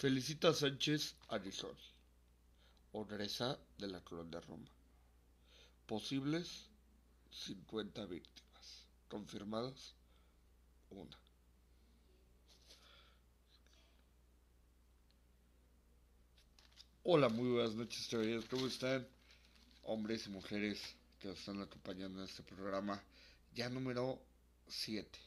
Felicita 0.00 0.54
Sánchez 0.54 1.14
Arizón, 1.28 1.76
Odresa 2.92 3.58
de 3.76 3.86
la 3.86 4.00
Colonia 4.00 4.40
Roma. 4.40 4.70
Posibles 5.84 6.70
50 7.30 8.06
víctimas. 8.06 8.86
Confirmadas 9.08 9.94
una. 10.88 11.18
Hola, 17.02 17.28
muy 17.28 17.50
buenas 17.50 17.74
noches, 17.74 18.08
todavía. 18.08 18.40
¿Cómo 18.48 18.68
están? 18.68 19.06
Hombres 19.82 20.26
y 20.26 20.30
mujeres 20.30 20.80
que 21.18 21.28
nos 21.28 21.38
están 21.40 21.60
acompañando 21.60 22.20
en 22.20 22.24
este 22.24 22.42
programa. 22.42 23.02
Ya 23.54 23.68
número 23.68 24.18
7. 24.66 25.18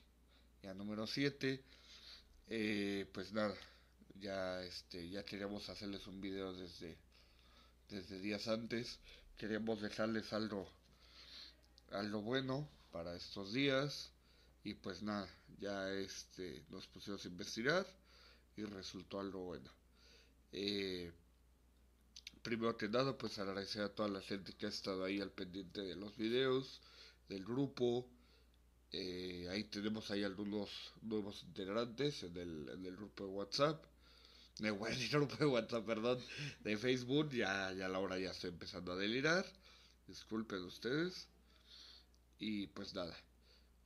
Ya 0.63 0.73
número 0.73 1.05
7. 1.05 1.63
Eh, 2.47 3.07
pues 3.13 3.31
nada, 3.33 3.55
ya 4.23 4.63
este 4.63 5.09
ya 5.09 5.25
queríamos 5.25 5.67
hacerles 5.67 6.07
un 6.07 6.21
video 6.21 6.53
desde 6.53 6.97
desde 7.89 8.19
días 8.19 8.47
antes. 8.47 8.99
Queríamos 9.37 9.81
dejarles 9.81 10.31
algo 10.31 10.71
algo 11.91 12.21
bueno 12.21 12.69
para 12.91 13.15
estos 13.15 13.51
días. 13.51 14.11
Y 14.63 14.75
pues 14.75 15.01
nada 15.01 15.27
ya 15.59 15.91
este 15.91 16.63
nos 16.69 16.87
pusimos 16.87 17.25
a 17.25 17.27
investigar 17.27 17.85
y 18.55 18.63
resultó 18.63 19.19
algo 19.19 19.43
bueno. 19.43 19.69
Eh, 20.53 21.11
primero 22.41 22.77
que 22.77 22.87
nada 22.87 23.17
pues 23.17 23.37
agradecer 23.39 23.81
a 23.81 23.93
toda 23.93 24.07
la 24.07 24.21
gente 24.21 24.53
que 24.53 24.67
ha 24.67 24.69
estado 24.69 25.03
ahí 25.03 25.19
al 25.19 25.31
pendiente 25.31 25.81
de 25.81 25.97
los 25.97 26.15
videos 26.15 26.81
del 27.27 27.43
grupo. 27.43 28.07
Eh, 28.93 29.49
ahí 29.49 29.65
tenemos 29.65 30.11
ahí 30.11 30.23
algunos 30.23 30.69
nuevos 31.01 31.43
integrantes 31.43 32.23
en 32.23 32.37
el, 32.37 32.69
en 32.69 32.85
el 32.85 32.95
grupo 32.95 33.25
de 33.25 33.29
WhatsApp 33.31 33.92
de 34.59 35.07
grupo 35.11 35.35
de 35.35 35.45
WhatsApp, 35.45 35.85
perdón, 35.85 36.23
de 36.61 36.77
Facebook, 36.77 37.31
ya, 37.31 37.71
ya 37.73 37.87
a 37.87 37.89
la 37.89 37.99
hora 37.99 38.19
ya 38.19 38.31
estoy 38.31 38.51
empezando 38.51 38.91
a 38.91 38.95
delirar, 38.95 39.45
disculpen 40.07 40.63
ustedes, 40.63 41.27
y 42.39 42.67
pues 42.67 42.93
nada, 42.93 43.15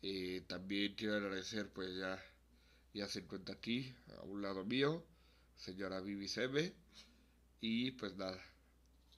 eh, 0.02 0.44
también 0.48 0.96
quiero 0.96 1.16
agradecer, 1.16 1.70
pues 1.70 1.96
ya, 1.96 2.22
ya 2.94 3.08
se 3.08 3.20
encuentra 3.20 3.56
aquí, 3.56 3.96
a 4.20 4.24
un 4.24 4.42
lado 4.42 4.66
mío, 4.66 5.04
señora 5.56 6.02
Vivi 6.02 6.28
Sebe, 6.28 6.74
y 7.62 7.91
pues 7.91 8.18
nada, 8.18 8.40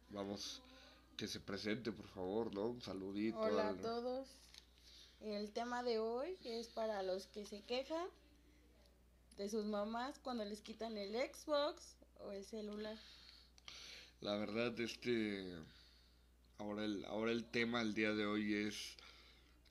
vamos, 0.09 0.62
que 1.18 1.28
se 1.28 1.40
presente 1.40 1.91
por 1.91 2.07
favor, 2.09 2.53
¿no? 2.53 2.68
Un 2.68 2.81
saludito. 2.81 3.40
Hola 3.40 3.69
a 3.69 3.75
todos, 3.75 4.28
el 5.22 5.52
tema 5.52 5.81
de 5.84 6.00
hoy 6.00 6.38
es 6.44 6.68
para 6.68 7.02
los 7.02 7.25
que 7.28 7.46
se 7.46 7.62
quejan 7.63 8.07
de 9.39 9.47
sus 9.47 9.66
mamás 9.66 10.19
cuando 10.19 10.44
les 10.44 10.61
quitan 10.61 10.97
el 10.97 11.13
Xbox 11.13 11.95
o 12.19 12.33
el 12.33 12.44
celular. 12.44 12.97
La 14.19 14.35
verdad, 14.35 14.77
este. 14.81 15.55
Ahora 16.57 16.83
el, 16.83 17.05
ahora 17.05 17.31
el 17.31 17.45
tema 17.45 17.81
el 17.81 17.94
día 17.94 18.13
de 18.13 18.25
hoy 18.25 18.53
es 18.53 18.97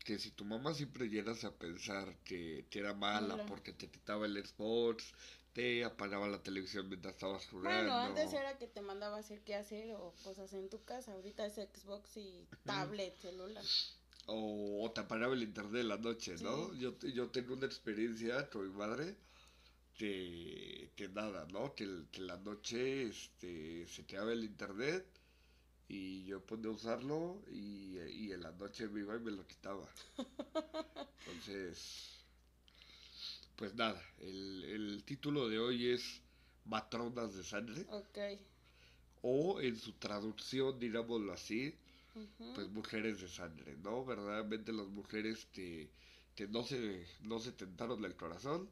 que 0.07 0.19
si 0.19 0.31
tu 0.31 0.47
mamá 0.47 0.73
siempre 0.73 1.11
llegas 1.11 1.45
a 1.45 1.53
pensar 1.53 2.17
que, 2.25 2.65
era 2.73 2.95
mala 2.95 3.45
porque 3.45 3.75
te 3.75 3.91
quitaba 3.91 4.25
el 4.25 4.43
Xbox, 4.43 5.13
te 5.53 5.85
apagaba 5.85 6.29
la 6.29 6.43
televisión 6.43 6.89
mientras 6.89 7.13
estabas 7.13 7.47
jugando. 7.49 7.93
Bueno, 7.93 7.95
antes 7.95 8.33
era 8.33 8.57
que 8.57 8.69
te 8.69 8.81
mandaba 8.81 9.19
a 9.19 9.21
hacer 9.21 9.43
qué 9.43 9.55
hacer 9.55 9.93
o 9.97 10.15
cosas 10.25 10.55
en 10.55 10.71
tu 10.71 10.83
casa. 10.83 11.13
Ahorita 11.13 11.45
es 11.45 11.57
Xbox 11.57 12.17
y 12.17 12.49
tablet, 12.65 13.19
celular. 13.19 13.65
O, 14.25 14.91
te 14.95 15.03
apagaba 15.03 15.35
el 15.35 15.43
internet 15.43 15.83
en 15.83 15.89
la 15.89 15.99
noche, 15.99 16.37
¿no? 16.41 16.73
Yo, 16.75 16.99
yo 17.01 17.29
tengo 17.29 17.53
una 17.53 17.67
experiencia 17.67 18.49
con 18.49 18.67
mi 18.67 18.75
madre 18.75 19.15
que, 19.99 20.93
que 20.97 21.09
nada, 21.09 21.47
¿no? 21.53 21.75
Que, 21.75 22.05
que, 22.11 22.23
la 22.23 22.39
noche 22.39 23.03
este, 23.03 23.87
se 23.89 24.07
quedaba 24.07 24.33
el 24.33 24.45
internet 24.45 25.05
y 25.89 26.25
yo 26.25 26.41
podía 26.41 26.71
usarlo 26.71 27.43
y, 27.51 27.99
y 27.99 28.33
en 28.33 28.43
la 28.43 28.53
noche 28.53 28.89
me 28.89 29.01
iba 29.01 29.17
y 29.17 29.21
me 29.21 29.33
lo 29.33 29.47
quitaba. 29.47 29.87
Entonces, 31.27 32.25
pues 33.57 33.75
nada, 33.75 34.01
el, 34.21 34.65
el 34.65 35.05
título 35.05 35.49
de 35.49 35.59
hoy 35.59 35.91
es 35.91 36.23
Matronas 36.65 37.35
de 37.35 37.43
Sangre. 37.43 37.85
Ok. 37.91 38.19
O 39.23 39.61
en 39.61 39.77
su 39.77 39.95
traducción, 39.95 40.79
digámoslo 40.79 41.33
así, 41.33 41.75
pues 42.55 42.69
mujeres 42.69 43.21
de 43.21 43.29
sangre, 43.29 43.77
¿no? 43.79 44.05
Verdaderamente 44.05 44.73
las 44.73 44.87
mujeres 44.87 45.47
que, 45.53 45.91
que 46.37 46.47
no, 46.47 46.63
se, 46.63 47.05
no 47.23 47.41
se 47.41 47.51
tentaron 47.53 48.01
del 48.01 48.15
corazón 48.15 48.69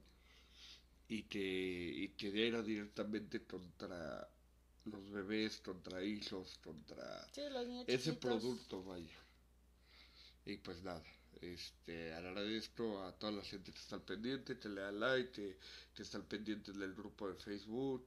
y 1.09 1.23
que, 1.25 1.39
y 1.39 2.09
que 2.11 2.47
era 2.47 2.63
directamente 2.63 3.45
contra 3.45 4.29
los 4.85 5.11
bebés, 5.11 5.61
contra 5.61 6.03
hijos, 6.03 6.59
contra 6.63 7.27
ese 7.87 8.13
producto, 8.15 8.83
vaya. 8.83 9.19
Y 10.45 10.57
pues 10.59 10.83
nada, 10.83 11.03
este, 11.41 12.15
agradezco 12.15 13.03
a 13.03 13.13
toda 13.13 13.33
la 13.33 13.43
gente 13.43 13.73
que 13.73 13.79
está 13.79 13.97
al 13.97 14.03
pendiente, 14.03 14.59
que 14.59 14.69
le 14.69 14.81
da 14.81 14.93
like, 14.93 15.31
que, 15.33 15.59
que 15.95 16.03
está 16.03 16.19
al 16.19 16.27
pendiente 16.27 16.73
del 16.73 16.95
grupo 16.95 17.29
de 17.29 17.35
Facebook, 17.35 18.05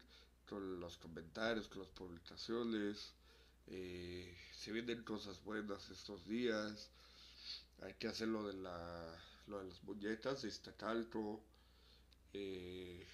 con 0.47 0.79
los 0.79 0.97
comentarios, 0.97 1.67
con 1.67 1.79
las 1.79 1.89
publicaciones. 1.89 3.13
Eh, 3.67 4.35
se 4.53 4.71
vienen 4.71 5.03
cosas 5.03 5.43
buenas 5.43 5.89
estos 5.89 6.25
días. 6.27 6.89
Hay 7.81 7.93
que 7.95 8.07
hacer 8.07 8.27
lo 8.29 8.45
de, 8.47 8.53
la, 8.53 9.21
lo 9.47 9.59
de 9.59 9.69
las 9.69 9.83
muñecas, 9.83 10.43
este 10.43 10.73
calco 10.73 11.43
eh, 12.33 13.05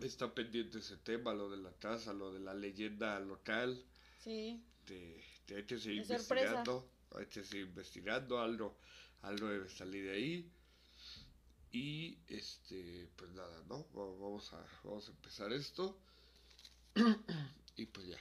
está 0.00 0.34
pendiente 0.34 0.78
ese 0.78 0.96
tema, 0.96 1.34
lo 1.34 1.50
de 1.50 1.58
la 1.58 1.72
casa, 1.72 2.12
lo 2.12 2.32
de 2.32 2.40
la 2.40 2.54
leyenda 2.54 3.18
local. 3.20 3.84
Sí. 4.18 4.62
Te, 4.84 5.24
hay 5.54 5.64
que 5.64 5.78
seguir 5.78 6.02
investigando, 6.02 6.88
hay 7.16 7.26
que 7.26 7.44
seguir 7.44 7.66
investigando, 7.66 8.40
algo, 8.40 8.76
algo 9.22 9.48
debe 9.48 9.68
salir 9.68 10.04
de 10.04 10.12
ahí. 10.12 10.50
Y 11.72 12.18
este, 12.28 13.08
pues 13.16 13.30
nada, 13.32 13.62
¿no? 13.68 13.86
Vamos 13.94 14.52
a, 14.52 14.64
vamos 14.84 15.08
a 15.08 15.10
empezar 15.12 15.52
esto. 15.52 15.96
y 17.76 17.86
pues 17.86 18.06
ya. 18.08 18.18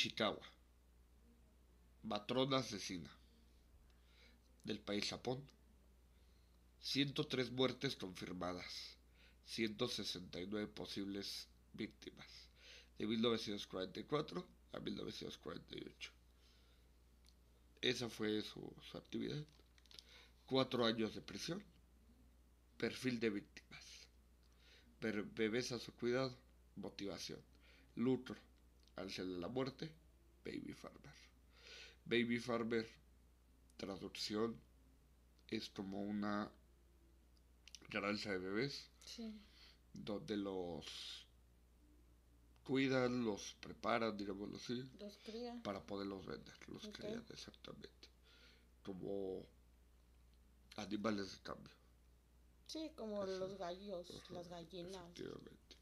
Ishikawa, 0.00 0.46
matrona 2.04 2.56
asesina 2.56 3.10
del 4.64 4.80
país 4.80 5.04
Japón. 5.10 5.38
103 6.80 7.50
muertes 7.50 7.96
confirmadas, 7.96 8.96
169 9.44 10.68
posibles 10.68 11.48
víctimas, 11.74 12.30
de 12.96 13.06
1944 13.06 14.46
a 14.72 14.80
1948. 14.80 16.12
Esa 17.82 18.08
fue 18.08 18.40
su, 18.40 18.72
su 18.90 18.96
actividad. 18.96 19.44
Cuatro 20.46 20.86
años 20.86 21.14
de 21.14 21.20
prisión. 21.20 21.62
Perfil 22.78 23.20
de 23.20 23.28
víctimas. 23.28 23.84
Bebés 25.34 25.72
a 25.72 25.78
su 25.78 25.92
cuidado. 25.92 26.34
Motivación. 26.76 27.40
Lucro 27.96 28.49
Ángel 29.00 29.34
de 29.34 29.38
la 29.38 29.48
Muerte, 29.48 29.90
Baby 30.44 30.72
Farmer. 30.74 31.14
Baby 32.04 32.38
Farmer, 32.38 32.88
traducción, 33.76 34.60
es 35.48 35.68
como 35.70 36.02
una 36.02 36.50
granja 37.88 38.30
de 38.30 38.38
bebés. 38.38 38.88
Donde 39.92 40.36
los 40.36 41.26
cuidan, 42.64 43.24
los 43.24 43.54
preparan, 43.60 44.16
digámoslo 44.16 44.56
así. 44.56 44.88
Los 45.00 45.18
crían. 45.24 45.62
Para 45.62 45.84
poderlos 45.84 46.24
vender. 46.24 46.54
Los 46.68 46.86
crían, 46.88 47.24
exactamente. 47.30 48.08
Como 48.84 49.44
animales 50.76 51.32
de 51.32 51.38
cambio. 51.40 51.74
Sí, 52.66 52.92
como 52.94 53.26
los 53.26 53.58
gallos, 53.58 54.08
las 54.30 54.48
gallinas. 54.48 54.94
Efectivamente. 54.94 55.76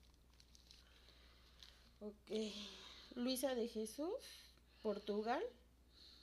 Ok. 2.01 2.88
Luisa 3.15 3.55
de 3.55 3.69
Jesús, 3.69 4.15
Portugal, 4.83 5.43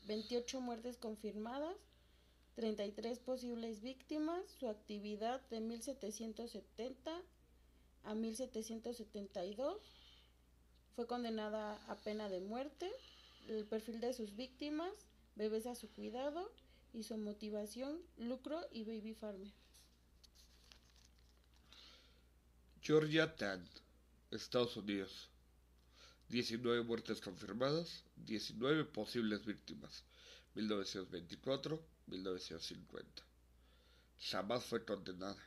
28 0.07 0.61
muertes 0.61 0.97
confirmadas, 0.97 1.75
33 2.55 3.19
posibles 3.19 3.81
víctimas, 3.81 4.43
su 4.59 4.69
actividad 4.69 5.41
de 5.49 5.59
1770 5.59 7.21
a 8.03 8.15
1772, 8.15 9.81
fue 10.95 11.07
condenada 11.07 11.75
a 11.87 11.95
pena 11.95 12.29
de 12.29 12.39
muerte, 12.39 12.89
el 13.49 13.65
perfil 13.65 13.99
de 13.99 14.13
sus 14.13 14.35
víctimas, 14.35 14.93
bebés 15.35 15.67
a 15.67 15.75
su 15.75 15.89
cuidado 15.89 16.49
y 16.93 17.03
su 17.03 17.17
motivación, 17.17 17.99
lucro 18.17 18.61
y 18.71 18.85
baby 18.85 19.13
farmer. 19.13 19.51
Georgia 22.81 23.35
Tan, 23.35 23.67
Estados 24.31 24.77
Unidos. 24.77 25.29
19 26.29 26.83
muertes 26.83 27.21
confirmadas, 27.21 28.03
19 28.17 28.85
posibles 28.85 29.45
víctimas. 29.45 30.03
1924-1950. 30.55 33.05
Jamás 34.19 34.65
fue 34.65 34.85
condenada. 34.85 35.37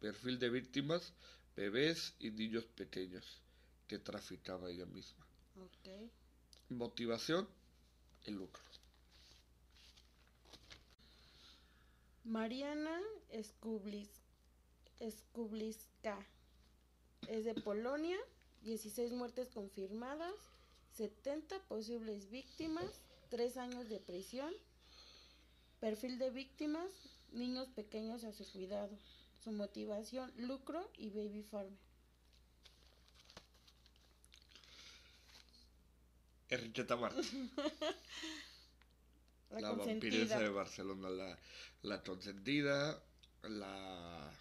Perfil 0.00 0.38
de 0.38 0.50
víctimas, 0.50 1.14
bebés 1.56 2.14
y 2.18 2.30
niños 2.30 2.66
pequeños 2.66 3.40
que 3.88 3.98
traficaba 3.98 4.70
ella 4.70 4.84
misma. 4.86 5.26
Ok. 5.56 5.88
Motivación, 6.68 7.48
el 8.24 8.34
lucro. 8.34 8.62
Mariana 12.24 13.00
Skublis, 13.42 14.10
Skubliska 15.10 16.18
es 17.26 17.44
de 17.44 17.54
Polonia, 17.54 18.18
16 18.62 19.12
muertes 19.12 19.48
confirmadas, 19.48 20.34
70 20.96 21.58
posibles 21.68 22.30
víctimas, 22.30 23.00
3 23.30 23.56
años 23.56 23.88
de 23.88 24.00
prisión. 24.00 24.52
Perfil 25.80 26.18
de 26.18 26.30
víctimas, 26.30 26.90
niños 27.32 27.68
pequeños 27.68 28.24
a 28.24 28.32
su 28.32 28.50
cuidado. 28.50 28.90
Su 29.42 29.52
motivación, 29.52 30.30
lucro 30.36 30.90
y 30.98 31.08
baby 31.10 31.42
farm. 31.42 31.74
Enriqueta 36.50 36.96
Martí. 36.96 37.50
La, 39.50 39.60
la 39.62 39.72
vampiresa 39.72 40.38
de 40.38 40.48
Barcelona, 40.48 41.10
la, 41.10 41.36
la 41.82 42.04
consentida, 42.04 43.02
la, 43.42 44.32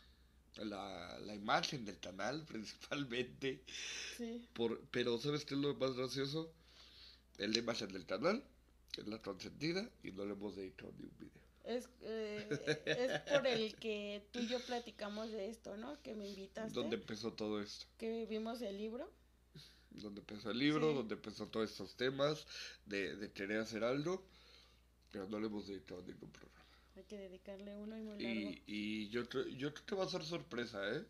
la, 0.57 1.19
la 1.19 1.36
imagen 1.36 1.86
del 1.86 2.00
canal 2.00 2.46
principalmente. 2.48 3.63
Sí. 4.18 4.48
Por, 4.54 4.81
pero 4.92 5.18
¿sabes 5.18 5.46
qué 5.46 5.56
es 5.56 5.60
lo 5.62 5.75
más 5.75 5.94
gracioso? 5.96 6.51
Es 7.38 7.50
la 7.50 7.60
imagen 7.60 7.92
del 7.92 8.06
canal, 8.06 8.44
es 8.98 9.07
la 9.07 9.22
consentida 9.22 9.90
y 10.04 10.12
no 10.12 10.25
le 10.25 10.34
hemos 10.34 10.56
dedicado 10.56 10.94
ni 10.98 11.06
un 11.06 11.18
video. 11.18 11.40
Es, 11.63 11.88
eh, 12.01 12.48
es 12.86 13.19
por 13.31 13.46
el 13.48 13.75
que 13.75 14.28
tú 14.31 14.40
y 14.40 14.48
yo 14.48 14.60
platicamos 14.66 15.31
de 15.31 15.50
esto, 15.50 15.78
¿no? 15.78 16.01
Que 16.01 16.16
me 16.16 16.28
invitaste. 16.28 16.74
¿Dónde 16.74 16.95
empezó 16.95 17.34
todo 17.34 17.62
esto? 17.62 17.86
Que 17.98 18.25
vimos 18.25 18.62
el 18.62 18.78
libro. 18.78 19.12
Donde 19.92 20.22
empezó 20.22 20.52
el 20.52 20.57
libro, 20.60 20.90
Sí. 20.90 20.95
donde 20.95 21.16
empezó 21.16 21.48
todos 21.48 21.69
estos 21.69 21.95
temas 21.95 22.45
de, 22.86 23.16
de 23.16 23.31
querer 23.31 23.60
hacer 23.60 23.84
algo, 23.84 24.24
pero 25.12 25.28
no 25.28 25.40
le 25.40 25.48
hemos 25.48 25.68
dedicado 25.68 26.02
ningún 26.04 26.31
programa. 26.31 26.58
Hay 26.95 27.03
que 27.03 27.18
dedicarle 27.18 27.75
uno 27.75 27.97
y 27.97 28.01
muy 28.01 28.19
largo. 28.21 28.39
Y, 28.39 28.63
y 28.68 29.09
yo, 29.09 29.27
creo- 29.30 29.47
yo 29.47 29.74
creo 29.74 29.86
que 29.86 29.95
va 29.95 30.06
a 30.06 30.09
ser 30.09 30.24
sorpresa, 30.25 30.80
¿eh? 30.95 31.06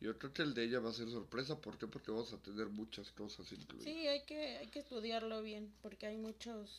Yo 0.00 0.18
creo 0.18 0.32
que 0.32 0.42
el 0.42 0.54
de 0.54 0.64
ella 0.64 0.80
va 0.80 0.90
a 0.90 0.94
ser 0.94 1.08
sorpresa, 1.10 1.58
¿por 1.60 1.78
qué? 1.78 1.86
Porque 1.86 2.10
vamos 2.10 2.32
a 2.32 2.38
tener 2.38 2.68
muchas 2.68 3.10
cosas 3.12 3.50
incluidas. 3.52 3.84
Sí, 3.84 4.06
hay 4.06 4.24
que, 4.24 4.58
hay 4.58 4.66
que 4.68 4.80
estudiarlo 4.80 5.42
bien, 5.42 5.72
porque 5.82 6.06
hay 6.06 6.16
muchos, 6.18 6.70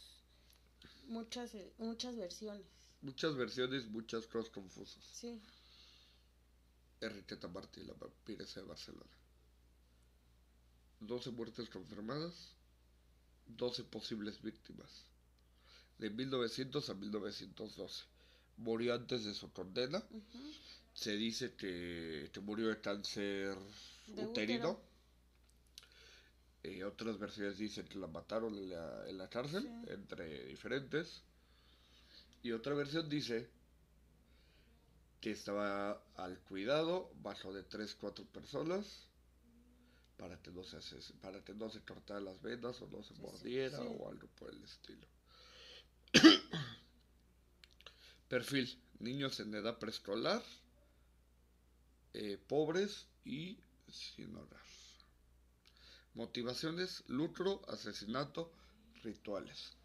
muchas, 1.07 1.53
eh, 1.55 1.71
muchas 1.79 2.15
versiones. 2.15 2.65
Muchas 3.01 3.35
versiones, 3.35 3.87
muchas 3.87 4.27
cosas 4.27 4.49
confusas. 4.51 5.03
Sí, 5.13 5.39
Enriqueta 7.01 7.47
Martí, 7.47 7.83
la 7.83 7.93
vampiresa 7.93 8.59
de 8.61 8.65
Barcelona. 8.67 9.11
12 10.99 11.29
muertes 11.31 11.69
confirmadas, 11.69 12.53
12 13.47 13.83
posibles 13.83 14.41
víctimas. 14.41 14.89
De 15.99 16.09
1900 16.09 16.89
a 16.89 16.93
1912. 16.95 18.03
Murió 18.57 18.93
antes 18.95 19.23
de 19.25 19.33
su 19.33 19.51
condena. 19.51 20.03
Se 20.93 21.11
dice 21.15 21.53
que, 21.55 22.29
que 22.33 22.39
murió 22.39 22.67
de 22.69 22.81
cáncer 22.81 23.55
De 24.07 24.25
uterino. 24.25 24.71
útero. 24.71 24.87
Eh, 26.63 26.83
otras 26.83 27.17
versiones 27.19 27.57
dicen 27.57 27.87
que 27.87 27.97
la 27.99 28.07
mataron 28.07 28.53
en 28.55 28.69
la, 28.71 29.07
en 29.09 29.17
la 29.17 29.29
cárcel, 29.29 29.63
Sí. 29.63 29.91
entre 29.93 30.45
diferentes. 30.47 31.21
Y 32.43 32.51
otra 32.51 32.73
versión 32.73 33.07
dice 33.09 33.47
que 35.21 35.31
estaba 35.31 36.01
al 36.15 36.39
cuidado, 36.41 37.11
bajo 37.21 37.53
de 37.53 37.63
3-4 37.67 38.25
personas, 38.27 38.85
para 40.17 40.41
que 40.41 40.51
no 40.51 40.63
se 40.63 40.77
para 41.21 41.43
que 41.43 41.53
no 41.53 41.69
se 41.69 41.81
cortara 41.81 42.19
las 42.19 42.41
venas 42.41 42.81
o 42.81 42.87
no 42.87 43.03
se 43.03 43.13
sí, 43.13 43.21
mordiera 43.21 43.77
sí. 43.77 43.83
o 43.87 44.09
algo 44.09 44.27
por 44.39 44.49
el 44.51 44.63
estilo. 44.63 45.07
Perfil, 48.27 48.77
niños 48.99 49.39
en 49.39 49.53
edad 49.55 49.79
preescolar, 49.79 50.43
eh, 52.13 52.37
pobres 52.47 53.07
y 53.23 53.57
sin 53.89 54.35
hogar. 54.35 54.61
Motivaciones, 56.13 57.03
lucro, 57.07 57.61
asesinato, 57.69 58.51
rituales. 59.03 59.77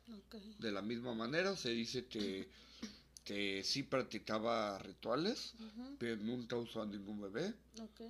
De 0.58 0.72
la 0.72 0.82
misma 0.82 1.14
manera 1.14 1.54
se 1.56 1.70
dice 1.70 2.06
que, 2.06 2.48
que 3.24 3.62
sí 3.62 3.84
practicaba 3.84 4.78
rituales, 4.78 5.54
pero 5.98 6.16
nunca 6.16 6.56
usó 6.56 6.82
a 6.82 6.86
ningún 6.86 7.20
bebé. 7.20 7.54
ok, 7.80 8.00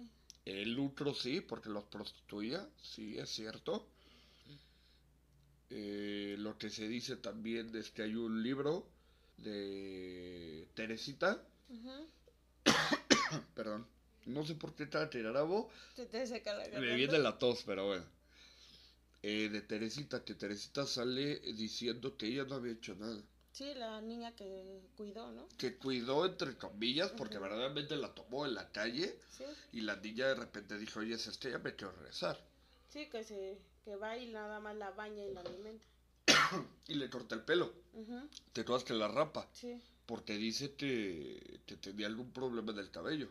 El 0.47 0.73
lucro 0.73 1.15
sí, 1.15 1.41
porque 1.41 1.69
los 1.69 1.85
prostituía, 1.85 2.67
sí, 2.81 3.19
es 3.19 3.29
cierto. 3.29 3.87
Eh, 5.69 6.37
lo 6.39 6.57
que 6.59 6.71
se 6.71 6.87
dice 6.87 7.17
también 7.17 7.75
es 7.77 7.91
que 7.91 8.03
hay 8.03 8.15
un 8.15 8.43
libro 8.43 8.87
de 9.39 10.69
Teresita, 10.75 11.43
ujú. 11.69 12.07
perdón, 13.55 13.87
no 14.27 14.45
sé 14.45 14.55
por 14.55 14.75
qué 14.75 14.89
cada 14.89 15.11
tirarabo, 15.11 15.69
Se 15.97 16.07
te 16.07 16.27
seca 16.27 16.53
la 16.55 16.65
me 16.65 16.71
garganta. 16.71 16.95
viene 16.97 17.19
la 17.19 17.39
tos, 17.39 17.63
pero 17.65 17.87
bueno. 17.87 18.05
Eh, 19.25 19.49
de 19.51 19.63
Teresita, 19.63 20.25
que 20.25 20.35
Teresita 20.35 20.85
sale 20.87 21.39
diciendo 21.55 22.17
que 22.17 22.27
ella 22.27 22.45
no 22.45 22.57
había 22.57 22.73
hecho 22.73 22.95
nada. 22.97 23.23
Sí, 23.53 23.73
la 23.75 24.01
niña 24.01 24.35
que 24.35 24.81
cuidó, 24.97 25.31
¿no? 25.31 25.47
Que 25.59 25.77
cuidó 25.77 26.25
entre 26.27 26.57
comillas, 26.57 27.11
porque 27.13 27.37
Ujú. 27.37 27.45
verdaderamente 27.45 27.95
la 27.97 28.15
tomó 28.15 28.47
en 28.47 28.55
la 28.55 28.73
calle 28.73 29.15
Sí, 29.31 29.45
y 29.73 29.81
la 29.83 29.97
niña 29.97 30.27
de 30.29 30.35
repente 30.35 30.77
dijo, 30.79 31.01
oye, 31.01 31.15
es 31.15 31.27
este, 31.27 31.51
ya 31.51 31.59
me 31.59 31.75
quiero 31.77 31.93
regresar. 31.93 32.41
sí, 32.89 33.07
que 33.09 33.23
se, 33.23 33.59
que 33.85 33.95
va 33.97 34.17
y 34.17 34.27
nada 34.27 34.59
más 34.61 34.75
la 34.77 34.91
baña 34.91 35.25
y 35.25 35.33
la 35.33 35.41
alimenta. 35.41 35.85
Y 36.89 36.95
le 36.95 37.09
corta 37.09 37.35
el 37.35 37.43
pelo. 37.43 37.73
Ujú, 37.95 38.29
Te 38.53 38.65
todas 38.65 38.85
que 38.85 38.95
la 38.95 39.09
rapa. 39.09 39.49
Sí, 39.53 39.81
Porque 40.07 40.37
dice 40.37 40.75
que, 40.75 41.61
que 41.67 41.77
tenía 41.77 42.07
algún 42.07 42.31
problema 42.33 42.73
del 42.73 42.91
cabello. 42.91 43.29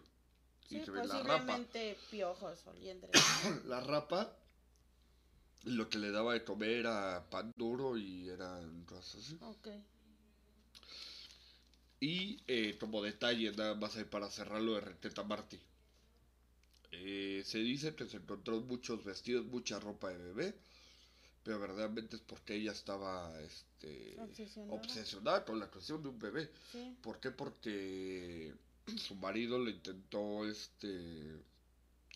sí, 0.69 0.77
Y 0.77 0.81
que 0.81 0.91
la 0.91 1.01
rapa. 1.01 1.57
posiblemente 1.57 1.97
piojos. 2.09 2.59
La 3.67 3.81
rapa, 3.81 4.35
lo 5.63 5.89
que 5.89 5.97
le 5.97 6.11
daba 6.11 6.33
de 6.33 6.43
comer 6.43 6.69
era 6.71 7.27
pan 7.29 7.51
duro 7.57 7.97
y 7.97 8.29
eran 8.29 8.83
cosas 8.85 9.15
así. 9.23 9.37
ok, 9.41 9.67
Y 12.01 12.43
eh, 12.47 12.75
como 12.77 13.01
detalle, 13.01 13.53
nada 13.53 13.75
más 13.75 13.95
ahí 13.95 14.03
para 14.03 14.29
cerrarlo 14.29 14.73
de 14.73 14.81
Reteta 14.81 15.23
Marty. 15.23 15.57
Eh, 16.91 17.41
se 17.45 17.57
dice 17.59 17.95
que 17.95 18.05
se 18.07 18.17
encontró 18.17 18.59
muchos 18.61 19.03
vestidos, 19.03 19.45
mucha 19.45 19.79
ropa 19.79 20.09
de 20.09 20.17
bebé, 20.17 20.55
pero 21.43 21.59
verdaderamente 21.59 22.15
es 22.17 22.21
porque 22.21 22.55
ella 22.55 22.71
estaba 22.71 23.39
este, 23.41 24.15
Obsesionada. 24.19 24.73
obsesionada 24.79 25.45
con 25.45 25.59
la 25.59 25.69
cuestión 25.69 26.01
de 26.03 26.09
un 26.09 26.19
bebé. 26.19 26.49
sí, 26.71 26.95
¿Por 27.01 27.19
qué? 27.19 27.31
Porque 27.31 28.53
su 28.97 29.15
marido 29.15 29.59
le 29.59 29.71
intentó 29.71 30.45
este 30.47 31.35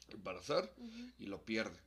embarazar 0.10 0.72
y 1.20 1.26
lo 1.26 1.44
pierde. 1.44 1.78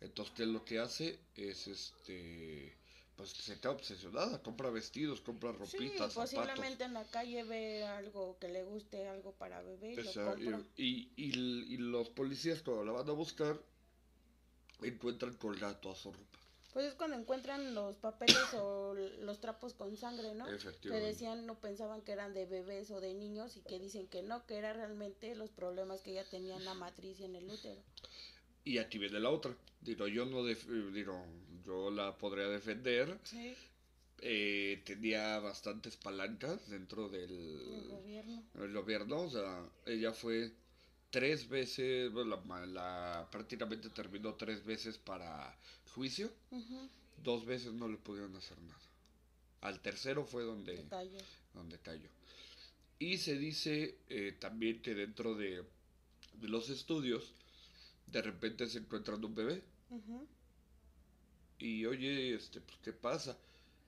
Entonces, 0.00 0.34
¿qué 0.36 0.42
es 0.42 0.48
lo 0.48 0.64
que 0.64 0.78
hace? 0.78 1.18
Es 1.34 1.66
este 1.68 2.76
pues 3.16 3.30
se 3.30 3.58
queda 3.58 3.70
obsesionada, 3.72 4.42
compra 4.42 4.68
vestidos, 4.68 5.22
compra 5.22 5.50
Sí, 5.52 5.58
ropitas, 5.58 6.12
zapatos. 6.12 6.34
posiblemente 6.34 6.84
en 6.84 6.92
la 6.92 7.04
calle 7.04 7.44
ve 7.44 7.82
algo 7.84 8.38
que 8.38 8.48
le 8.48 8.62
guste, 8.62 9.08
algo 9.08 9.32
para 9.32 9.62
bebé 9.62 9.92
y 9.92 9.96
lo 9.96 10.12
compra. 10.12 10.60
y, 10.76 11.12
y, 11.16 11.30
y 11.74 11.76
los 11.78 12.10
policías 12.10 12.60
cuando 12.60 12.84
la 12.84 12.92
van 12.92 13.08
a 13.08 13.12
buscar 13.12 13.58
encuentran 14.82 15.34
colgada 15.34 15.80
toda 15.80 15.94
su 15.94 16.12
ropa. 16.12 16.38
Pues 16.72 16.86
es 16.88 16.94
cuando 16.94 17.16
encuentran 17.16 17.74
los 17.74 17.96
papeles 17.96 18.36
o 18.54 18.92
los 19.22 19.40
trapos 19.40 19.72
con 19.72 19.96
sangre, 19.96 20.34
¿no? 20.34 20.44
Que 20.82 20.90
decían, 21.00 21.46
no 21.46 21.54
pensaban 21.58 22.02
que 22.02 22.12
eran 22.12 22.34
de 22.34 22.44
bebés 22.44 22.90
o 22.90 23.00
de 23.00 23.14
niños 23.14 23.56
y 23.56 23.60
que 23.62 23.78
dicen 23.78 24.06
que 24.08 24.22
no, 24.22 24.44
que 24.46 24.56
era 24.56 24.74
realmente 24.74 25.34
los 25.36 25.50
problemas 25.50 26.02
que 26.02 26.10
ella 26.10 26.28
tenía 26.28 26.54
en 26.56 26.66
la 26.66 26.74
matriz 26.74 27.18
y 27.20 27.24
en 27.24 27.34
el 27.36 27.48
útero. 27.48 27.80
Y 28.64 28.76
aquí 28.78 28.98
viene 28.98 29.20
la 29.20 29.30
otra. 29.30 29.56
Digo, 29.80 30.06
yo 30.06 30.26
no 30.26 30.44
def- 30.44 30.68
digo, 30.92 31.24
yo 31.64 31.90
la 31.90 32.18
podría 32.18 32.48
defender. 32.48 33.18
Sí, 33.24 33.54
Eh, 34.22 34.82
tenía 34.86 35.38
bastantes 35.40 35.96
palancas 35.96 36.68
dentro 36.70 37.06
el 37.06 37.10
del 37.12 37.88
gobierno. 37.88 38.42
el 38.54 38.72
gobierno. 38.72 39.20
O 39.20 39.30
sea, 39.30 39.62
ella 39.86 40.12
fue 40.12 40.52
tres 41.10 41.48
veces, 41.48 42.12
bueno, 42.12 42.42
la, 42.46 42.66
la- 42.66 43.28
prácticamente 43.30 43.88
terminó 43.90 44.34
tres 44.34 44.64
veces 44.64 44.98
para 44.98 45.56
juicio. 45.94 46.30
Dos 47.22 47.44
veces 47.46 47.72
no 47.72 47.88
le 47.88 47.96
pudieron 47.96 48.34
hacer 48.36 48.60
nada. 48.62 48.80
Al 49.62 49.80
tercero 49.80 50.24
fue 50.24 50.44
donde, 50.44 50.84
Cayó. 50.88 51.18
donde 51.54 51.78
cayó. 51.78 52.08
Y 52.98 53.18
se 53.18 53.36
dice 53.36 53.98
eh, 54.08 54.32
también 54.38 54.80
que 54.82 54.94
dentro 54.94 55.34
de, 55.34 55.64
de 56.34 56.48
los 56.48 56.68
estudios, 56.70 57.32
de 58.06 58.22
repente 58.22 58.68
se 58.68 58.78
encuentran 58.78 59.24
un 59.24 59.34
bebé. 59.34 59.62
Y 61.58 61.86
oye, 61.86 62.34
este, 62.34 62.60
pues, 62.60 62.78
¿qué 62.82 62.92
pasa? 62.92 63.36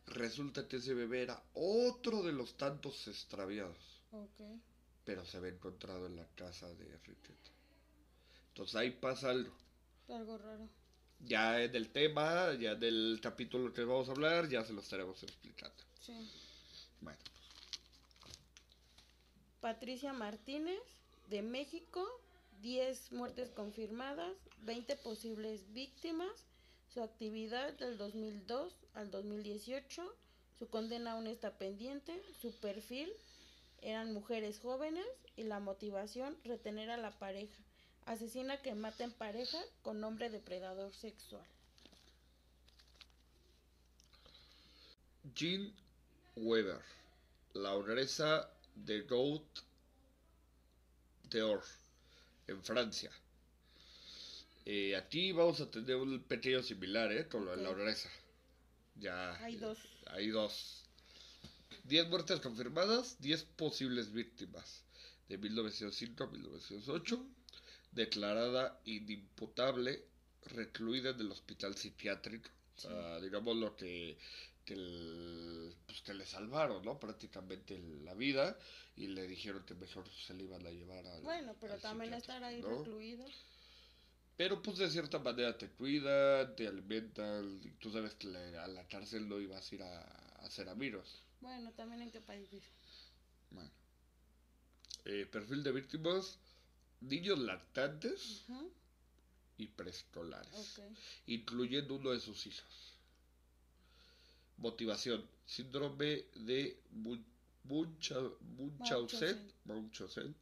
Resulta 0.06 0.66
que 0.66 0.76
ese 0.78 0.94
bebé 0.94 1.22
era 1.22 1.42
otro 1.54 2.22
de 2.22 2.32
los 2.32 2.56
tantos 2.56 3.06
extraviados. 3.08 3.76
Ok. 4.10 4.40
Pero 5.08 5.24
se 5.24 5.38
había 5.38 5.52
encontrado 5.52 6.04
en 6.04 6.16
la 6.16 6.26
casa 6.34 6.68
de 6.74 6.84
Enriqueta. 6.84 7.50
Entonces 8.48 8.76
ahí 8.76 8.90
pasa 8.90 9.30
algo. 9.30 9.54
Algo 10.10 10.36
raro. 10.36 10.68
Ya 11.20 11.62
en 11.62 11.74
el 11.74 11.88
tema, 11.88 12.52
ya 12.60 12.74
del 12.74 13.18
capítulo 13.22 13.72
que 13.72 13.84
vamos 13.84 14.10
a 14.10 14.12
hablar, 14.12 14.50
ya 14.50 14.62
se 14.66 14.74
lo 14.74 14.82
estaremos 14.82 15.22
explicando. 15.22 15.82
Sí. 16.02 16.12
Bueno, 17.00 17.18
Patricia 19.62 20.12
Martínez, 20.12 20.82
de 21.30 21.40
México, 21.40 22.06
10 22.60 23.12
muertes 23.12 23.48
confirmadas, 23.48 24.36
20 24.64 24.94
posibles 24.96 25.72
víctimas, 25.72 26.44
su 26.92 27.02
actividad 27.02 27.72
del 27.78 27.96
2002 27.96 28.74
al 28.92 29.10
2018, 29.10 30.02
su 30.58 30.68
condena 30.68 31.12
aún 31.12 31.28
está 31.28 31.56
pendiente, 31.56 32.22
su 32.42 32.52
perfil 32.60 33.10
eran 33.82 34.12
mujeres 34.12 34.61
jóvenes 34.61 35.06
y 35.37 35.44
la 35.44 35.61
motivación 35.61 36.37
retener 36.44 36.90
a 36.90 36.97
la 36.97 37.18
pareja, 37.18 37.62
asesina 38.06 38.61
que 38.62 38.75
mata 38.75 39.04
en 39.04 39.12
pareja 39.12 39.58
con 39.82 40.00
nombre 40.00 40.30
depredador 40.30 40.92
sexual. 40.94 41.44
Jean 45.35 45.73
Weber, 46.37 46.80
la 47.54 47.75
ogresa 47.75 48.50
de 48.75 49.02
Gaut 49.02 49.62
d'Or, 51.30 51.62
en 52.47 52.62
Francia. 52.62 53.11
Eh, 54.64 54.97
aquí 54.97 55.32
vamos 55.32 55.61
a 55.61 55.70
tener 55.70 55.97
un 55.97 56.23
pequeño 56.23 56.62
similar, 56.62 57.12
¿eh? 57.12 57.28
Con 57.28 57.44
lo 57.44 57.52
de 57.56 57.62
la 57.62 57.70
Ok. 57.70 57.76
ogresa. 57.76 58.11
Ya. 58.97 59.35
Hay 59.44 59.56
dos. 59.56 59.78
Hay 60.06 60.28
dos. 60.28 60.88
10 61.84 62.08
muertes 62.08 62.40
confirmadas, 62.40 63.16
10 63.20 63.44
posibles 63.44 64.12
víctimas. 64.12 64.84
De 65.28 65.37
1905 65.38 66.25
a 66.25 66.26
1908. 66.28 67.26
Declarada 67.92 68.80
inimputable, 68.84 70.04
recluida 70.42 71.10
en 71.10 71.20
el 71.20 71.30
hospital 71.32 71.75
psiquiátrico. 71.76 72.50
Sí. 72.76 72.88
Ah, 72.90 73.18
digamos 73.20 73.56
lo 73.56 73.75
que, 73.76 74.18
que, 74.64 74.75
el- 74.75 75.75
pues, 75.87 76.00
que 76.02 76.14
le 76.14 76.26
salvaron, 76.26 76.84
¿no? 76.84 76.98
Prácticamente 77.00 77.78
la 78.04 78.14
vida. 78.14 78.58
Y 78.96 79.08
le 79.08 79.26
dijeron 79.26 79.64
que 79.64 79.75
mejor 79.75 80.08
se 80.10 80.34
le 80.34 80.44
iban 80.44 80.66
a 80.66 80.70
llevar 80.70 81.06
al. 81.06 81.22
Bueno, 81.22 81.56
pero 81.60 81.75
al 81.75 81.80
también 81.80 82.14
estar 82.14 82.42
ahí 82.44 82.60
¿no? 82.62 82.78
recluido. 82.78 83.26
Pero 84.37 84.62
pues 84.62 84.78
de 84.78 84.88
cierta 84.88 85.18
manera 85.18 85.56
te 85.58 85.68
cuidan, 85.70 86.54
te 86.54 86.68
alimentan, 86.68 87.60
y 87.64 87.70
tú 87.72 87.90
sabes 87.90 88.14
que 88.14 88.28
le- 88.28 88.56
a 88.58 88.68
la 88.68 88.87
cárcel 88.87 89.28
no 89.28 89.40
ibas 89.40 89.70
a 89.70 89.75
ir 89.75 89.82
a, 89.82 90.00
a 90.02 90.46
hacer 90.46 90.68
amigos. 90.68 91.25
Bueno, 91.40 91.73
también 91.73 92.02
en 92.02 92.11
qué 92.11 92.21
país 92.21 92.50
vive. 92.50 92.66
Bueno. 93.50 93.71
Eh, 95.04 95.26
perfil 95.30 95.62
de 95.62 95.73
víctimas, 95.73 96.38
niños 97.00 97.38
lactantes 97.38 98.45
y 99.57 99.66
preescolares, 99.68 100.52
Ok. 100.54 100.85
incluyendo 101.26 101.95
uno 101.95 102.11
de 102.11 102.21
sus 102.21 102.47
hijos. 102.47 102.95
Motivación, 104.59 105.25
síndrome 105.47 106.25
de 106.35 106.80
Mun- 106.92 107.25
Muncha- 107.64 108.30
Munchausen. 108.57 109.52
Munchausen. 109.64 110.35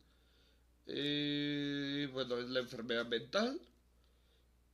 Eh, 0.87 2.09
bueno, 2.13 2.39
es 2.39 2.49
la 2.49 2.61
enfermedad 2.61 3.07
mental 3.07 3.61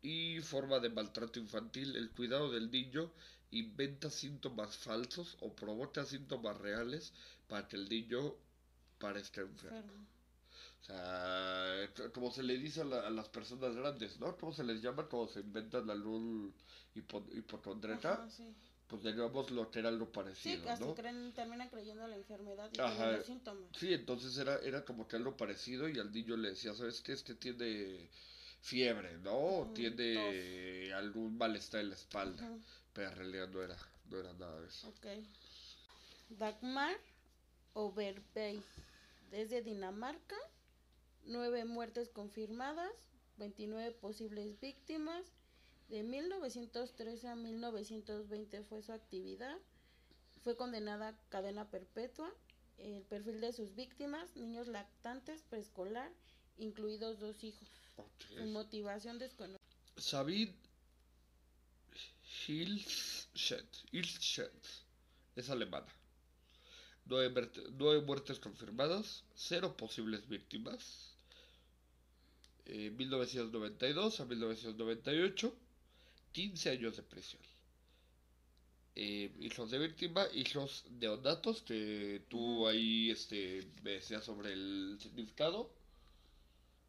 y 0.02 0.40
forma 0.40 0.78
de 0.78 0.90
maltrato 0.90 1.38
infantil. 1.38 1.96
El 1.96 2.10
cuidado 2.10 2.50
del 2.52 2.70
niño 2.70 3.10
inventa 3.52 4.10
síntomas 4.10 4.76
falsos 4.76 5.36
o 5.40 5.54
provoca 5.54 6.04
síntomas 6.04 6.58
reales 6.58 7.14
para 7.48 7.68
que 7.68 7.76
el 7.76 7.88
niño 7.88 8.36
parezca 8.98 9.42
enfermo. 9.42 10.08
O 10.82 10.84
sea, 10.84 11.92
como 12.14 12.30
se 12.30 12.42
le 12.42 12.58
dice 12.58 12.82
a, 12.82 12.84
la- 12.84 13.06
a 13.06 13.10
las 13.10 13.28
personas 13.28 13.76
grandes, 13.76 14.18
¿no? 14.20 14.36
¿Cómo 14.38 14.52
se 14.52 14.64
les 14.64 14.82
llama 14.82 15.08
cuando 15.08 15.28
se 15.32 15.40
inventan 15.40 15.90
algún 15.90 16.56
hipo, 16.94 17.26
hipocondriaca? 17.32 18.24
Ajá, 18.24 18.28
sí. 18.28 18.54
Pues 18.88 19.02
digamos 19.04 19.50
lo 19.50 19.70
que 19.70 19.80
era 19.80 19.88
algo 19.90 20.12
Sí, 20.36 20.50
parecido, 20.50 20.62
que 20.62 20.70
hasta 20.70 20.86
¿no? 20.86 20.94
creen, 20.94 21.32
terminan 21.34 21.68
creyendo 21.70 22.06
la 22.08 22.16
enfermedad 22.16 22.70
y 22.72 22.78
Ajá. 22.78 23.12
los 23.12 23.24
síntomas. 23.26 23.70
Sí, 23.78 23.92
entonces 23.94 24.36
era, 24.38 24.58
era 24.58 24.84
como 24.84 25.08
que 25.08 25.16
algo 25.16 25.36
parecido 25.36 25.88
y 25.88 25.98
al 25.98 26.12
niño 26.12 26.36
le 26.36 26.50
decía, 26.50 26.74
¿sabes 26.74 27.00
qué? 27.02 27.12
Este 27.12 27.34
tiene 27.34 28.10
fiebre, 28.60 29.18
¿no? 29.18 29.32
O 29.60 29.70
Ujú, 29.70 29.72
tiene 29.72 30.92
algún 30.92 31.36
malestar 31.38 31.80
en 31.80 31.90
la 31.90 31.94
espalda. 31.94 32.52
Pero 32.92 33.08
en 33.10 33.16
realidad 33.16 33.48
no 33.48 33.62
era, 33.62 33.76
no 34.10 34.18
era 34.18 34.32
nada 34.34 34.60
de 34.60 34.68
eso. 34.68 34.88
Ok. 34.88 35.06
Dagmar 36.30 36.96
Overbey, 37.74 38.62
desde 39.30 39.62
Dinamarca, 39.62 40.36
nueve 41.24 41.64
muertes 41.64 42.10
confirmadas, 42.10 42.92
29 43.38 43.92
posibles 43.92 44.60
víctimas. 44.60 45.24
De 45.88 46.02
1913 46.02 47.28
a 47.28 47.36
1920 47.36 48.62
fue 48.64 48.82
su 48.82 48.92
actividad. 48.92 49.56
Fue 50.42 50.56
condenada 50.56 51.08
a 51.08 51.28
cadena 51.28 51.70
perpetua. 51.70 52.32
El 52.78 53.02
perfil 53.02 53.40
de 53.40 53.52
sus 53.52 53.74
víctimas, 53.74 54.34
niños 54.34 54.68
lactantes, 54.68 55.42
preescolar, 55.42 56.10
incluidos 56.56 57.20
dos 57.20 57.44
hijos. 57.44 57.68
Su 58.34 58.44
motivación 58.46 59.18
desconocida. 59.18 59.60
Sabine 59.98 60.54
Hilschet 62.46 63.66
es 65.36 65.50
alemana. 65.50 65.86
Nueve, 67.04 67.50
nueve 67.78 68.00
muertes 68.02 68.38
confirmadas, 68.38 69.24
cero 69.34 69.76
posibles 69.76 70.28
víctimas. 70.28 71.16
Eh, 72.64 72.90
1992 72.90 74.20
a 74.20 74.24
1998, 74.24 75.56
15 76.32 76.70
años 76.70 76.96
de 76.96 77.02
prisión. 77.02 77.42
Eh, 78.94 79.32
hijos 79.40 79.70
de 79.70 79.78
víctima, 79.78 80.26
hijos 80.32 80.84
neonatos, 81.00 81.62
que 81.62 82.24
tú 82.28 82.66
ahí 82.66 83.10
este, 83.10 83.66
me 83.82 83.92
decías 83.92 84.24
sobre 84.24 84.52
el 84.52 84.98
significado. 85.00 85.70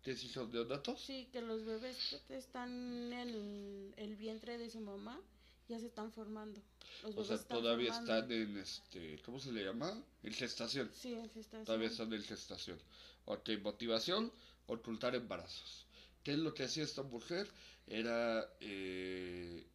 ¿Qué 0.02 0.12
es 0.12 0.24
hijos 0.24 0.50
neonatos? 0.50 1.02
Sí, 1.02 1.30
que 1.32 1.42
los 1.42 1.64
bebés 1.64 2.22
están 2.30 3.14
en 3.14 3.94
el 3.98 4.16
vientre 4.16 4.58
de 4.58 4.70
su 4.70 4.82
mamá 4.82 5.20
ya 5.68 5.80
se 5.80 5.88
están 5.88 6.12
formando. 6.12 6.62
Los 7.04 7.18
O 7.18 7.24
sea, 7.26 7.36
están 7.38 7.58
todavía 7.60 7.94
formando. 7.94 8.14
están 8.14 8.32
en 8.32 8.58
este, 8.58 9.20
¿cómo 9.26 9.40
se 9.40 9.52
le 9.52 9.64
llama? 9.64 10.04
En 10.24 10.34
gestación. 10.34 10.90
Sí, 10.94 11.14
en 11.14 11.30
gestación. 11.30 11.66
Todavía 11.66 11.88
están 11.88 12.14
en 12.14 12.24
gestación. 12.24 12.80
Ok, 13.26 13.50
motivación, 13.62 14.32
ocultar 14.68 15.16
embarazos. 15.16 15.86
¿Qué 16.24 16.34
es 16.34 16.38
lo 16.40 16.54
que 16.54 16.64
hacía 16.64 16.84
esta 16.84 17.04
mujer? 17.04 17.50
Era, 17.88 18.50
eh, 18.62 19.66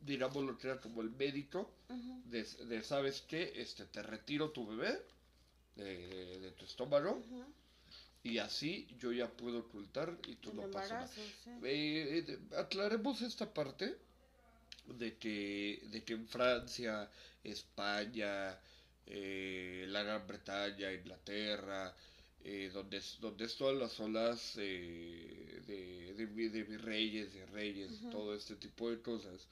digamos, 0.00 0.44
lo 0.44 0.56
que 0.58 0.68
era 0.68 0.80
como 0.80 1.00
el 1.02 1.10
médico 1.10 1.70
de, 2.24 2.44
de, 2.44 2.82
¿sabes 2.82 3.22
qué? 3.22 3.52
Este, 3.56 3.86
te 3.86 4.02
retiro 4.02 4.50
tu 4.50 4.66
bebé 4.66 5.00
de, 5.76 6.40
de 6.40 6.50
tu 6.52 6.64
estómago 6.64 7.22
y 8.22 8.38
así 8.38 8.86
yo 8.98 9.12
ya 9.12 9.30
puedo 9.36 9.60
ocultar 9.60 10.18
y 10.26 10.36
tú 10.36 10.50
El 10.50 10.56
no 10.56 10.70
pasa 10.70 10.94
nada. 10.94 11.06
embarazo, 11.06 11.22
sí. 11.44 11.50
Eh, 11.62 12.24
eh, 12.28 12.38
aclaremos 12.56 13.22
esta 13.22 13.52
parte 13.52 13.96
de 14.86 15.16
que, 15.18 15.80
de 15.90 16.04
que 16.04 16.14
en 16.14 16.26
Francia, 16.26 17.08
España, 17.44 18.58
eh, 19.06 19.84
la 19.88 20.02
Gran 20.02 20.26
Bretaña, 20.26 20.92
Inglaterra, 20.92 21.94
eh, 22.44 22.70
donde, 22.72 22.98
es- 22.98 23.18
donde 23.20 23.44
es 23.46 23.56
todas 23.56 23.76
las 23.76 23.98
olas 24.00 24.54
eh, 24.58 25.60
de, 25.66 26.14
de, 26.14 26.26
de 26.50 26.62
virreyes, 26.64 27.32
de 27.34 27.46
reyes, 27.46 28.02
Ujú. 28.02 28.10
todo 28.10 28.34
este 28.34 28.56
tipo 28.56 28.90
de 28.90 29.00
cosas, 29.00 29.48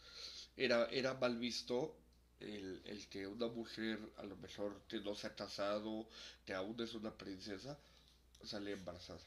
era, 0.56 0.86
era 0.90 1.14
mal 1.14 1.36
visto 1.38 1.96
el, 2.40 2.80
el 2.84 3.08
que 3.08 3.26
una 3.26 3.48
mujer, 3.48 3.98
a 4.16 4.24
lo 4.24 4.36
mejor 4.36 4.82
que 4.88 5.00
no 5.00 5.14
se 5.14 5.26
ha 5.28 5.34
casado, 5.34 6.08
que 6.44 6.54
aún 6.54 6.80
es 6.80 6.94
una 6.94 7.16
princesa, 7.16 7.78
salía 8.42 8.74
embarazada. 8.74 9.20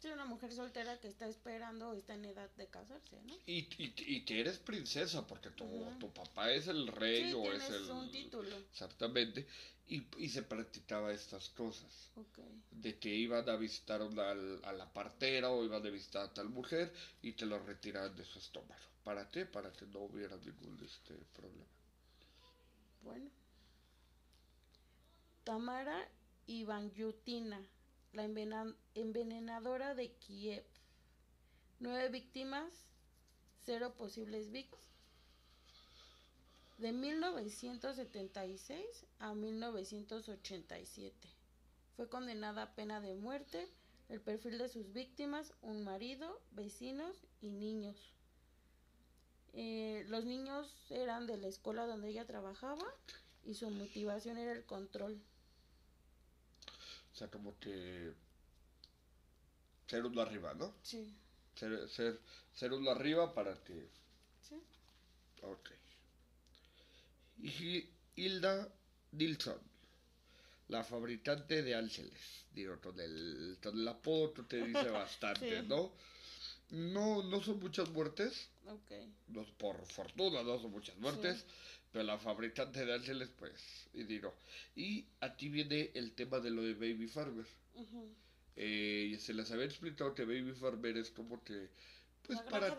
Sí, 0.00 0.08
una 0.08 0.24
mujer 0.24 0.52
soltera 0.52 0.98
que 1.00 1.08
está 1.08 1.26
esperando 1.26 1.90
o 1.90 1.94
está 1.94 2.14
en 2.14 2.24
edad 2.24 2.48
de 2.56 2.68
casarse, 2.68 3.20
¿no? 3.26 3.34
Y, 3.46 3.66
y, 3.82 3.92
y 3.98 4.24
que 4.24 4.40
eres 4.40 4.58
princesa, 4.58 5.26
porque 5.26 5.50
tu, 5.50 5.64
Ujú. 5.64 5.98
tu 5.98 6.12
papá 6.12 6.52
es 6.52 6.68
el 6.68 6.86
rey 6.86 7.24
Sí, 7.30 7.32
o 7.34 7.52
es 7.52 7.68
el... 7.70 7.90
un 7.90 8.10
título. 8.10 8.56
Exactamente. 8.70 9.46
Y, 9.88 10.02
y 10.18 10.28
se 10.28 10.42
practicaba 10.42 11.12
estas 11.12 11.48
cosas. 11.50 12.10
De 12.70 12.98
que 12.98 13.08
iban 13.14 13.48
a 13.48 13.56
visitar 13.56 14.02
una- 14.02 14.30
a 14.30 14.72
la 14.72 14.92
partera 14.92 15.50
o 15.50 15.64
iban 15.64 15.84
a 15.84 15.90
visitar 15.90 16.22
a 16.26 16.32
tal 16.34 16.48
mujer 16.48 16.92
y 17.22 17.32
te 17.32 17.46
lo 17.46 17.58
retiraban 17.58 18.14
de 18.14 18.24
su 18.24 18.38
estómago. 18.38 18.80
¿Para 19.02 19.28
qué? 19.30 19.46
Para 19.46 19.72
que 19.72 19.86
no 19.86 20.00
hubiera 20.00 20.36
ningún 20.36 20.78
este, 20.84 21.14
problema. 21.34 21.64
Bueno. 23.02 23.30
Tamara 25.44 26.08
Ivanyutina, 26.46 27.60
la 28.12 28.24
envenenadora 28.94 29.94
de 29.94 30.12
Kiev. 30.12 30.64
Nueve 31.80 32.08
víctimas, 32.08 32.86
cero 33.64 33.94
posibles 33.96 34.50
víctimas. 34.50 34.86
De 36.78 36.92
1976 36.92 38.84
a 39.18 39.34
1987. 39.34 41.28
Fue 41.96 42.08
condenada 42.08 42.62
a 42.62 42.74
pena 42.74 43.00
de 43.00 43.14
muerte. 43.14 43.68
El 44.08 44.20
perfil 44.20 44.58
de 44.58 44.68
sus 44.68 44.92
víctimas, 44.92 45.52
un 45.60 45.84
marido, 45.84 46.40
vecinos 46.52 47.26
y 47.42 47.50
niños. 47.50 48.14
Eh, 49.52 50.04
los 50.08 50.24
niños 50.24 50.72
eran 50.90 51.26
de 51.26 51.36
la 51.36 51.48
escuela 51.48 51.84
donde 51.86 52.08
ella 52.08 52.26
trabajaba 52.26 52.86
y 53.44 53.54
su 53.54 53.68
motivación 53.70 54.38
era 54.38 54.52
el 54.52 54.64
control. 54.64 55.20
O 57.18 57.20
sea, 57.20 57.28
como 57.32 57.58
que 57.58 58.12
ser 59.88 60.04
uno 60.06 60.20
arriba, 60.22 60.54
¿no? 60.54 60.72
Sí, 60.84 61.12
Ser, 61.56 61.88
ser, 61.88 62.20
ser 62.54 62.72
uno 62.72 62.92
arriba 62.92 63.34
para 63.34 63.56
que... 63.64 63.88
sí. 64.48 64.54
Ok. 65.42 65.70
Y 67.42 67.90
Hilda 68.14 68.68
Nilsson, 69.10 69.58
la 70.68 70.84
fabricante 70.84 71.62
de 71.64 71.74
ángeles. 71.74 72.20
Digo, 72.52 72.80
con 72.80 73.00
el, 73.00 73.58
con 73.60 73.76
el 73.80 73.88
apodo 73.88 74.30
tú 74.30 74.44
te 74.44 74.58
dice 74.64 74.88
bastante, 74.90 75.62
Sí. 75.62 75.66
¿no? 75.66 75.92
No, 76.70 77.24
no 77.24 77.42
son 77.42 77.58
muchas 77.58 77.88
muertes, 77.90 78.48
Ok. 78.68 78.92
no, 79.26 79.44
por 79.56 79.84
fortuna 79.86 80.44
no 80.44 80.60
son 80.60 80.70
muchas 80.70 80.96
muertes, 80.98 81.44
pero 81.92 82.04
la 82.04 82.18
fabricante 82.18 82.84
de 82.84 82.94
ángeles, 82.94 83.30
pues, 83.38 83.88
y 83.94 84.04
digo. 84.04 84.34
Y 84.76 85.06
aquí 85.20 85.48
viene 85.48 85.90
el 85.94 86.12
tema 86.12 86.38
de 86.40 86.50
lo 86.50 86.62
de 86.62 86.74
Baby 86.74 87.08
Farmer. 87.08 87.46
Eh, 88.56 89.16
se 89.20 89.32
les 89.34 89.50
había 89.52 89.64
explicado 89.66 90.14
que 90.14 90.24
Baby 90.24 90.52
Farmer 90.52 90.96
es 90.96 91.10
como 91.10 91.42
que, 91.44 91.68
pues, 92.26 92.40
para 92.50 92.76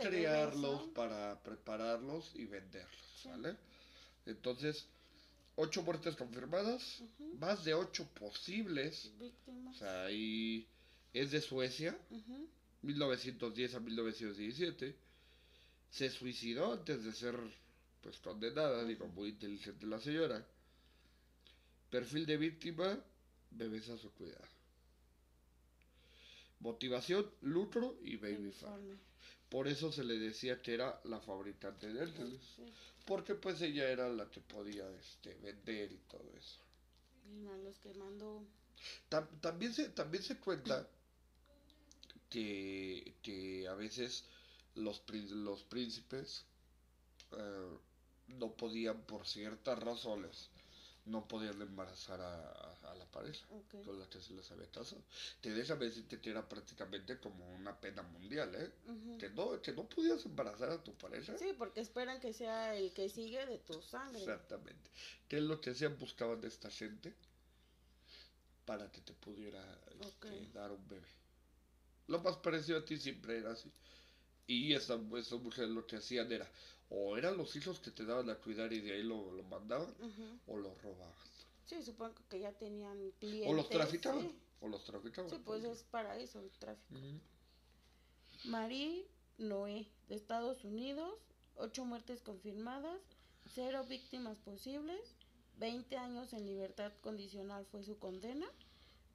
¿no? 0.87 0.93
para 0.93 1.41
prepararlos 1.41 2.31
y 2.35 2.45
venderlos, 2.45 2.99
Sí. 3.23 3.29
¿vale? 3.29 3.55
Entonces, 4.25 4.85
ocho 5.55 5.81
muertes 5.83 6.15
confirmadas, 6.15 7.01
más 7.39 7.63
de 7.63 7.73
ocho 7.73 8.07
posibles, 8.13 9.11
o 9.17 9.23
Víctimas. 9.23 9.77
sea, 9.77 10.05
ahí 10.05 10.67
es 11.13 11.31
de 11.31 11.41
Suecia, 11.41 11.97
Ujú. 12.11 12.47
1910 12.81 13.73
a 13.75 13.79
1917, 13.79 14.95
se 15.91 16.09
suicidó 16.09 16.73
antes 16.73 17.03
de 17.03 17.13
ser, 17.13 17.35
pues, 18.01 18.19
condenada, 18.19 18.83
digo, 18.85 19.07
muy 19.07 19.29
inteligente 19.29 19.85
la 19.85 19.99
señora. 19.99 20.45
Perfil 21.89 22.25
de 22.25 22.37
víctima, 22.37 22.99
bebés 23.51 23.89
a 23.89 23.97
su 23.97 24.11
cuidado. 24.11 24.45
Motivación, 26.59 27.29
lucro 27.41 27.97
y 28.03 28.17
baby 28.17 28.51
farm. 28.51 28.99
Por 29.49 29.67
eso 29.67 29.91
se 29.91 30.03
le 30.03 30.19
decía 30.19 30.61
que 30.61 30.73
era 30.73 30.99
la 31.05 31.19
fabricante 31.19 31.91
de 31.91 32.01
ángeles. 32.01 32.41
Sí. 32.55 32.63
Porque 33.05 33.33
pues 33.33 33.61
ella 33.61 33.89
era 33.89 34.07
la 34.09 34.29
que 34.29 34.41
podía 34.41 34.87
este, 34.97 35.33
vender 35.35 35.91
y 35.91 35.97
todo 36.09 36.31
eso. 36.37 36.59
Y 37.25 37.37
más 37.37 37.59
los 37.59 37.79
que 37.79 37.93
mandó. 37.95 38.43
También, 39.41 39.73
se, 39.73 39.89
también 39.89 40.23
se 40.23 40.37
cuenta 40.37 40.87
que, 42.29 43.15
que 43.23 43.67
a 43.67 43.73
veces 43.73 44.25
los, 44.75 45.03
los 45.31 45.63
príncipes 45.63 46.45
eh, 47.31 47.77
no 48.29 48.51
podían, 48.55 49.01
por 49.03 49.27
ciertas 49.27 49.79
razones, 49.79 50.49
no 51.05 51.27
podían 51.27 51.61
embarazar 51.61 52.21
a, 52.21 52.35
a- 52.35 52.91
a 52.91 52.95
la 52.95 53.05
pareja 53.05 53.45
Ok. 53.51 53.83
con 53.85 53.99
la 53.99 54.07
que 54.09 54.21
se 54.21 54.33
les 54.33 54.51
había 54.51 54.69
casado. 54.69 55.01
Te 55.41 55.51
déjame 55.51 55.85
decirte 55.85 56.19
que 56.21 56.29
era 56.29 56.47
prácticamente 56.47 57.19
como 57.19 57.47
una 57.55 57.79
pena 57.79 58.01
mundial, 58.03 58.53
¿eh? 58.55 58.71
Ujú. 58.87 59.17
Que 59.17 59.29
no, 59.29 59.61
que 59.61 59.71
no 59.73 59.87
podías 59.89 60.23
embarazar 60.25 60.69
a 60.69 60.83
tu 60.83 60.93
pareja. 60.95 61.35
Sí, 61.37 61.53
porque 61.57 61.81
esperan 61.81 62.19
que 62.19 62.33
sea 62.33 62.75
el 62.75 62.93
que 62.93 63.09
sigue 63.09 63.45
de 63.45 63.57
tu 63.59 63.81
sangre. 63.81 64.19
Exactamente. 64.19 64.89
¿Qué 65.27 65.37
es 65.37 65.43
lo 65.43 65.59
que 65.61 65.71
hacían? 65.71 65.97
Buscaban 65.97 66.41
de 66.41 66.47
esta 66.49 66.69
gente 66.69 67.15
para 68.65 68.91
que 68.91 69.01
te 69.01 69.13
pudiera 69.13 69.63
este, 69.99 70.27
Ok. 70.29 70.53
dar 70.53 70.71
un 70.71 70.87
bebé. 70.87 71.07
Lo 72.07 72.19
más 72.19 72.37
parecido 72.37 72.79
a 72.79 72.85
ti 72.85 72.97
siempre 72.97 73.37
era 73.37 73.51
así. 73.51 73.71
Y 74.47 74.73
esta, 74.73 74.99
estas 75.17 75.39
mujeres 75.39 75.69
lo 75.71 75.85
que 75.85 75.95
hacían 75.97 76.31
era, 76.31 76.47
o 76.89 77.17
eran 77.17 77.37
los 77.37 77.55
hijos 77.55 77.79
que 77.79 77.91
te 77.91 78.05
daban 78.05 78.29
a 78.29 78.35
cuidar 78.35 78.73
y 78.73 78.81
de 78.81 78.93
ahí 78.93 79.03
lo, 79.03 79.31
lo 79.31 79.43
mandaban, 79.43 79.89
Ujú. 79.99 80.39
o 80.47 80.57
los 80.57 80.81
robaban. 80.81 81.13
Sí, 81.65 81.83
supongo 81.83 82.15
que 82.29 82.39
ya 82.39 82.51
tenían 82.53 83.11
clientes. 83.19 83.51
O 83.51 83.53
los 83.53 83.69
traficaban. 83.69 84.21
Sí, 84.21 84.35
O 84.61 84.67
los 84.67 84.83
traficaban. 84.83 85.29
Sí, 85.29 85.37
pues 85.45 85.63
es 85.63 85.83
para 85.83 86.17
eso 86.17 86.39
el 86.39 86.49
tráfico. 86.51 86.95
Ujú. 86.95 87.19
Marie 88.45 89.05
Noé, 89.37 89.87
de 90.07 90.15
Estados 90.15 90.63
Unidos, 90.63 91.13
ocho 91.55 91.85
muertes 91.85 92.21
confirmadas, 92.21 92.99
cero 93.53 93.85
víctimas 93.87 94.37
posibles, 94.39 94.99
20 95.59 95.97
años 95.97 96.33
en 96.33 96.45
libertad 96.45 96.91
condicional 97.01 97.65
fue 97.65 97.83
su 97.83 97.99
condena, 97.99 98.47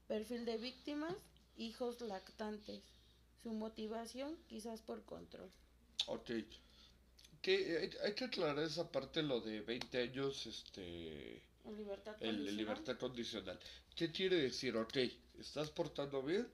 perfil 0.06 0.44
de 0.44 0.58
víctimas, 0.58 1.16
hijos 1.56 2.00
lactantes, 2.00 2.82
su 3.42 3.52
motivación 3.52 4.36
quizás 4.46 4.80
por 4.82 5.02
control. 5.04 5.50
Ok. 6.06 6.30
Que, 7.44 7.76
hay, 7.76 7.90
hay 8.02 8.14
que 8.14 8.24
aclarar 8.24 8.58
esa 8.64 8.90
parte, 8.90 9.22
lo 9.22 9.38
de 9.42 9.60
20 9.60 10.00
años, 10.00 10.46
este... 10.46 11.42
Libertad 11.76 12.16
El, 12.20 12.56
libertad 12.56 12.96
condicional. 12.96 13.60
¿Qué 13.94 14.10
quiere 14.10 14.36
decir? 14.36 14.74
Ok, 14.78 14.96
¿estás 15.38 15.68
portando 15.68 16.22
bien? 16.22 16.48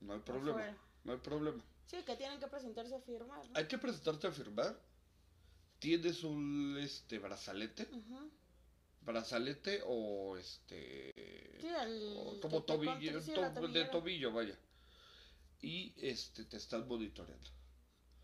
No 0.00 0.14
hay 0.14 0.20
problema. 0.20 0.52
Afuera. 0.52 0.78
No 1.04 1.12
hay 1.12 1.18
problema. 1.18 1.62
Sí, 1.84 1.98
que 2.06 2.16
tienen 2.16 2.40
que 2.40 2.46
presentarse 2.46 2.94
a 2.94 3.00
firmar, 3.00 3.44
¿no? 3.50 3.50
Hay 3.54 3.66
que 3.66 3.76
presentarte 3.76 4.26
a 4.26 4.32
firmar. 4.32 4.80
Tienes 5.78 6.24
un 6.24 6.78
este 6.80 7.18
brazalete, 7.18 7.86
brazalete 9.02 9.82
o 9.84 10.38
este 10.38 11.12
Sí, 11.60 11.68
el 11.68 12.14
o 12.16 12.40
como 12.40 12.62
tobillo, 12.62 13.20
to- 13.22 13.68
de 13.68 13.84
tobillo, 13.84 14.32
vaya. 14.32 14.58
Y 15.60 15.92
este 15.98 16.46
te 16.46 16.56
están 16.56 16.88
monitoreando. 16.88 17.50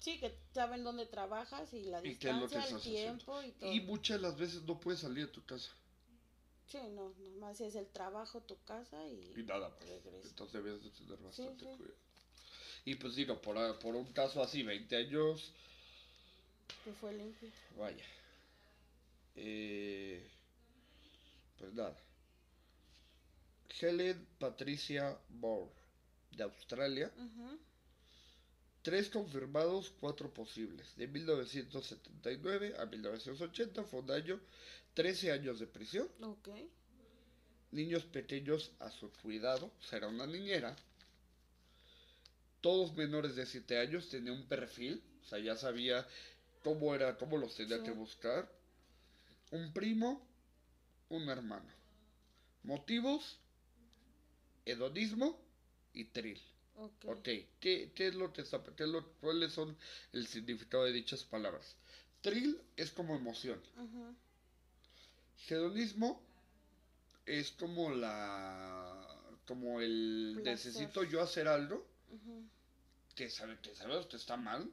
Sí, 0.02 0.18
que 0.18 0.36
saben 0.52 0.82
dónde 0.82 1.06
trabajas 1.06 1.72
y 1.72 1.84
la 1.84 2.00
Y 2.04 2.08
distancia, 2.08 2.58
el 2.58 2.74
haciendo. 2.74 2.80
tiempo 2.80 3.40
y 3.40 3.52
todo. 3.52 3.72
Y 3.72 3.80
muchas 3.82 4.16
de 4.20 4.22
las 4.28 4.36
veces 4.36 4.62
no 4.62 4.80
puedes 4.80 4.98
salir 5.00 5.26
de 5.26 5.32
tu 5.32 5.44
casa 5.44 5.70
Sí, 6.66 6.78
no, 6.90 7.10
nomás 7.20 7.60
es 7.60 7.76
el 7.76 7.86
trabajo, 7.86 8.40
tu 8.40 8.56
casa 8.64 9.06
y... 9.06 9.32
y 9.36 9.42
nada 9.44 9.68
más. 9.68 9.78
Entonces 10.24 10.52
debes 10.64 10.82
de 10.82 10.90
tener 10.90 11.18
bastante 11.18 11.64
sí. 11.66 11.76
cuidado. 11.76 11.94
Y 12.84 12.94
pues 12.96 13.14
digo, 13.14 13.40
por, 13.40 13.56
a- 13.58 13.78
por 13.78 13.94
un 13.94 14.12
caso 14.12 14.42
así, 14.42 14.64
20 14.64 14.96
años, 14.96 15.52
que 16.84 16.92
fue 16.94 17.12
limpio. 17.12 17.48
Vaya. 17.78 18.04
Eh, 19.36 20.26
pues 21.58 21.72
nada. 21.74 21.96
Helen 23.80 24.26
Patricia 24.40 25.16
Moore, 25.28 25.70
de 26.32 26.42
Australia. 26.42 27.12
Ujú. 27.16 27.58
Tres 28.82 29.08
confirmados, 29.10 29.92
cuatro 30.00 30.32
posibles. 30.34 30.96
De 30.96 31.06
1979 31.06 32.74
a 32.78 32.86
1980 32.86 33.84
fue 33.84 34.00
un 34.00 34.10
año, 34.10 34.40
13 34.94 35.30
años 35.32 35.60
de 35.60 35.66
prisión. 35.68 36.08
Ok. 36.20 36.48
Niños 37.70 38.04
pequeños 38.04 38.72
a 38.80 38.90
su 38.90 39.10
cuidado, 39.22 39.70
será 39.80 40.08
una 40.08 40.26
niñera. 40.26 40.76
Todos 42.60 42.94
menores 42.94 43.34
de 43.36 43.46
7 43.46 43.78
años, 43.78 44.08
tenía 44.08 44.32
un 44.32 44.46
perfil, 44.46 45.02
o 45.22 45.26
sea, 45.28 45.38
ya 45.38 45.56
sabía 45.56 46.06
cómo 46.62 46.94
era, 46.94 47.16
cómo 47.16 47.38
los 47.38 47.54
tenía 47.56 47.78
Sí. 47.78 47.84
que 47.84 47.90
buscar. 47.92 48.50
Un 49.52 49.72
primo, 49.72 50.26
un 51.08 51.28
hermano. 51.28 51.70
Motivos, 52.64 53.38
hedonismo 54.64 55.40
y 55.92 56.04
tril. 56.06 56.40
Ok. 56.76 57.04
Ok, 57.06 57.28
¿qué, 57.60 57.92
qué 57.94 58.06
es 58.08 58.14
lo 58.14 58.32
que 58.32 58.42
está, 58.42 58.62
qué 58.76 58.84
es 58.84 58.88
lo, 58.88 59.06
cuáles 59.20 59.52
son 59.52 59.76
el 60.12 60.26
significado 60.26 60.84
de 60.84 60.92
dichas 60.92 61.24
palabras? 61.24 61.76
Tril 62.22 62.60
es 62.76 62.90
como 62.92 63.14
emoción. 63.16 63.60
Hedonismo 65.48 66.22
es 67.26 67.50
como 67.52 67.90
la, 67.90 69.06
como 69.46 69.80
el 69.80 70.38
Placer. 70.42 70.72
necesito 70.72 71.04
yo 71.04 71.20
hacer 71.20 71.48
algo 71.48 71.86
que 73.14 73.28
sabe 73.30 73.58
que 73.60 73.74
sabes 73.74 74.06
que 74.06 74.16
está 74.16 74.36
mal 74.36 74.70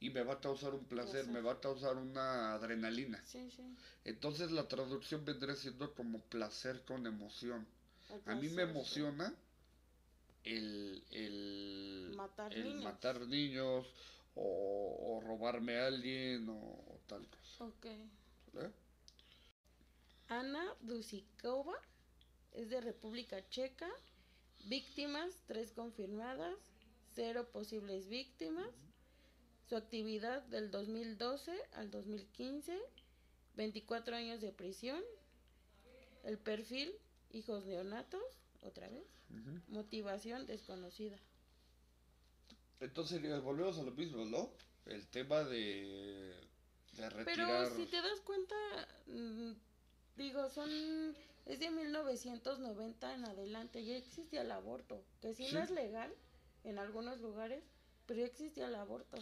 y 0.00 0.10
me 0.10 0.22
va 0.22 0.34
a 0.34 0.40
causar 0.40 0.74
un 0.74 0.84
placer, 0.84 1.24
Placer. 1.24 1.32
me 1.32 1.40
va 1.40 1.52
a 1.54 1.60
causar 1.60 1.96
una 1.96 2.54
adrenalina. 2.54 3.20
Sí, 3.26 3.50
sí. 3.50 3.62
Entonces 4.04 4.52
la 4.52 4.68
traducción 4.68 5.24
vendría 5.24 5.56
siendo 5.56 5.92
como 5.94 6.20
placer 6.20 6.84
con 6.84 7.06
emoción. 7.06 7.66
A 8.26 8.34
mí 8.36 8.48
me 8.48 8.62
emociona 8.62 9.34
el, 10.56 11.04
el 11.10 12.12
Matar 12.16 12.54
el 12.54 12.64
niños. 12.64 12.84
matar 12.84 13.20
niños 13.26 13.86
o, 14.34 15.16
o 15.16 15.20
robarme 15.20 15.76
a 15.78 15.86
alguien 15.86 16.48
o, 16.48 16.54
o 16.54 17.00
tal 17.06 17.26
cosa. 17.28 17.64
Ok. 17.64 17.86
¿vale? 18.52 18.72
Ana 20.28 20.74
Dusikova, 20.80 21.74
es 22.52 22.70
de 22.70 22.80
República 22.80 23.48
Checa. 23.48 23.88
Víctimas, 24.64 25.42
tres 25.46 25.72
confirmadas, 25.72 26.58
cero 27.14 27.48
posibles 27.52 28.08
víctimas. 28.08 28.70
Su 29.68 29.76
actividad 29.76 30.42
del 30.44 30.70
2012 30.70 31.52
al 31.72 31.90
2015, 31.90 32.78
24 33.56 34.16
años 34.16 34.40
de 34.40 34.52
prisión. 34.52 35.02
El 36.24 36.38
perfil, 36.38 36.92
hijos 37.30 37.64
neonatos, 37.66 38.22
otra 38.62 38.88
vez. 38.88 39.04
Motivación 39.68 40.46
desconocida. 40.46 41.18
Entonces 42.80 43.22
eh, 43.24 43.38
volvemos 43.40 43.78
a 43.78 43.82
lo 43.82 43.90
mismo, 43.92 44.24
¿no? 44.24 44.50
El 44.86 45.06
tema 45.08 45.44
de, 45.44 46.34
de 46.92 47.10
retirar... 47.10 47.24
Pero 47.24 47.76
si 47.76 47.86
te 47.86 48.00
das 48.00 48.20
cuenta, 48.20 48.54
mm, 49.06 49.52
digo, 50.16 50.48
son 50.48 50.70
es 51.46 51.60
de 51.60 51.70
1990 51.70 53.14
en 53.14 53.24
adelante, 53.24 53.84
ya 53.84 53.96
existía 53.96 54.42
el 54.42 54.52
aborto, 54.52 55.02
que 55.20 55.34
Sí. 55.34 55.48
no 55.52 55.60
es 55.60 55.70
legal 55.70 56.14
en 56.64 56.78
algunos 56.78 57.20
lugares, 57.20 57.64
pero 58.06 58.20
ya 58.20 58.26
existía 58.26 58.66
el 58.66 58.74
aborto. 58.74 59.16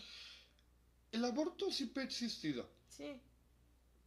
El 1.13 1.25
aborto 1.25 1.71
siempre 1.71 2.03
ha 2.03 2.07
existido. 2.07 2.69
Sí, 2.89 3.21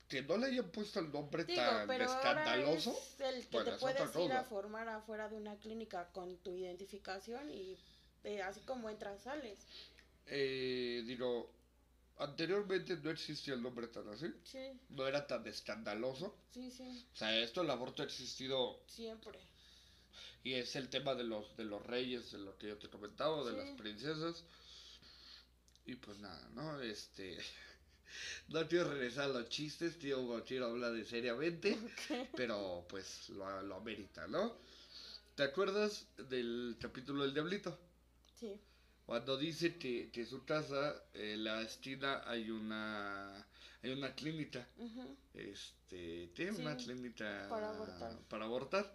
Que 0.09 0.23
no 0.23 0.37
le 0.37 0.47
hayan 0.47 0.71
puesto 0.71 0.99
el 0.99 1.11
nombre 1.11 1.43
digo, 1.45 1.61
tan 1.61 1.87
pero 1.87 2.05
ahora 2.11 2.19
escandaloso. 2.41 2.91
es 2.99 3.21
el 3.21 3.43
que 3.47 3.57
bueno, 3.57 3.71
te 3.73 3.77
puedes 3.77 4.15
ir 4.17 4.33
a 4.33 4.43
formar 4.43 4.89
afuera 4.89 5.29
de 5.29 5.37
una 5.37 5.55
clínica 5.57 6.09
con 6.11 6.35
tu 6.37 6.55
identificación 6.55 7.49
y 7.51 7.77
eh, 8.23 8.41
así 8.41 8.59
como 8.61 8.89
entras, 8.89 9.21
sales. 9.21 9.59
Eh, 10.25 11.03
digo, 11.05 11.51
anteriormente 12.17 12.97
no 12.97 13.11
existía 13.11 13.53
el 13.53 13.61
nombre 13.61 13.87
tan 13.87 14.09
así. 14.09 14.33
Sí, 14.43 14.79
No 14.89 15.07
era 15.07 15.27
tan 15.27 15.45
escandaloso. 15.47 16.35
sí, 16.51 16.71
sí, 16.71 17.05
O 17.13 17.15
sea, 17.15 17.37
esto 17.37 17.61
el 17.61 17.69
aborto 17.69 18.01
ha 18.01 18.05
existido 18.05 18.81
siempre. 18.87 19.39
y 20.43 20.53
es 20.55 20.75
el 20.75 20.89
tema 20.89 21.13
de 21.15 21.23
los 21.23 21.55
de 21.55 21.65
los 21.65 21.85
reyes, 21.85 22.31
de 22.31 22.39
lo 22.39 22.57
que 22.57 22.67
yo 22.69 22.77
te 22.79 22.89
comentaba, 22.89 23.43
de 23.45 23.51
Sí. 23.51 23.57
las 23.57 23.77
princesas. 23.77 24.43
Y 25.85 25.95
pues 25.95 26.17
nada, 26.17 26.49
¿no? 26.53 26.81
Este 26.81 27.37
no 28.49 28.67
quiero 28.67 28.89
regresar 28.91 29.25
a 29.25 29.33
los 29.39 29.49
chistes, 29.49 29.97
tío, 29.99 30.43
quiero 30.45 30.67
hablar 30.67 30.93
de 30.93 31.05
seriamente, 31.05 31.77
pero 32.35 32.85
pues 32.89 33.29
lo, 33.29 33.61
lo 33.63 33.75
amerita, 33.75 34.27
¿no? 34.27 34.57
¿Te 35.35 35.43
acuerdas 35.43 36.07
del 36.29 36.77
capítulo 36.79 37.23
del 37.23 37.33
diablito? 37.33 37.79
Sí, 38.39 38.59
Cuando 39.05 39.37
dice 39.37 39.77
que, 39.77 40.09
que 40.11 40.21
en 40.21 40.27
su 40.27 40.45
casa, 40.45 41.03
en 41.13 41.43
la 41.43 41.61
esquina, 41.61 42.21
hay 42.25 42.49
una 42.51 43.45
hay 43.81 43.91
una 43.91 44.13
clínica. 44.15 44.67
Este, 45.33 46.29
tiene 46.35 46.51
Sí, 46.51 46.61
una 46.61 46.75
clínica 46.77 47.49
para 47.49 47.69
abortar. 47.69 48.13
para 48.29 48.45
abortar. 48.45 48.85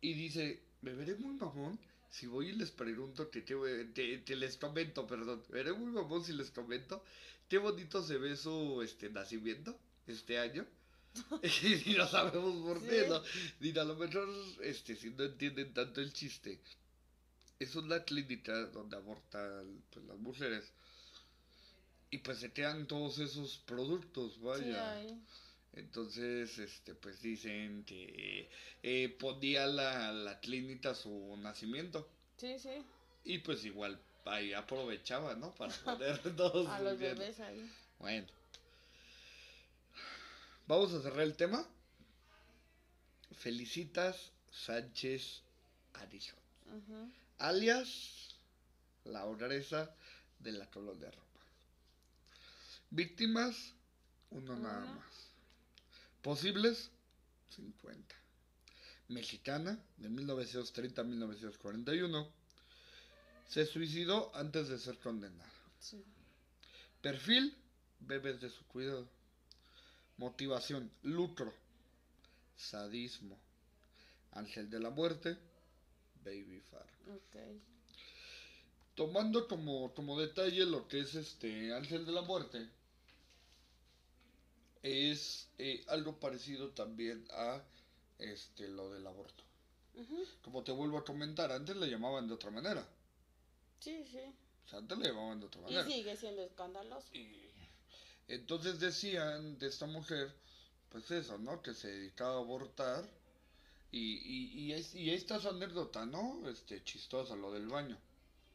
Y 0.00 0.14
dice, 0.14 0.62
me 0.80 0.94
veré 0.94 1.14
muy 1.16 1.34
mamón 1.34 1.78
si 2.10 2.26
voy 2.26 2.48
y 2.48 2.52
les 2.52 2.70
pregunto 2.70 3.30
que, 3.30 3.44
qué- 3.44 3.90
que- 3.94 4.24
que 4.24 4.36
les 4.36 4.56
comento, 4.56 5.06
perdón, 5.06 5.42
veré 5.50 5.72
muy 5.72 5.90
mamón 5.92 6.24
si 6.24 6.32
les 6.32 6.50
comento 6.50 7.02
qué 7.48 7.58
bonito 7.58 8.02
se 8.02 8.18
ve 8.18 8.36
su 8.36 8.82
este 8.82 9.08
nacimiento 9.10 9.78
este 10.06 10.38
año. 10.38 10.66
y 11.86 11.94
no 11.94 12.06
sabemos 12.08 12.62
por 12.66 12.82
qué, 12.86 13.02
Sí. 13.04 13.72
¿no? 13.74 13.80
A 13.80 13.84
lo 13.84 13.96
mejor, 13.96 14.28
este, 14.62 14.96
si 14.96 15.10
no 15.10 15.24
entienden 15.24 15.72
tanto 15.72 16.00
el 16.00 16.12
chiste, 16.12 16.60
es 17.58 17.74
una 17.76 18.02
clínica 18.04 18.66
donde 18.66 18.96
abortan 18.96 19.82
pues, 19.90 20.04
las 20.06 20.18
mujeres. 20.18 20.72
Y 22.10 22.18
pues 22.18 22.38
se 22.38 22.52
quedan 22.52 22.86
todos 22.86 23.18
esos 23.18 23.58
productos, 23.58 24.40
vaya. 24.40 25.02
Entonces, 25.76 26.58
este, 26.58 26.94
pues 26.94 27.20
dicen 27.22 27.84
que 27.84 28.50
eh, 28.82 29.08
ponía 29.20 29.66
la, 29.66 30.10
la 30.12 30.40
clínica 30.40 30.94
su 30.94 31.36
nacimiento. 31.38 32.08
sí, 32.38 32.58
sí, 32.58 32.84
Y 33.24 33.38
pues 33.38 33.64
igual 33.64 34.00
ahí 34.24 34.52
aprovechaba, 34.54 35.34
¿no? 35.34 35.54
Para 35.54 35.72
poner 35.84 36.20
todos 36.36 36.66
a 36.68 36.80
los 36.80 36.98
bebés 36.98 37.38
ahí. 37.40 37.70
Bueno. 37.98 38.26
Vamos 40.66 40.92
a 40.94 41.02
cerrar 41.02 41.20
el 41.20 41.36
tema. 41.36 41.64
Felicitas 43.38 44.32
Sánchez 44.50 45.42
Arizón. 45.94 46.38
Ujú. 46.66 47.12
alias 47.38 48.34
la 49.04 49.24
ogresa 49.26 49.94
de 50.40 50.52
la 50.52 50.68
colonia 50.70 51.10
Roma. 51.10 51.44
Víctimas, 52.90 53.74
uno 54.30 54.56
nada 54.56 54.80
más. 54.86 55.15
Posibles, 56.26 56.90
50. 57.50 58.16
Mexicana, 59.10 59.78
de 59.96 60.08
1930 60.08 61.00
a 61.00 61.04
1941. 61.04 62.28
Se 63.46 63.64
suicidó 63.64 64.34
antes 64.34 64.68
de 64.68 64.76
ser 64.76 64.98
condenada. 64.98 65.48
Sí. 65.78 66.02
Perfil, 67.00 67.56
bebés 68.00 68.40
de 68.40 68.50
su 68.50 68.64
cuidado. 68.64 69.08
Motivación, 70.16 70.90
lucro. 71.04 71.54
Sadismo. 72.56 73.38
Ángel 74.32 74.68
de 74.68 74.80
la 74.80 74.90
muerte, 74.90 75.38
Baby 76.24 76.60
Far. 76.72 76.88
Ok. 77.06 77.36
Tomando 78.96 79.46
como, 79.46 79.94
como 79.94 80.20
detalle 80.20 80.66
lo 80.66 80.88
que 80.88 80.98
es 80.98 81.14
este 81.14 81.72
Ángel 81.72 82.04
de 82.04 82.10
la 82.10 82.22
Muerte, 82.22 82.68
es 84.86 85.48
eh, 85.58 85.84
algo 85.88 86.18
parecido 86.20 86.70
también 86.70 87.26
a 87.30 87.62
este 88.18 88.68
lo 88.68 88.90
del 88.92 89.06
aborto. 89.06 89.42
Como 90.42 90.62
te 90.62 90.72
vuelvo 90.72 90.98
a 90.98 91.04
comentar, 91.04 91.50
antes 91.50 91.74
le 91.76 91.88
llamaban 91.88 92.28
de 92.28 92.34
otra 92.34 92.50
manera. 92.50 92.86
Sí, 93.80 94.04
sí. 94.10 94.20
O 94.66 94.68
sea, 94.68 94.78
antes 94.80 94.98
le 94.98 95.08
llamaban 95.08 95.40
de 95.40 95.46
otra 95.46 95.60
Y 95.62 95.64
manera. 95.64 95.84
sigue 95.86 96.16
siendo 96.16 96.42
escandaloso. 96.42 97.06
Y 97.14 97.50
entonces 98.28 98.78
decían 98.78 99.58
de 99.58 99.68
esta 99.68 99.86
mujer, 99.86 100.34
pues 100.90 101.10
eso, 101.10 101.38
¿no? 101.38 101.62
Que 101.62 101.72
se 101.74 101.88
dedicaba 101.88 102.34
a 102.36 102.40
abortar. 102.40 103.08
Y, 103.92 104.16
y, 104.18 104.60
y, 104.64 104.72
es- 104.72 104.94
y 104.94 105.10
esta 105.10 105.36
es 105.36 105.42
su 105.42 105.48
anécdota, 105.48 106.04
¿no? 106.04 106.46
Este, 106.48 106.82
chistosa, 106.84 107.34
lo 107.36 107.52
del 107.52 107.66
baño. 107.68 107.96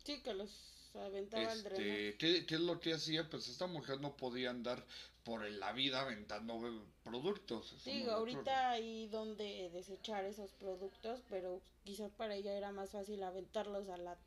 Sí, 0.06 0.22
que 0.22 0.34
los 0.34 0.50
aventaba 1.00 1.52
al 1.52 1.64
drenaje. 1.64 2.10
Este, 2.10 2.18
¿qué, 2.18 2.46
qué 2.46 2.56
es 2.56 2.62
lo 2.62 2.80
que 2.80 2.94
hacía? 2.94 3.30
Pues 3.30 3.48
esta 3.48 3.68
mujer 3.68 4.00
no 4.02 4.16
podía 4.16 4.50
andar 4.50 4.86
por 5.24 5.50
la 5.50 5.72
vida 5.72 6.02
aventando 6.02 6.60
productos. 7.04 7.76
Digo, 7.86 8.12
no 8.12 8.18
ahorita 8.18 8.72
hay 8.72 9.08
donde 9.08 9.70
desechar 9.72 10.26
esos 10.26 10.52
productos, 10.54 11.22
pero 11.30 11.62
quizás 11.84 12.12
para 12.12 12.36
ella 12.36 12.54
era 12.54 12.72
más 12.72 12.92
fácil 12.92 13.22
aventarlos 13.24 13.88
a 13.90 13.98
la 13.98 14.18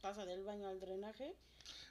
taza 0.00 0.26
del 0.26 0.44
baño 0.44 0.68
al 0.68 0.80
drenaje. 0.80 1.34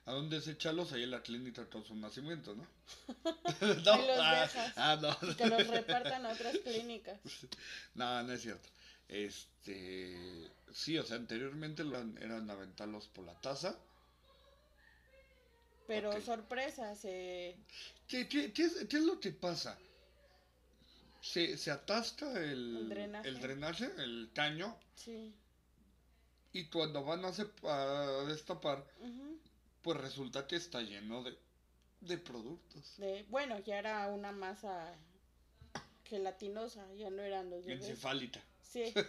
¿A 0.05 0.11
dónde 0.13 0.37
desecharlos? 0.37 0.91
Ahí 0.91 1.03
en 1.03 1.11
la 1.11 1.21
clínica 1.21 1.69
con 1.69 1.85
su 1.85 1.95
nacimiento, 1.95 2.55
¿no? 2.55 2.67
no, 3.61 3.97
los 3.97 4.19
ah, 4.19 4.41
dejas. 4.41 4.73
ah, 4.75 4.99
no. 5.01 5.29
Y 5.29 5.35
que 5.35 5.45
los 5.47 5.67
repartan 5.67 6.25
a 6.25 6.33
otras 6.33 6.57
clínicas. 6.59 7.19
No, 7.95 8.23
no 8.23 8.33
es 8.33 8.41
cierto. 8.41 8.69
Este, 9.07 10.49
sí, 10.71 10.97
o 10.97 11.03
sea, 11.03 11.17
anteriormente 11.17 11.83
eran, 11.83 12.17
eran 12.21 12.49
aventarlos 12.49 13.07
por 13.09 13.25
la 13.25 13.39
taza. 13.41 13.77
Pero 15.93 16.21
sorpresa, 16.21 16.95
se... 16.95 17.55
¿Qué, 18.07 18.27
qué, 18.27 18.51
qué 18.53 18.63
es, 18.63 18.85
qué 18.89 18.97
es 18.97 19.03
lo 19.03 19.19
que 19.19 19.31
pasa? 19.31 19.77
Se, 21.21 21.57
se 21.57 21.69
atasca 21.71 22.31
el, 22.39 22.77
El 22.77 22.89
drenaje. 22.89 23.27
el 23.29 23.39
drenaje, 23.41 23.91
el 23.97 24.29
caño, 24.33 24.75
Sí. 24.95 25.33
y 26.53 26.65
cuando 26.65 27.03
van 27.03 27.23
a, 27.25 27.29
a 27.29 28.23
destapar, 28.25 28.85
pues 29.81 29.97
resulta 29.97 30.47
que 30.47 30.55
está 30.55 30.81
lleno 30.81 31.23
de, 31.23 31.37
de 32.01 32.17
productos. 32.17 32.97
De, 32.97 33.23
bueno, 33.29 33.59
ya 33.59 33.77
era 33.77 34.07
una 34.07 34.31
masa 34.31 34.93
gelatinosa, 36.05 36.85
ya 36.95 37.09
no 37.09 37.21
eran 37.21 37.49
los 37.49 37.65
bebés. 37.65 37.81
Encefálita. 37.85 38.41
Sí. 38.61 38.93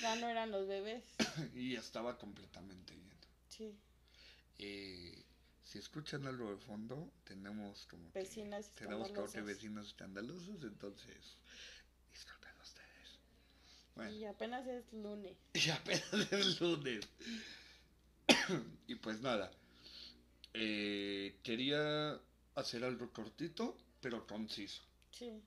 Ya 0.00 0.16
no 0.16 0.28
eran 0.28 0.50
los 0.50 0.66
bebés. 0.66 1.04
y 1.54 1.76
estaba 1.76 2.16
completamente 2.16 2.94
lleno. 2.94 3.14
Sí. 3.50 3.76
Eh, 4.58 5.23
si 5.64 5.78
escuchan 5.78 6.26
algo 6.26 6.50
de 6.50 6.56
fondo, 6.58 7.10
tenemos 7.24 7.86
como 7.86 8.12
que- 8.12 8.20
Vecinas 8.20 8.70
tenemos 8.72 9.08
que 9.08 9.12
escandalosas. 9.14 9.44
vecinos 9.44 9.86
escandalosos, 9.88 10.62
entonces 10.62 11.36
disculpen 12.12 12.52
ustedes. 12.62 13.18
Bueno, 13.96 14.12
Y 14.12 14.24
apenas 14.26 14.66
es 14.66 14.92
lunes. 14.92 15.36
y 15.54 15.70
apenas 15.70 16.32
es 16.32 16.60
lunes. 16.60 17.08
y 18.86 18.94
pues 18.96 19.20
nada, 19.20 19.50
eh, 20.52 21.36
quería 21.42 22.20
hacer 22.54 22.84
algo 22.84 23.10
cortito, 23.12 23.76
pero 24.00 24.26
conciso. 24.26 24.82
Sí. 25.10 25.42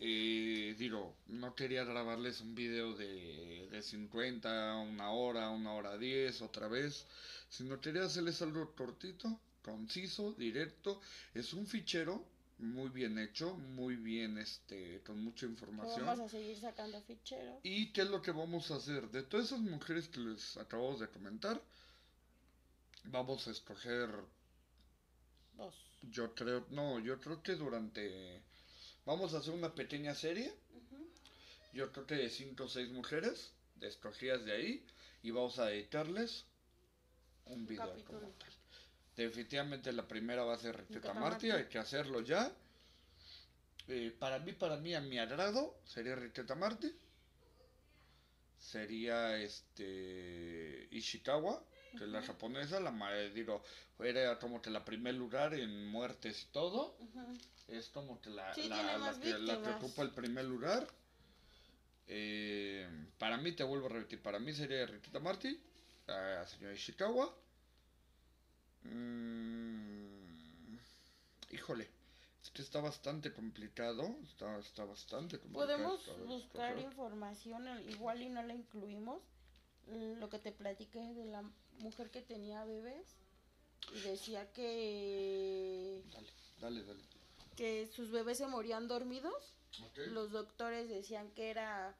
Eh, 0.00 0.76
digo, 0.78 1.16
no 1.26 1.54
quería 1.54 1.84
grabarles 1.84 2.40
un 2.40 2.54
video 2.54 2.94
de, 2.94 3.68
de 3.70 3.82
50, 3.82 4.76
una 4.76 5.10
hora, 5.10 5.50
una 5.50 5.72
hora 5.72 5.98
10, 5.98 6.42
otra 6.42 6.68
vez, 6.68 7.06
sino 7.48 7.80
quería 7.80 8.04
hacerles 8.04 8.40
algo 8.42 8.74
cortito, 8.74 9.40
conciso, 9.62 10.32
directo. 10.32 11.00
Es 11.34 11.52
un 11.52 11.66
fichero 11.66 12.24
muy 12.58 12.88
bien 12.90 13.18
hecho, 13.18 13.54
muy 13.54 13.96
bien, 13.96 14.38
este, 14.38 15.00
con 15.02 15.22
mucha 15.22 15.46
información. 15.46 16.04
Vamos 16.04 16.26
a 16.26 16.28
seguir 16.28 16.58
sacando 16.58 17.00
fichero. 17.02 17.60
¿Y 17.62 17.92
qué 17.92 18.02
es 18.02 18.10
lo 18.10 18.20
que 18.20 18.32
vamos 18.32 18.70
a 18.70 18.76
hacer? 18.76 19.08
De 19.10 19.22
todas 19.22 19.46
esas 19.46 19.60
mujeres 19.60 20.08
que 20.08 20.20
les 20.20 20.56
acabamos 20.56 21.00
de 21.00 21.08
comentar, 21.08 21.62
vamos 23.04 23.46
a 23.46 23.52
escoger, 23.52 24.10
Dos. 25.56 25.74
yo 26.02 26.34
creo, 26.34 26.66
no, 26.70 26.98
yo 26.98 27.20
creo 27.20 27.42
que 27.42 27.54
durante, 27.54 28.42
vamos 29.08 29.32
a 29.32 29.38
hacer 29.38 29.54
una 29.54 29.74
pequeña 29.74 30.14
serie, 30.14 30.52
yo 31.72 31.90
creo 31.92 32.06
que 32.06 32.14
de 32.14 32.28
cinco 32.28 32.64
o 32.64 32.68
seis 32.68 32.90
mujeres, 32.90 33.52
escogidas 33.80 34.44
de 34.44 34.52
ahí, 34.52 34.86
y 35.22 35.30
vamos 35.30 35.58
a 35.58 35.66
dedicarles 35.66 36.44
un 37.46 37.66
video 37.66 38.04
como 38.04 38.20
tal. 38.20 38.52
Definitivamente 39.16 39.92
la 39.92 40.06
primera 40.06 40.44
va 40.44 40.54
a 40.54 40.58
ser 40.58 40.86
Rita 40.86 41.14
Martí, 41.14 41.50
hay 41.50 41.64
que 41.64 41.78
hacerlo 41.78 42.20
ya. 42.20 42.52
Eh, 43.88 44.14
para 44.18 44.40
mí, 44.40 44.52
para 44.52 44.76
mí, 44.76 44.94
a 44.94 45.00
mi 45.00 45.18
agrado, 45.18 45.80
sería 45.86 46.14
Rita 46.14 46.54
Martí. 46.54 46.94
Sería 48.58 49.38
este 49.38 50.86
Ishikawa, 50.90 51.64
que 51.98 52.04
es 52.04 52.10
la 52.10 52.18
Ujú. 52.18 52.26
japonesa, 52.28 52.80
la 52.80 52.90
ma- 52.90 53.12
digo, 53.12 53.62
era 53.98 54.38
como 54.38 54.62
que 54.62 54.70
la 54.70 54.84
primer 54.84 55.14
lugar 55.14 55.54
en 55.54 55.86
muertes 55.88 56.42
y 56.44 56.52
todo. 56.52 56.96
Es 57.68 57.88
como 57.90 58.20
que 58.22 58.30
la, 58.30 58.54
Sí, 58.54 58.68
la, 58.68 58.96
la 58.98 59.20
que, 59.20 59.38
la 59.38 59.76
ocupa 59.76 60.02
el 60.02 60.10
primer 60.10 60.44
lugar. 60.46 60.86
Eh, 62.06 62.88
para 63.18 63.36
mí, 63.36 63.52
te 63.52 63.62
vuelvo 63.64 63.86
a 63.86 63.90
repetir, 63.90 64.22
para 64.22 64.38
mí 64.38 64.52
sería 64.54 64.86
Rikita 64.86 65.20
Marty, 65.20 65.60
la 66.06 66.46
señora 66.46 66.72
Ishikawa. 66.74 67.34
Mm, 68.84 70.78
híjole, 71.52 71.88
es 72.42 72.50
que 72.50 72.62
está 72.62 72.80
bastante 72.80 73.32
complicado, 73.32 74.16
está, 74.24 74.58
está 74.58 74.84
bastante 74.84 75.38
complicado. 75.38 75.68
Podemos 75.68 76.06
vez, 76.06 76.26
buscar 76.26 76.78
información, 76.78 77.68
eh, 77.68 77.82
igual 77.90 78.22
y 78.22 78.28
no 78.30 78.42
la 78.42 78.54
incluimos, 78.54 79.20
lo 79.90 80.28
que 80.28 80.38
te 80.38 80.52
platiqué 80.52 81.00
de 81.14 81.24
la 81.26 81.42
mujer 81.80 82.10
que 82.10 82.20
tenía 82.22 82.64
bebés 82.64 83.06
y 83.94 84.00
decía 84.00 84.52
que, 84.52 86.02
Dale, 86.12 86.28
dale, 86.60 86.84
dale. 86.84 87.00
que 87.56 87.86
sus 87.86 88.10
bebés 88.10 88.38
se 88.38 88.46
morían 88.46 88.88
dormidos, 88.88 89.54
Ok, 89.82 89.98
los 90.12 90.30
doctores 90.32 90.88
decían 90.88 91.30
que 91.32 91.50
era 91.50 91.94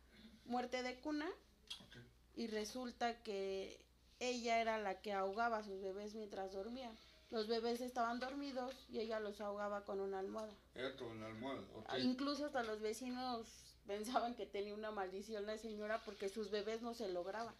muerte 0.46 0.83
de 0.83 0.98
cuna 1.01 1.27
ok. 1.27 1.96
y 2.37 2.46
resulta 2.48 3.22
que 3.22 3.81
ella 4.20 4.61
era 4.61 4.79
la 4.79 5.01
que 5.01 5.12
ahogaba 5.12 5.59
a 5.59 5.62
sus 5.64 5.81
bebés 5.81 6.14
mientras 6.14 6.53
dormían. 6.53 6.96
Los 7.31 7.46
bebés 7.46 7.81
estaban 7.83 8.20
dormidos 8.20 8.74
y 8.90 9.01
ella 9.01 9.20
los 9.20 9.40
ahogaba 9.42 9.85
con 9.85 10.01
una 10.01 10.18
almohada. 10.18 10.53
Era 10.74 10.96
con 10.96 11.20
la 11.20 11.27
almohada, 11.27 11.61
ok. 11.74 11.85
Ah, 11.88 11.98
Incluso 11.98 12.46
hasta 12.46 12.62
los 12.62 12.81
vecinos 12.81 13.46
pensaban 13.87 14.35
que 14.35 14.46
tenía 14.46 14.74
una 14.74 14.90
maldición 14.90 15.44
la 15.46 15.59
señora 15.59 16.01
porque 16.05 16.31
sus 16.31 16.51
bebés 16.51 16.81
no 16.83 16.94
se 16.94 17.09
lograban. 17.09 17.55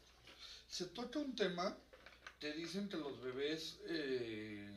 Se 0.69 0.87
toca 0.87 1.19
un 1.19 1.35
tema, 1.35 1.77
te 2.39 2.53
dicen 2.53 2.89
que 2.89 2.97
los 2.97 3.21
bebés 3.21 3.79
eh, 3.87 4.71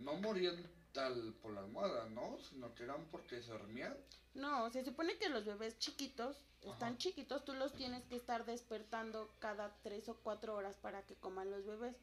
no 0.00 0.14
morían 0.16 0.56
tal 0.92 1.32
por 1.40 1.52
la 1.54 1.60
almohada, 1.60 2.08
¿no? 2.10 2.38
Sino 2.50 2.74
que 2.74 2.82
eran 2.84 3.06
porque 3.10 3.40
se 3.40 3.50
dormían. 3.52 3.96
No, 4.34 4.70
se 4.70 4.84
supone 4.84 5.16
que 5.18 5.28
los 5.28 5.44
bebés 5.44 5.78
chiquitos, 5.78 6.36
están 6.62 6.90
Ajá. 6.90 6.98
chiquitos, 6.98 7.44
tú 7.44 7.54
los 7.54 7.72
tienes 7.74 8.04
que 8.06 8.16
estar 8.16 8.44
despertando 8.44 9.30
cada 9.38 9.74
tres 9.82 10.08
o 10.08 10.16
cuatro 10.16 10.54
horas 10.54 10.76
para 10.78 11.02
que 11.06 11.16
coman 11.16 11.50
los 11.50 11.64
bebés. 11.64 11.96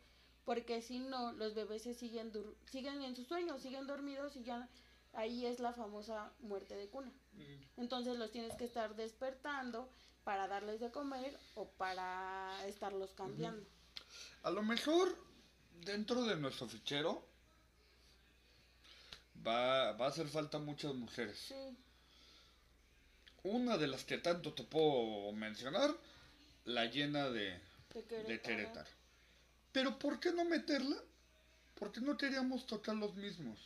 Porque 0.45 0.81
si 0.81 0.99
no, 0.99 1.31
los 1.33 1.53
bebés 1.53 1.83
se 1.83 1.93
siguen, 1.93 2.31
dur- 2.33 2.55
siguen 2.71 3.01
en 3.03 3.15
sus 3.15 3.27
sueños, 3.27 3.61
siguen 3.61 3.85
dormidos 3.85 4.35
y 4.35 4.43
ya 4.43 4.67
ahí 5.13 5.45
es 5.45 5.59
la 5.59 5.73
famosa 5.73 6.31
muerte 6.39 6.75
de 6.75 6.87
cuna. 6.89 7.11
Entonces 7.77 8.17
los 8.17 8.31
tienes 8.31 8.55
que 8.55 8.65
estar 8.65 8.95
despertando 8.95 9.89
para 10.29 10.47
darles 10.47 10.79
de 10.79 10.91
comer 10.91 11.35
o 11.55 11.67
para 11.71 12.63
estarlos 12.67 13.11
cambiando. 13.13 13.65
A 14.43 14.51
lo 14.51 14.61
mejor 14.61 15.17
dentro 15.83 16.23
de 16.23 16.35
nuestro 16.35 16.67
fichero 16.67 17.25
va, 19.45 19.93
va 19.93 20.05
a 20.05 20.09
hacer 20.09 20.27
falta 20.27 20.59
muchas 20.59 20.93
mujeres. 20.93 21.35
Sí, 21.35 21.75
Una 23.41 23.75
de 23.79 23.87
las 23.87 24.03
que 24.03 24.19
tanto 24.19 24.53
te 24.53 24.63
puedo 24.65 25.31
mencionar, 25.31 25.89
la 26.65 26.85
llena 26.85 27.31
de, 27.31 27.59
de 27.95 28.03
Querétaro. 28.03 28.27
de 28.27 28.41
Querétaro. 28.41 28.89
Pero 29.71 29.97
¿por 29.97 30.19
qué 30.19 30.31
no 30.31 30.45
meterla? 30.45 30.97
Porque 31.73 32.01
no 32.01 32.15
queríamos 32.17 32.67
tocar 32.67 32.95
los 32.95 33.15
mismos. 33.15 33.57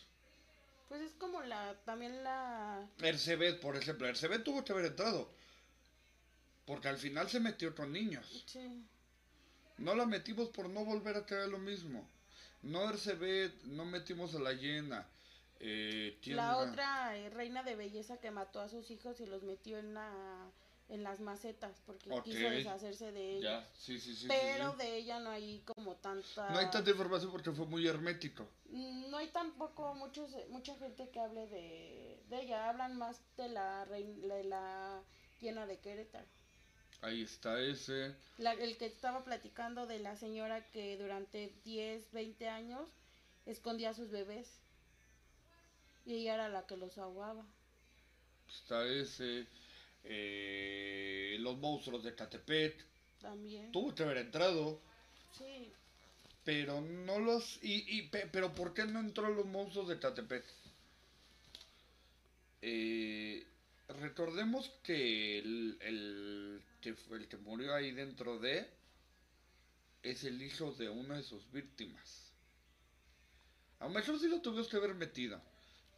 Pues 0.87 1.01
es 1.01 1.11
como 1.15 1.41
la, 1.41 1.75
también 1.83 2.23
la, 2.23 2.87
Ercebet, 3.01 3.59
por 3.59 3.75
ejemplo, 3.75 4.07
Ercebet 4.07 4.45
tuvo 4.45 4.63
que 4.63 4.71
haber 4.71 4.85
entrado. 4.85 5.42
Porque 6.65 6.87
al 6.87 6.97
final 6.97 7.29
se 7.29 7.39
metió 7.39 7.75
con 7.75 7.91
niños. 7.91 8.43
sí, 8.47 8.85
No 9.77 9.95
la 9.95 10.05
metimos 10.05 10.49
por 10.49 10.69
no 10.69 10.85
volver 10.85 11.17
a 11.17 11.25
traer 11.25 11.49
lo 11.49 11.59
mismo. 11.59 12.07
No 12.61 12.89
Ercebet, 12.89 13.63
no 13.63 13.83
metimos 13.85 14.33
a 14.35 14.39
la 14.39 14.53
llena. 14.53 15.07
Eh, 15.59 16.19
¿quién 16.21 16.37
la 16.37 16.43
era? 16.43 16.57
otra 16.57 17.17
eh, 17.17 17.29
reina 17.29 17.63
de 17.63 17.75
belleza 17.75 18.17
que 18.17 18.31
mató 18.31 18.59
a 18.61 18.69
sus 18.69 18.89
hijos 18.91 19.19
y 19.19 19.25
los 19.25 19.43
metió 19.43 19.77
en 19.77 19.93
la, 19.93 20.51
en 20.89 21.03
las 21.03 21.19
macetas 21.19 21.81
porque 21.85 22.09
quiso 22.23 22.49
deshacerse 22.49 23.11
de 23.11 23.37
ella. 23.37 23.61
Ya, 23.61 23.69
sí, 23.77 23.99
sí, 23.99 24.15
sí. 24.15 24.27
Pero 24.27 24.73
de 24.73 24.95
ella 24.97 25.19
no 25.19 25.29
hay 25.29 25.61
como 25.65 25.95
tanta... 25.95 26.49
No 26.49 26.57
hay 26.59 26.69
tanta 26.69 26.89
información 26.91 27.31
porque 27.31 27.51
fue 27.51 27.65
muy 27.65 27.85
hermético. 27.87 28.47
Mm, 28.69 29.09
No 29.09 29.17
hay 29.17 29.27
tampoco 29.29 29.93
muchos, 29.95 30.29
mucha 30.49 30.75
gente 30.75 31.09
que 31.09 31.19
hable 31.19 31.47
de, 31.47 32.23
de 32.29 32.41
ella, 32.41 32.69
hablan 32.69 32.97
más 32.97 33.21
de 33.37 33.49
la 33.49 33.85
reina, 33.85 34.35
de 34.35 34.43
la 34.45 35.01
llena 35.41 35.65
de 35.65 35.79
Querétaro. 35.79 36.27
Ahí 37.03 37.21
está 37.21 37.59
ese. 37.59 38.15
La- 38.37 38.53
el 38.53 38.77
que 38.77 38.85
estaba 38.85 39.23
platicando 39.23 39.85
de 39.85 39.99
la 39.99 40.15
señora 40.15 40.65
que 40.71 40.97
durante 40.97 41.53
10, 41.65 42.11
20 42.13 42.47
años 42.49 42.89
escondía 43.45 43.89
a 43.89 43.93
sus 43.93 44.09
bebés. 44.09 44.47
Y 46.05 46.15
ella 46.15 46.33
era 46.35 46.49
la 46.49 46.65
que 46.65 46.77
los 46.77 46.97
ahogaba. 46.97 47.45
Está 48.49 48.85
ese. 48.87 49.45
eh, 50.05 51.37
los 51.39 51.57
monstruos 51.57 52.03
de 52.03 52.13
Catepec. 52.15 52.75
También. 53.21 53.71
Tuvo 53.71 53.93
que 53.95 54.03
haber 54.03 54.17
entrado. 54.17 54.79
Sí. 55.37 55.71
Pero 56.43 56.81
no 56.81 57.19
los. 57.19 57.57
Y, 57.63 57.85
y, 57.87 58.01
pe- 58.09 58.27
pero 58.31 58.53
¿por 58.53 58.73
qué 58.73 58.83
no 58.85 58.99
entró 58.99 59.29
los 59.29 59.45
monstruos 59.45 59.87
de 59.87 59.99
Catepec? 59.99 60.43
Eh, 62.61 63.45
recordemos 63.99 64.69
que 64.83 65.39
el, 65.39 65.77
el, 65.81 66.63
que 66.81 66.89
el 67.11 67.27
que 67.27 67.37
murió 67.37 67.73
ahí 67.73 67.91
dentro 67.91 68.39
de 68.39 68.67
es 70.03 70.23
el 70.23 70.41
hijo 70.41 70.71
de 70.73 70.89
una 70.89 71.15
de 71.17 71.23
sus 71.23 71.49
víctimas. 71.51 72.31
A 73.79 73.85
lo 73.85 73.91
mejor 73.91 74.19
sí 74.19 74.27
lo 74.27 74.41
tuvimos 74.41 74.67
que 74.67 74.77
haber 74.77 74.95
metido, 74.95 75.39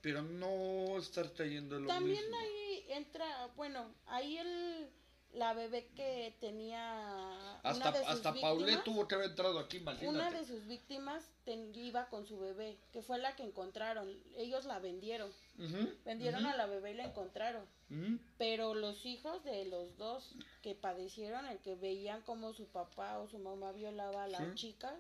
pero 0.02 0.22
no 0.22 0.98
estar 0.98 1.32
cayendo 1.34 1.78
en 1.78 1.84
lo 1.84 1.88
También 1.88 2.22
mismo. 2.24 2.38
ahí 2.38 2.86
entra, 2.90 3.48
bueno, 3.56 3.94
ahí 4.08 4.38
el, 4.38 4.90
la 5.34 5.54
bebé 5.54 5.88
que 5.96 6.36
tenía... 6.40 7.56
Hasta, 7.62 7.76
una 7.76 7.92
de 7.92 8.00
sus 8.00 8.08
hasta 8.08 8.32
víctimas- 8.32 8.42
Paulette 8.42 8.84
tuvo 8.84 9.08
que 9.08 9.16
haber 9.16 9.30
entrado 9.32 9.60
aquí, 9.60 9.78
Una 9.78 9.92
imagínate. 9.94 10.38
de 10.38 10.46
sus 10.46 10.66
víctimas 10.68 11.24
ten- 11.46 11.74
iba 11.76 12.08
con 12.10 12.26
su 12.26 12.40
bebé, 12.40 12.78
que 12.94 13.02
fue 13.02 13.18
la 13.20 13.36
que 13.36 13.44
encontraron. 13.44 14.08
Ellos 14.36 14.66
la 14.66 14.80
vendieron. 14.80 15.32
Vendieron 16.06 16.46
a 16.46 16.56
la 16.56 16.66
bebé 16.68 16.92
y 16.92 16.96
la 16.96 17.06
encontraron. 17.06 17.66
Pero 18.38 18.74
los 18.74 19.06
hijos 19.06 19.44
de 19.44 19.66
los 19.66 19.98
dos 19.98 20.36
que 20.62 20.76
padecieron, 20.76 21.46
el 21.48 21.60
que 21.60 21.76
veían 21.76 22.22
cómo 22.24 22.54
su 22.54 22.68
papá 22.68 23.20
o 23.20 23.28
su 23.28 23.40
mamá 23.40 23.72
violaba 23.72 24.24
a 24.26 24.28
las 24.28 24.48
Sí. 24.50 24.56
chicas 24.56 25.00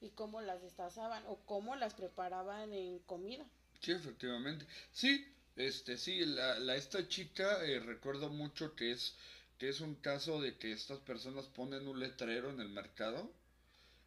y 0.00 0.10
cómo 0.10 0.40
las 0.40 0.62
destazaban 0.62 1.24
o 1.26 1.36
cómo 1.46 1.76
las 1.76 1.94
preparaban 1.94 2.72
en 2.72 2.98
comida. 3.00 3.44
Sí, 3.80 3.92
efectivamente. 3.92 4.66
Sí, 4.92 5.24
este, 5.56 5.96
sí, 5.98 6.24
la, 6.24 6.58
la 6.58 6.76
esta 6.76 7.06
chica 7.08 7.64
eh, 7.64 7.78
recuerdo 7.80 8.30
mucho 8.30 8.74
que 8.74 8.92
es 8.92 9.14
que 9.58 9.68
es 9.68 9.80
un 9.80 9.94
caso 9.96 10.40
de 10.40 10.56
que 10.58 10.72
estas 10.72 10.98
personas 11.00 11.46
ponen 11.46 11.86
un 11.86 12.00
letrero 12.00 12.50
en 12.50 12.60
el 12.60 12.68
mercado. 12.68 13.30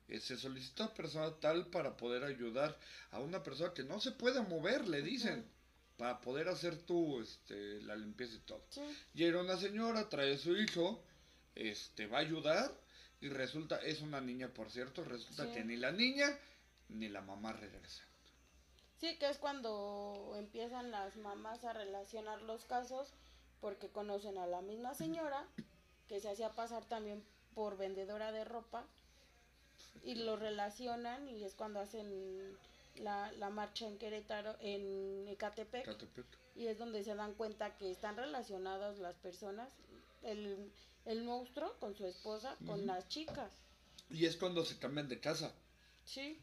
eh, 0.08 0.20
se 0.20 0.38
solicita 0.38 0.94
persona 0.94 1.32
tal 1.40 1.68
para 1.68 1.98
poder 1.98 2.24
ayudar 2.24 2.78
a 3.12 3.20
una 3.20 3.44
persona 3.44 3.74
que 3.74 3.84
no 3.84 4.00
se 4.00 4.12
puede 4.12 4.42
mover, 4.42 4.88
le 4.88 5.02
dicen. 5.02 5.46
Para 5.98 6.20
poder 6.22 6.48
hacer 6.50 6.78
tu, 6.78 7.22
este, 7.22 7.82
la 7.84 7.96
limpieza 7.96 8.36
y 8.36 8.40
todo. 8.40 8.64
Sí. 8.70 8.82
Y 9.14 9.24
era 9.24 9.40
una 9.40 9.58
señora, 9.58 10.10
trae 10.10 10.36
a 10.36 10.38
su 10.38 10.56
hijo, 10.58 11.02
este, 11.56 12.08
va 12.08 12.18
a 12.18 12.22
ayudar 12.22 12.72
y 13.22 13.30
resulta, 13.30 13.78
es 13.78 14.02
una 14.02 14.20
niña 14.22 14.50
por 14.50 14.70
cierto, 14.70 15.04
resulta 15.04 15.46
Sí. 15.46 15.52
que 15.54 15.64
ni 15.64 15.78
la 15.78 15.92
niña 15.92 16.38
ni 16.90 17.08
la 17.10 17.22
mamá 17.22 17.54
regresan. 17.54 18.06
Sí, 19.00 19.18
que 19.18 19.30
es 19.30 19.38
cuando 19.38 20.34
empiezan 20.38 20.92
las 20.92 21.16
mamás 21.18 21.64
a 21.64 21.74
relacionar 21.74 22.42
los 22.42 22.66
casos 22.66 23.14
porque 23.62 23.90
conocen 23.90 24.38
a 24.38 24.48
la 24.48 24.62
misma 24.62 24.94
señora 24.94 25.46
que 26.08 26.20
se 26.20 26.30
hacía 26.30 26.50
pasar 26.52 26.86
también 26.86 27.24
por 27.54 27.78
vendedora 27.78 28.32
de 28.32 28.44
ropa 28.46 28.86
y 30.04 30.16
lo 30.16 30.36
relacionan 30.36 31.28
y 31.30 31.44
es 31.44 31.56
cuando 31.56 31.80
hacen 31.80 32.58
la, 32.98 33.32
la 33.34 33.50
marcha 33.50 33.88
en 33.88 33.98
Querétaro, 33.98 34.56
en 34.60 35.28
Ecatepec, 35.28 35.86
Catepec. 35.86 36.26
y 36.56 36.68
es 36.68 36.78
donde 36.78 37.04
se 37.04 37.16
dan 37.16 37.34
cuenta 37.36 37.78
que 37.78 37.92
están 37.92 38.16
relacionadas 38.18 38.98
las 39.00 39.16
personas, 39.16 39.70
el, 40.24 40.72
el 41.06 41.24
monstruo 41.24 41.78
con 41.80 41.96
su 41.96 42.06
esposa, 42.06 42.56
con 42.66 42.86
las 42.88 43.08
chicas, 43.10 43.52
Y 44.10 44.26
es 44.26 44.38
cuando 44.38 44.64
se 44.66 44.78
cambian 44.78 45.08
de 45.10 45.20
casa. 45.20 45.54
sí, 46.04 46.40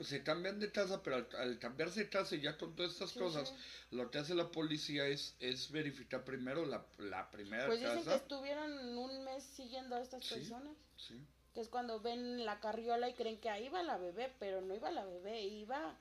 Se 0.00 0.22
cambian 0.22 0.60
de 0.60 0.70
casa, 0.70 1.02
pero 1.02 1.16
al, 1.16 1.28
al 1.36 1.58
cambiarse 1.58 2.04
de 2.04 2.08
casa 2.08 2.36
y 2.36 2.40
ya 2.40 2.56
con 2.56 2.76
todas 2.76 2.92
estas 2.92 3.10
Sí, 3.10 3.18
cosas, 3.18 3.48
sí. 3.48 3.96
lo 3.96 4.10
que 4.10 4.18
hace 4.18 4.34
la 4.34 4.50
policía 4.52 5.06
es, 5.08 5.34
es 5.40 5.70
verificar 5.72 6.22
primero 6.24 6.64
la, 6.66 6.86
la 6.98 7.28
primera 7.30 7.66
pues 7.66 7.80
dicen 7.80 7.98
que 7.98 8.04
casa. 8.04 8.16
estuvieron 8.16 8.96
un 8.96 9.24
mes 9.24 9.42
siguiendo 9.42 9.96
a 9.96 10.00
estas 10.00 10.24
Sí. 10.24 10.34
personas, 10.34 10.76
Sí. 10.96 11.14
Que 11.58 11.62
es 11.62 11.68
cuando 11.70 11.98
ven 11.98 12.44
la 12.44 12.60
carriola 12.60 13.08
y 13.08 13.14
creen 13.14 13.40
que 13.40 13.50
ahí 13.50 13.68
va 13.68 13.82
la 13.82 13.96
bebé, 13.98 14.32
pero 14.38 14.60
no 14.60 14.76
iba 14.76 14.92
la 14.92 15.04
bebé, 15.04 15.42
iba 15.42 15.96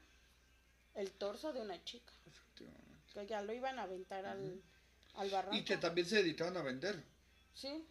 el 0.93 1.09
torso 1.13 1.51
de 1.51 1.61
una 1.61 1.83
chica, 1.83 2.13
efectivamente. 2.27 3.11
que 3.11 3.25
ya 3.25 3.41
lo 3.41 3.51
iban 3.53 3.79
a 3.79 3.83
aventar 3.83 4.23
al, 4.27 4.61
al 5.15 5.29
barranco. 5.31 5.57
Y 5.57 5.65
que 5.65 5.77
también 5.77 6.05
se 6.05 6.17
dedicaban 6.17 6.57
a 6.57 6.61
vender 6.61 7.03
Sí, 7.55 7.83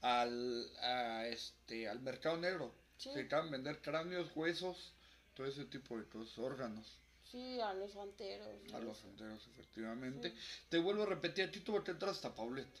al, 0.00 0.68
a 0.80 1.28
este, 1.28 1.88
al 1.88 2.00
mercado 2.00 2.36
negro. 2.36 2.74
Sí. 2.98 3.10
Se 3.12 3.18
dedicaban 3.18 3.46
a 3.46 3.50
vender 3.52 3.80
cráneos, 3.80 4.32
huesos, 4.34 4.92
todo 5.34 5.46
ese 5.46 5.66
tipo 5.66 5.96
de 5.96 6.06
cosas, 6.08 6.36
órganos. 6.38 6.98
sí, 7.30 7.60
a 7.60 7.74
los 7.74 7.92
santeros. 7.92 8.48
A 8.72 8.80
los 8.80 9.04
enteros, 9.04 9.46
efectivamente. 9.52 10.30
Sí. 10.32 10.36
Te 10.68 10.78
vuelvo 10.78 11.04
a 11.04 11.06
repetir, 11.06 11.44
a 11.44 11.50
ti 11.52 11.60
tuvo 11.60 11.84
que 11.84 11.92
entrar 11.92 12.10
hasta 12.10 12.34
Paulette. 12.34 12.80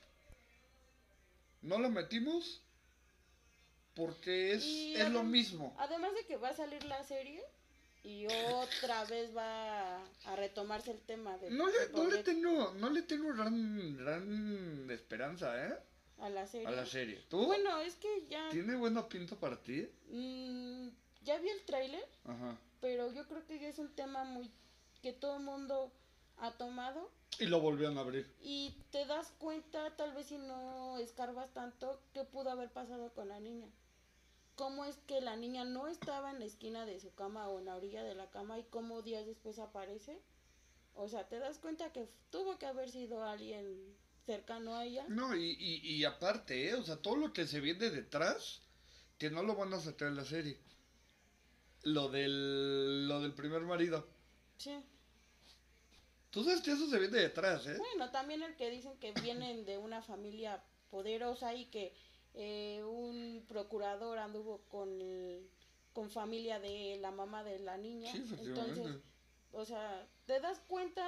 No 1.62 1.78
lo 1.78 1.88
metimos 1.88 2.63
porque 3.94 4.52
es, 4.54 4.64
Y 4.64 4.94
es 4.94 5.10
lo 5.10 5.22
mismo. 5.22 5.74
Además 5.78 6.14
de 6.14 6.24
que 6.26 6.36
va 6.36 6.48
a 6.50 6.54
salir 6.54 6.84
la 6.84 7.02
serie 7.04 7.42
y 8.02 8.26
otra 8.26 9.04
vez 9.06 9.34
va 9.36 9.96
a 10.26 10.36
retomarse 10.36 10.90
el 10.90 11.00
tema 11.00 11.38
de 11.38 11.50
No 11.50 11.66
le, 11.68 11.88
no 11.92 12.06
le 12.08 12.22
tengo, 12.22 12.74
no 12.74 12.90
le 12.90 13.02
tengo 13.02 13.32
gran, 13.32 13.96
gran 13.96 14.90
esperanza, 14.90 15.66
¿eh? 15.68 15.74
a 16.18 16.28
la 16.28 16.46
serie. 16.46 16.66
A 16.68 16.70
la 16.70 16.86
serie. 16.86 17.24
¿Tú? 17.28 17.46
Bueno, 17.46 17.80
es 17.80 17.96
que 17.96 18.26
ya 18.28 18.48
¿Tiene 18.50 18.76
buena 18.76 19.08
pinta 19.08 19.36
para 19.36 19.56
ti? 19.62 19.88
mm, 20.10 20.88
ya 21.24 21.38
vi 21.38 21.48
el 21.48 21.64
tráiler, 21.64 22.06
Ajá. 22.24 22.56
pero 22.80 23.12
yo 23.12 23.26
creo 23.26 23.44
que 23.46 23.68
es 23.68 23.78
un 23.78 23.94
tema 23.94 24.24
muy 24.24 24.50
que 25.02 25.12
todo 25.12 25.36
el 25.36 25.42
mundo 25.42 25.90
ha 26.38 26.50
tomado 26.52 27.10
Y 27.38 27.46
lo 27.46 27.60
volvieron 27.60 27.96
a 27.98 28.02
abrir. 28.02 28.30
y 28.42 28.74
te 28.90 29.06
das 29.06 29.32
cuenta, 29.38 29.94
tal 29.96 30.12
vez 30.14 30.26
si 30.26 30.36
no 30.38 30.98
escarbas 30.98 31.52
tanto, 31.52 32.00
qué 32.12 32.24
pudo 32.24 32.50
haber 32.50 32.70
pasado 32.70 33.12
con 33.14 33.28
la 33.28 33.40
niña. 33.40 33.66
¿Cómo 34.56 34.84
es 34.84 34.96
que 35.06 35.20
la 35.20 35.36
niña 35.36 35.64
no 35.64 35.88
estaba 35.88 36.30
en 36.30 36.38
la 36.38 36.44
esquina 36.44 36.86
de 36.86 37.00
su 37.00 37.12
cama 37.14 37.48
o 37.48 37.58
en 37.58 37.64
la 37.64 37.76
orilla 37.76 38.04
de 38.04 38.14
la 38.14 38.30
cama 38.30 38.58
y 38.58 38.64
cómo 38.64 39.02
días 39.02 39.26
después 39.26 39.58
aparece? 39.58 40.20
O 40.94 41.08
sea, 41.08 41.28
te 41.28 41.38
das 41.38 41.58
cuenta 41.58 41.92
que 41.92 42.08
tuvo 42.30 42.58
que 42.58 42.66
haber 42.66 42.88
sido 42.90 43.24
alguien 43.24 43.96
cercano 44.24 44.76
a 44.76 44.84
ella. 44.84 45.04
No, 45.08 45.34
y, 45.34 45.56
y, 45.58 45.80
y 45.96 46.04
aparte, 46.04 46.68
¿eh? 46.68 46.74
O 46.74 46.84
sea, 46.84 46.96
todo 46.96 47.16
lo 47.16 47.32
que 47.32 47.46
se 47.46 47.60
viene 47.60 47.90
detrás, 47.90 48.62
que 49.18 49.30
no 49.30 49.42
lo 49.42 49.56
van 49.56 49.74
a 49.74 49.80
sacar 49.80 50.08
en 50.08 50.16
la 50.16 50.24
serie. 50.24 50.58
Lo 51.82 52.08
del, 52.08 53.08
lo 53.08 53.20
del 53.20 53.34
primer 53.34 53.62
marido. 53.62 54.06
Sí. 54.56 54.82
Tú 56.30 56.44
sabes 56.44 56.62
que 56.62 56.72
eso 56.72 56.88
se 56.88 56.98
viene 56.98 57.18
detrás, 57.18 57.66
¿eh? 57.66 57.76
Bueno, 57.76 58.10
también 58.10 58.42
el 58.42 58.56
que 58.56 58.70
dicen 58.70 58.96
que 58.98 59.12
vienen 59.20 59.64
de 59.64 59.78
una 59.78 60.00
familia 60.00 60.62
poderosa 60.90 61.54
y 61.54 61.66
que 61.66 61.94
eh, 62.34 62.82
un 62.84 63.44
procurador 63.48 64.18
anduvo 64.18 64.58
con 64.70 65.00
el- 65.00 65.48
con 65.92 66.10
familia 66.10 66.58
de 66.58 66.98
la 67.00 67.10
mamá 67.12 67.44
de 67.44 67.58
la 67.60 67.76
niña. 67.76 68.10
Sí. 68.12 68.24
Entonces, 68.40 68.96
o 69.52 69.64
sea, 69.64 70.06
te 70.26 70.40
das 70.40 70.58
cuenta, 70.66 71.06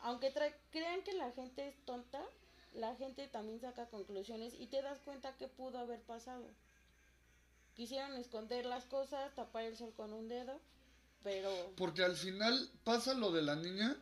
aunque 0.00 0.32
tra- 0.32 0.54
crean 0.70 1.02
que 1.02 1.12
la 1.12 1.30
gente 1.32 1.68
es 1.68 1.76
tonta, 1.84 2.24
la 2.74 2.94
gente 2.96 3.28
también 3.28 3.60
saca 3.60 3.86
conclusiones 3.90 4.54
y 4.54 4.66
te 4.68 4.80
das 4.82 4.98
cuenta 5.00 5.36
que 5.36 5.48
pudo 5.48 5.78
haber 5.78 6.00
pasado. 6.02 6.46
Quisieron 7.74 8.14
esconder 8.16 8.64
las 8.64 8.86
cosas, 8.86 9.34
tapar 9.34 9.64
el 9.64 9.76
sol 9.76 9.92
con 9.94 10.12
un 10.14 10.28
dedo, 10.28 10.58
pero 11.22 11.50
Porque 11.76 12.02
al 12.02 12.16
final 12.16 12.70
pasa 12.84 13.12
lo 13.12 13.30
de 13.32 13.42
la 13.42 13.54
niña 13.56 13.96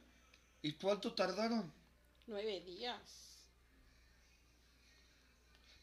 y 0.62 0.74
cuánto 0.74 1.12
tardaron. 1.14 1.72
nueve 2.28 2.60
días. 2.60 3.33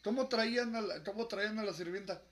¿Cómo 0.02 0.28
traían 0.28 0.74
a 0.74 0.80
la, 0.80 1.04
cómo 1.04 1.28
traían 1.28 1.58
a 1.58 1.64
la 1.64 1.72
sirvienta? 1.72 2.22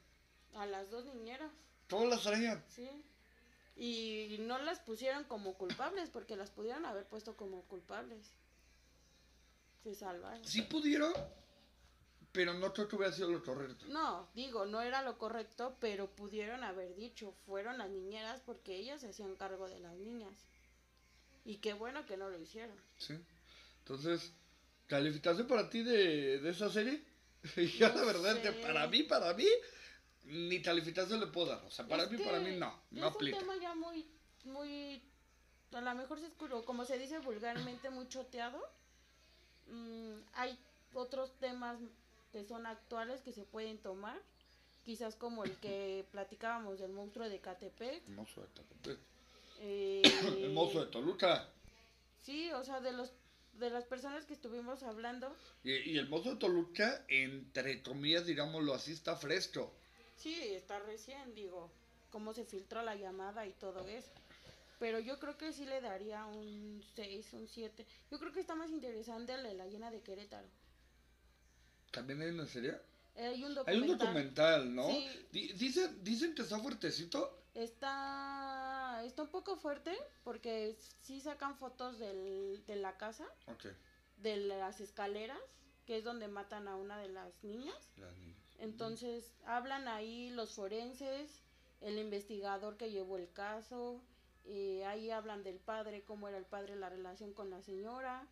A 0.54 0.66
las 0.66 0.90
dos 0.90 1.04
niñeras. 1.06 1.50
¿Cómo 1.88 2.06
las 2.06 2.22
traían? 2.22 2.62
Sí. 2.68 2.88
Y 3.76 4.36
no 4.40 4.58
las 4.58 4.80
pusieron 4.80 5.24
como 5.24 5.54
culpables 5.54 6.10
porque 6.10 6.36
las 6.36 6.50
pudieron 6.50 6.84
haber 6.84 7.06
puesto 7.06 7.36
como 7.36 7.62
culpables. 7.62 8.32
Se 9.82 9.94
salvaron. 9.94 10.44
Sí 10.44 10.62
pudieron, 10.62 11.12
pero 12.32 12.54
no 12.54 12.72
creo 12.72 12.88
que 12.88 12.96
hubiera 12.96 13.12
sido 13.12 13.30
lo 13.30 13.42
correcto. 13.42 13.86
No, 13.88 14.28
digo, 14.34 14.66
no 14.66 14.82
era 14.82 15.02
lo 15.02 15.16
correcto, 15.16 15.76
pero 15.80 16.10
pudieron 16.10 16.62
haber 16.64 16.94
dicho, 16.94 17.32
fueron 17.46 17.78
las 17.78 17.88
niñeras 17.88 18.42
porque 18.44 18.76
ellas 18.76 19.00
se 19.00 19.08
hacían 19.08 19.36
cargo 19.36 19.68
de 19.68 19.80
las 19.80 19.94
niñas. 19.96 20.34
Y 21.44 21.58
qué 21.58 21.72
bueno 21.72 22.04
que 22.04 22.16
no 22.16 22.28
lo 22.28 22.38
hicieron. 22.38 22.76
Sí. 22.98 23.14
Entonces, 23.78 24.32
¿calificación 24.88 25.46
para 25.46 25.70
ti 25.70 25.82
de, 25.82 26.38
de 26.40 26.50
esa 26.50 26.68
serie? 26.68 27.02
Y 27.56 27.68
ya 27.78 27.88
No 27.90 27.96
la 27.96 28.04
verdad 28.04 28.42
que 28.42 28.52
para 28.52 28.86
mí, 28.86 29.02
para 29.04 29.32
mí, 29.34 29.46
ni 30.24 30.60
calificación 30.62 31.20
le 31.20 31.26
puedo 31.28 31.46
dar. 31.48 31.64
O 31.64 31.70
sea, 31.70 31.86
para 31.86 32.04
Es 32.04 32.10
mí, 32.10 32.18
para 32.18 32.40
mí 32.40 32.56
no, 32.56 32.74
no 32.90 33.06
es 33.08 33.14
aplica. 33.14 33.36
un 33.38 33.42
tema 33.42 33.56
ya 33.60 33.74
muy, 33.74 34.06
muy, 34.44 35.02
a 35.72 35.80
lo 35.80 35.94
mejor 35.94 36.20
se 36.20 36.26
escuró, 36.26 36.64
como 36.64 36.84
se 36.84 36.98
dice 36.98 37.18
vulgarmente, 37.20 37.90
muy 37.90 38.08
choteado. 38.08 38.60
Mm, 39.68 40.14
hay 40.34 40.58
otros 40.94 41.32
temas 41.38 41.78
que 42.32 42.44
son 42.44 42.66
actuales 42.66 43.22
que 43.22 43.32
se 43.32 43.44
pueden 43.44 43.78
tomar, 43.78 44.20
quizás 44.84 45.14
como 45.16 45.44
el 45.44 45.56
que 45.58 46.04
platicábamos 46.12 46.78
del 46.78 46.92
monstruo 46.92 47.28
de 47.28 47.40
Catepec. 47.40 48.02
El 48.08 48.14
mozo 48.14 48.40
de 48.42 48.48
Toluca. 48.48 49.02
eh, 49.60 50.02
El 50.38 50.50
mozo 50.52 50.80
de 50.84 50.90
Toluca. 50.90 51.48
Sí, 52.22 52.52
o 52.52 52.62
sea, 52.64 52.80
de 52.80 52.92
los 52.92 53.12
de 53.54 53.70
las 53.70 53.84
personas 53.84 54.24
que 54.24 54.32
estuvimos 54.34 54.82
hablando, 54.82 55.34
Y, 55.64 55.72
y 55.72 55.98
el 55.98 56.08
mozo 56.08 56.30
de 56.30 56.36
Toluca, 56.36 57.04
entre 57.08 57.82
comillas, 57.82 58.26
digámoslo 58.26 58.74
así, 58.74 58.92
está 58.92 59.16
fresco. 59.16 59.72
sí, 60.16 60.34
está 60.54 60.78
recién, 60.80 61.34
digo, 61.34 61.70
cómo 62.10 62.32
se 62.34 62.44
filtró 62.44 62.82
la 62.82 62.94
llamada 62.94 63.46
y 63.46 63.52
todo 63.52 63.86
eso. 63.88 64.10
Pero 64.78 64.98
yo 64.98 65.18
creo 65.18 65.36
que 65.36 65.52
sí 65.52 65.66
le 65.66 65.80
daría 65.82 66.24
un 66.24 66.82
6, 66.96 67.34
un 67.34 67.46
7. 67.48 67.86
Yo 68.10 68.18
creo 68.18 68.32
que 68.32 68.40
está 68.40 68.54
más 68.54 68.70
interesante 68.70 69.34
el 69.34 69.42
de 69.42 69.54
la 69.54 69.66
llena 69.66 69.90
de 69.90 70.00
Querétaro. 70.00 70.48
¿También 71.90 72.22
hay 72.22 72.28
una 72.30 72.46
serie? 72.46 72.70
Eh, 73.16 73.26
Hay 73.26 73.44
un 73.44 73.56
Hay 73.66 73.76
un 73.78 73.98
documental. 73.98 74.74
¿no? 74.74 74.88
Sí. 74.88 75.06
Di- 75.32 75.52
dicen, 75.54 76.02
dicen 76.02 76.34
que 76.34 76.42
está 76.42 76.58
fuertecito. 76.58 77.36
Está, 77.52 78.49
está 79.06 79.22
un 79.22 79.30
poco 79.30 79.56
fuerte 79.56 79.96
porque 80.24 80.76
sí 81.00 81.20
sacan 81.20 81.56
fotos 81.56 81.98
del, 81.98 82.64
de 82.66 82.76
la 82.76 82.96
casa, 82.96 83.26
de 84.18 84.36
las 84.36 84.80
escaleras, 84.80 85.40
que 85.86 85.98
es 85.98 86.04
donde 86.04 86.28
matan 86.28 86.68
a 86.68 86.76
una 86.76 86.98
de 86.98 87.08
las 87.08 87.42
niñas. 87.42 87.92
Entonces 88.58 89.32
hablan 89.46 89.88
ahí 89.88 90.30
los 90.30 90.54
forenses, 90.54 91.42
el 91.80 91.98
investigador 91.98 92.76
que 92.76 92.90
llevó 92.90 93.16
el 93.16 93.32
caso, 93.32 94.02
eh, 94.44 94.84
ahí 94.86 95.10
hablan 95.10 95.42
del 95.42 95.58
padre, 95.58 96.04
cómo 96.04 96.28
era 96.28 96.38
el 96.38 96.44
padre, 96.44 96.76
la 96.76 96.88
relación 96.88 97.32
con 97.32 97.50
la 97.50 97.62
señora. 97.62 98.26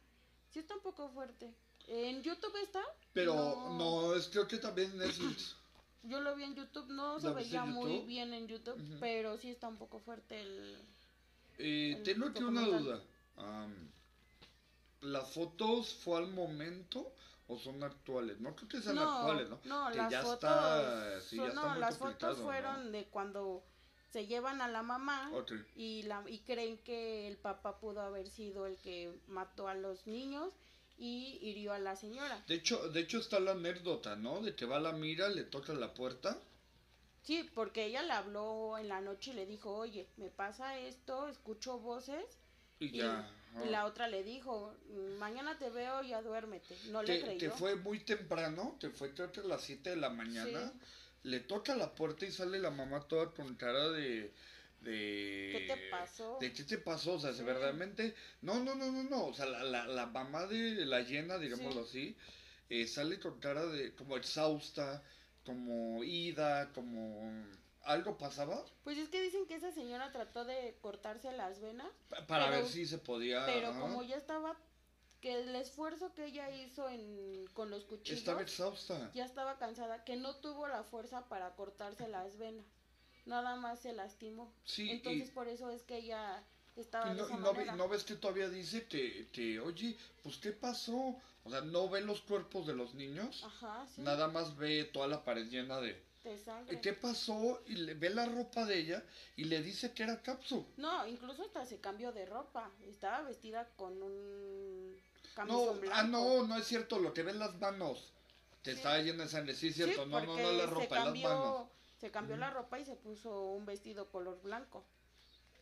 Sí 0.51 0.59
está 0.59 0.75
un 0.75 0.83
poco 0.83 1.09
fuerte. 1.11 1.55
En 1.87 2.23
YouTube 2.23 2.55
está. 2.63 2.83
Pero 3.13 3.35
no, 3.35 4.15
es 4.15 4.29
creo 4.29 4.47
que 4.47 4.59
también 4.59 4.97
Netflix. 4.99 5.57
Yo 6.05 6.21
lo 6.21 6.35
vi 6.37 6.45
en 6.45 6.55
YouTube, 6.55 6.87
no 6.89 7.19
se 7.21 7.29
¿Lo 7.29 7.35
viste 7.35 7.51
veía 7.59 7.65
muy 7.65 8.01
bien 8.07 8.33
en 8.33 8.47
YouTube, 8.49 8.81
pero 9.01 9.37
sí 9.37 9.51
está 9.51 9.69
un 9.69 9.77
poco 9.77 9.99
fuerte 10.01 10.41
el... 10.41 10.79
Eh, 11.59 11.95
El 11.97 12.03
tengo 12.05 12.27
aquí 12.29 12.43
una 12.45 12.63
duda. 12.63 13.03
Am, 13.37 13.91
¿Las 15.01 15.33
fotos 15.33 15.95
fue 15.95 16.19
al 16.19 16.29
momento 16.29 17.13
o 17.49 17.59
son 17.59 17.83
actuales? 17.83 18.41
No 18.41 18.55
creo 18.55 18.69
que 18.69 18.81
sean 18.81 18.99
actuales, 18.99 19.49
¿no? 19.49 19.61
No, 19.65 19.91
Que 19.91 19.97
las 19.99 20.11
ya 20.11 20.23
fotos, 20.23 20.35
está- 20.35 21.21
sí, 21.21 21.37
ya 21.37 21.43
son- 21.43 21.49
está 21.51 21.63
no, 21.63 21.71
muy 21.71 21.81
las 21.81 21.97
complicado, 21.99 22.33
fotos 22.35 22.39
¿no? 22.39 22.45
fueron 22.45 22.93
de 22.93 23.05
cuando 23.07 23.65
se 24.13 24.27
llevan 24.27 24.61
a 24.63 24.69
la 24.69 24.83
mamá 24.83 25.31
y 25.77 26.03
la 26.05 26.25
y 26.29 26.39
creen 26.41 26.79
que 26.79 27.29
el 27.29 27.37
papá 27.37 27.79
pudo 27.79 28.01
haber 28.01 28.29
sido 28.31 28.67
el 28.67 28.77
que 28.79 29.13
mató 29.27 29.69
a 29.69 29.75
los 29.75 30.07
niños 30.07 30.51
y 30.99 31.39
hirió 31.43 31.73
a 31.73 31.79
la 31.79 31.97
señora. 31.97 32.43
De 32.49 32.57
hecho, 32.57 32.89
de 32.89 33.01
hecho 33.01 33.19
está 33.19 33.41
la 33.41 33.53
anécdota, 33.53 34.17
¿no? 34.17 34.41
De 34.41 34.55
que 34.55 34.67
va 34.67 34.77
a 34.77 34.81
la 34.81 34.93
mira, 34.93 35.29
le 35.29 35.45
toca 35.45 35.73
la 35.73 35.95
puerta. 35.95 36.39
Sí, 37.23 37.49
porque 37.55 37.85
ella 37.85 38.03
le 38.03 38.13
habló 38.13 38.79
en 38.79 38.89
la 38.89 39.01
noche 39.01 39.33
y 39.33 39.35
le 39.35 39.47
dijo, 39.47 39.75
oye, 39.75 40.09
me 40.17 40.29
pasa 40.31 40.79
esto, 40.79 41.29
escucho 41.29 41.79
voces. 41.79 42.25
Y 42.81 42.91
ya. 42.93 43.31
y 43.55 43.59
ah. 43.59 43.71
la 43.71 43.85
otra 43.87 44.09
le 44.09 44.23
dijo, 44.23 44.75
"Mm, 44.89 45.19
mañana 45.19 45.59
te 45.59 45.69
veo, 45.69 46.03
ya 46.03 46.23
duérmete. 46.23 46.77
No 46.91 47.03
le 47.03 47.21
creyó. 47.21 47.39
te 47.39 47.51
fue 47.51 47.75
muy 47.77 48.01
temprano, 48.01 48.77
te 48.81 48.91
fue 48.91 49.13
creo 49.13 49.33
que 49.33 49.41
a 49.41 49.45
las 49.45 49.63
7 49.63 49.91
de 49.91 49.97
la 49.97 50.11
mañana. 50.11 50.73
Sí. 50.73 50.81
Le 51.25 51.41
toca 51.41 51.75
la 51.75 51.95
puerta 51.95 52.25
y 52.25 52.31
sale 52.33 52.61
la 52.61 52.71
mamá 52.71 53.01
toda 53.09 53.31
con 53.33 53.57
cara 53.57 53.89
de. 53.91 54.33
De... 54.81 55.51
¿Qué 55.53 55.75
te 55.75 55.91
pasó? 55.91 56.39
De 56.41 56.53
qué 56.53 56.65
te 56.65 56.79
pasó, 56.79 57.15
o 57.15 57.19
sea, 57.21 57.33
Sí. 57.33 57.43
verdaderamente... 57.43 58.15
No, 58.43 58.61
no, 58.61 58.75
no, 58.75 58.91
no, 58.93 59.03
no, 59.05 59.27
o 59.27 59.35
sea, 59.35 59.47
la, 59.47 59.63
la, 59.65 59.87
la 59.87 60.07
mamá 60.07 60.47
de 60.47 60.85
la 60.87 61.01
llena, 61.01 61.39
digámoslo 61.39 61.83
así, 61.83 62.17
eh, 62.69 62.87
sale 62.87 63.19
con 63.19 63.41
cara 63.41 63.67
de 63.67 63.95
como 63.95 64.17
exhausta, 64.17 65.03
como 65.45 66.03
ida, 66.05 66.73
como... 66.73 67.47
¿Algo 67.85 68.19
pasaba? 68.19 68.63
Pues 68.85 68.99
es 68.99 69.09
que 69.09 69.23
dicen 69.23 69.47
que 69.47 69.55
esa 69.55 69.73
señora 69.73 70.13
trató 70.13 70.45
de 70.45 70.77
cortarse 70.83 71.33
las 71.33 71.61
venas, 71.61 71.91
Pa- 72.11 72.27
Para 72.27 72.47
Pero- 72.51 72.57
ver 72.63 72.67
si 72.71 72.85
se 72.87 72.99
podía... 72.99 73.47
pero 73.47 73.71
como 73.81 74.03
ya 74.03 74.17
estaba, 74.17 74.57
que 75.23 75.33
el 75.41 75.55
esfuerzo 75.57 76.13
que 76.13 76.27
ella 76.27 76.51
hizo 76.51 76.89
en, 76.91 77.47
con 77.55 77.71
los 77.71 77.85
cuchillos, 77.87 78.19
Estaba 78.19 78.43
exhausta. 78.43 79.11
ya 79.15 79.25
estaba 79.25 79.59
cansada, 79.59 80.05
que 80.05 80.17
no 80.17 80.37
tuvo 80.37 80.69
la 80.69 80.85
fuerza 80.85 81.29
para 81.29 81.55
cortarse 81.57 82.09
las 82.09 82.37
venas, 82.37 82.67
nada 83.29 83.57
más 83.57 83.81
se 83.81 83.93
lastimó. 83.93 84.53
Sí, 84.65 84.91
Entonces 84.91 85.29
y- 85.29 85.33
por 85.33 85.49
eso 85.49 85.71
es 85.71 85.83
que 85.83 85.99
ella 85.99 86.43
estaba 86.77 87.07
Y 87.07 87.11
de 87.15 87.17
no, 87.21 87.27
esa 87.27 87.35
y 87.35 87.39
no, 87.39 87.47
ve- 87.53 87.59
manera. 87.59 87.77
no 87.77 87.89
ves 87.89 88.05
que 88.05 88.15
todavía 88.17 88.49
dice 88.49 88.87
que, 88.87 89.29
que, 89.33 89.61
oye, 89.61 89.97
pues 90.23 90.37
¿qué 90.39 90.53
pasó? 90.53 91.17
O 91.45 91.51
sea, 91.51 91.61
no 91.63 91.89
ve 91.89 92.01
los 92.01 92.21
cuerpos 92.23 92.67
de 92.67 92.75
los 92.75 92.95
niños, 92.95 93.43
Ajá, 93.45 93.87
sí, 93.95 94.03
nada 94.03 94.29
más 94.29 94.57
ve 94.57 94.85
toda 94.85 95.07
la 95.09 95.25
pared 95.25 95.47
llena 95.49 95.81
de... 95.81 96.03
de 96.25 96.39
sangre. 96.39 96.77
¿Y 96.77 96.81
qué 96.81 96.93
pasó? 96.93 97.63
Y 97.67 97.77
le 97.77 97.95
ve 97.95 98.11
la 98.11 98.27
ropa 98.27 98.65
de 98.67 98.79
ella 98.79 99.03
y 99.37 99.45
le 99.45 99.63
dice 99.63 99.93
que 99.95 100.03
era 100.03 100.21
Capsu. 100.23 100.67
No, 100.77 101.07
incluso 101.07 101.43
hasta 101.45 101.65
se 101.65 101.79
cambió 101.81 102.13
de 102.13 102.27
ropa. 102.27 102.71
Estaba 102.87 103.23
vestida 103.23 103.67
con 103.77 104.03
un 104.03 104.93
No, 104.95 105.35
camisón 105.35 105.81
blanco. 105.81 105.97
ah, 105.99 106.03
no, 106.03 106.47
no 106.47 106.57
es 106.59 106.67
cierto, 106.67 106.99
lo 106.99 107.15
que 107.15 107.23
ven 107.23 107.39
las 107.39 107.55
manos. 107.59 108.13
Te 108.63 108.73
Sí. 108.73 108.77
estaba 108.79 108.99
llena 108.99 109.23
de 109.25 109.31
sangre, 109.31 109.55
sí 109.55 109.69
es 109.69 109.75
Sí, 109.77 109.83
cierto, 109.85 110.05
no, 110.05 110.21
no, 110.21 110.27
no 110.27 110.33
porque 110.35 110.53
la 110.59 110.67
ropa, 110.67 110.85
es 110.85 110.91
las 110.91 111.05
cambió, 111.05 111.29
manos. 111.29 111.69
Se 112.01 112.11
cambió 112.11 112.37
la 112.37 112.51
ropa 112.51 112.79
y 112.79 112.85
se 112.85 112.95
puso 112.97 113.51
un 113.53 113.67
vestido 113.67 114.09
color 114.11 114.41
blanco. 114.43 114.85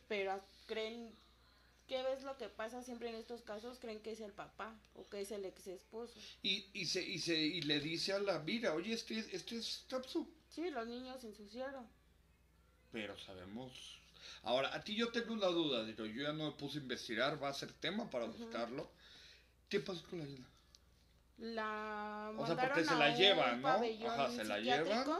Pero 0.07 0.39
creen, 0.67 1.11
¿qué 1.87 2.03
ves 2.03 2.23
lo 2.23 2.37
que 2.37 2.47
pasa 2.47 2.83
siempre 2.83 3.09
en 3.09 3.15
estos 3.15 3.41
casos? 3.41 3.79
Creen 3.79 4.01
que 4.01 4.11
es 4.11 4.21
el 4.21 4.31
papá 4.31 4.73
o 4.95 5.07
que 5.09 5.21
es 5.21 5.31
el 5.31 5.45
ex 5.45 5.67
esposo. 5.67 6.19
Y, 6.43 6.69
y, 6.73 6.85
se, 6.85 7.01
y, 7.03 7.19
se, 7.19 7.35
y 7.35 7.61
le 7.61 7.79
dice 7.79 8.13
a 8.13 8.19
la 8.19 8.39
mira, 8.39 8.73
oye, 8.73 8.93
este, 8.93 9.17
es- 9.19 9.33
este 9.33 9.57
es 9.57 9.85
Capsu. 9.89 10.29
Sí, 10.49 10.69
los 10.69 10.87
niños 10.87 11.19
se 11.21 11.27
ensuciaron. 11.27 11.87
Pero 12.91 13.17
sabemos. 13.17 13.99
Ahora, 14.43 14.73
a 14.73 14.81
ti 14.83 14.95
yo 14.95 15.11
tengo 15.11 15.33
una 15.33 15.47
duda, 15.47 15.83
digo, 15.83 16.05
yo 16.05 16.23
ya 16.23 16.33
no 16.33 16.51
me 16.51 16.57
puse 16.57 16.77
a 16.77 16.81
investigar, 16.81 17.41
va 17.41 17.49
a 17.49 17.53
ser 17.53 17.73
tema 17.73 18.09
para 18.09 18.25
buscarlo. 18.25 18.89
¿Qué 19.69 19.79
pasó 19.79 20.03
con 20.09 20.19
la? 20.19 20.25
La 21.39 22.31
O 22.37 22.45
sea, 22.47 22.55
porque 22.55 22.83
se 22.85 22.95
la 22.95 23.09
un 23.09 23.15
llevan, 23.17 23.61
¿no? 23.61 23.67
Ajá, 23.67 24.31
se 24.31 24.43
la 24.43 24.57
psiquiátrico. 24.57 25.17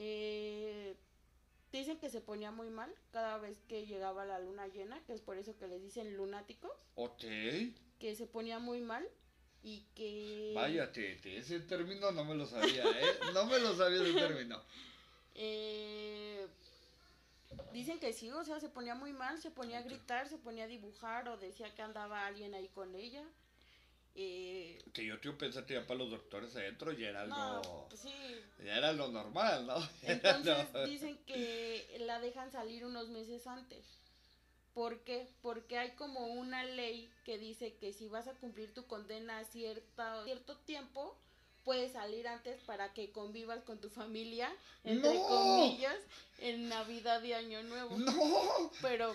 Eh, 0.00 0.94
dicen 1.72 1.98
que 1.98 2.08
se 2.08 2.20
ponía 2.20 2.52
muy 2.52 2.70
mal 2.70 2.94
cada 3.10 3.36
vez 3.38 3.58
que 3.66 3.84
llegaba 3.84 4.24
la 4.24 4.38
luna 4.38 4.68
llena, 4.68 5.02
que 5.04 5.12
es 5.12 5.20
por 5.20 5.36
eso 5.36 5.58
que 5.58 5.66
les 5.66 5.82
dicen 5.82 6.16
lunáticos, 6.16 6.70
Ok, 6.94 7.24
que 7.98 8.14
se 8.14 8.26
ponía 8.26 8.60
muy 8.60 8.80
mal 8.80 9.04
y 9.64 9.80
que 9.96 10.52
vaya, 10.54 10.92
Tete, 10.92 11.38
ese 11.38 11.58
término 11.58 12.12
no 12.12 12.24
me 12.24 12.36
lo 12.36 12.46
sabía, 12.46 12.84
¿eh? 12.84 13.18
No 13.34 13.46
me 13.46 13.58
lo 13.58 13.74
sabía 13.74 14.00
ese 14.02 14.12
término. 14.12 14.62
eh, 15.34 16.46
dicen 17.72 17.98
que 17.98 18.12
sí, 18.12 18.30
o 18.30 18.44
sea, 18.44 18.60
se 18.60 18.68
ponía 18.68 18.94
muy 18.94 19.12
mal, 19.12 19.42
se 19.42 19.50
ponía 19.50 19.78
a 19.78 19.82
gritar, 19.82 20.28
se 20.28 20.38
ponía 20.38 20.64
a 20.64 20.68
dibujar 20.68 21.28
o 21.28 21.36
decía 21.36 21.74
que 21.74 21.82
andaba 21.82 22.24
alguien 22.24 22.54
ahí 22.54 22.68
con 22.68 22.94
ella. 22.94 23.24
Eh, 24.20 24.82
Que 24.92 25.04
yo 25.06 25.20
tío 25.20 25.38
pensé 25.38 25.64
que 25.64 25.74
ya 25.74 25.86
para 25.86 25.98
los 26.00 26.10
doctores 26.10 26.54
adentro 26.56 26.90
ya 26.90 27.08
era 27.10 27.26
no, 27.26 27.58
algo, 27.58 27.86
pues 27.88 28.00
sí, 28.00 28.12
ya 28.64 28.76
era 28.76 28.92
lo 28.92 29.06
normal, 29.08 29.64
¿no? 29.64 29.76
Entonces 30.02 30.72
No. 30.72 30.84
dicen 30.86 31.16
que 31.24 31.98
la 32.00 32.18
dejan 32.18 32.50
salir 32.50 32.84
unos 32.84 33.08
meses 33.10 33.46
antes. 33.46 33.86
¿Por 34.74 35.00
qué? 35.04 35.28
Porque 35.40 35.78
hay 35.78 35.92
como 35.92 36.26
una 36.26 36.64
ley 36.64 37.08
que 37.24 37.38
dice 37.38 37.74
que 37.76 37.92
si 37.92 38.08
vas 38.08 38.26
a 38.26 38.34
cumplir 38.34 38.74
tu 38.74 38.86
condena 38.88 39.38
a 39.38 39.44
cierta, 39.44 40.24
cierto 40.24 40.56
tiempo, 40.58 41.16
puedes 41.64 41.92
salir 41.92 42.26
antes 42.26 42.60
para 42.62 42.92
que 42.94 43.12
convivas 43.12 43.62
con 43.62 43.80
tu 43.80 43.90
familia, 43.90 44.52
entre 44.82 45.14
¡No! 45.14 45.26
comillas, 45.28 45.96
en 46.40 46.68
Navidad 46.68 47.22
y 47.22 47.34
Año 47.34 47.62
Nuevo. 47.62 47.96
¡No! 47.98 48.70
Pero 48.82 49.14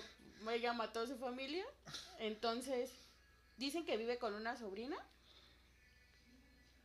ella 0.49 0.71
mató 0.73 1.01
a 1.01 1.07
su 1.07 1.17
familia, 1.17 1.65
entonces 2.19 2.89
dicen 3.57 3.85
que 3.85 3.97
vive 3.97 4.17
con 4.17 4.33
una 4.33 4.55
sobrina, 4.55 4.97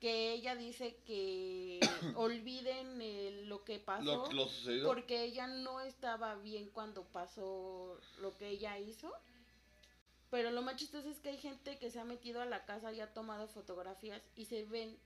que 0.01 0.33
ella 0.33 0.55
dice 0.55 0.97
que 1.07 1.81
olviden 2.15 3.01
eh, 3.01 3.43
lo 3.47 3.65
que 3.65 3.79
pasó. 3.79 4.31
Lo, 4.33 4.47
lo. 4.47 4.87
Porque 4.87 5.25
ella 5.25 5.47
no 5.47 5.81
estaba 5.81 6.37
bien 6.37 6.71
cuando 6.71 7.05
pasó 7.05 8.01
lo 8.21 8.37
que 8.37 8.49
ella 8.49 8.79
hizo. 8.79 9.13
Pero 10.31 10.51
lo 10.51 10.63
más 10.63 10.77
chistoso 10.77 11.09
es 11.09 11.19
que 11.21 11.31
hay 11.31 11.39
gente 11.39 11.79
que 11.79 11.91
se 11.91 12.01
ha 12.01 12.05
metido 12.05 12.43
a 12.43 12.47
la 12.47 12.65
casa 12.67 12.93
y 12.93 13.01
ha 13.01 13.13
tomado 13.15 13.49
fotografías 13.49 14.23
y 14.37 14.45
se 14.45 14.65
ven, 14.65 14.99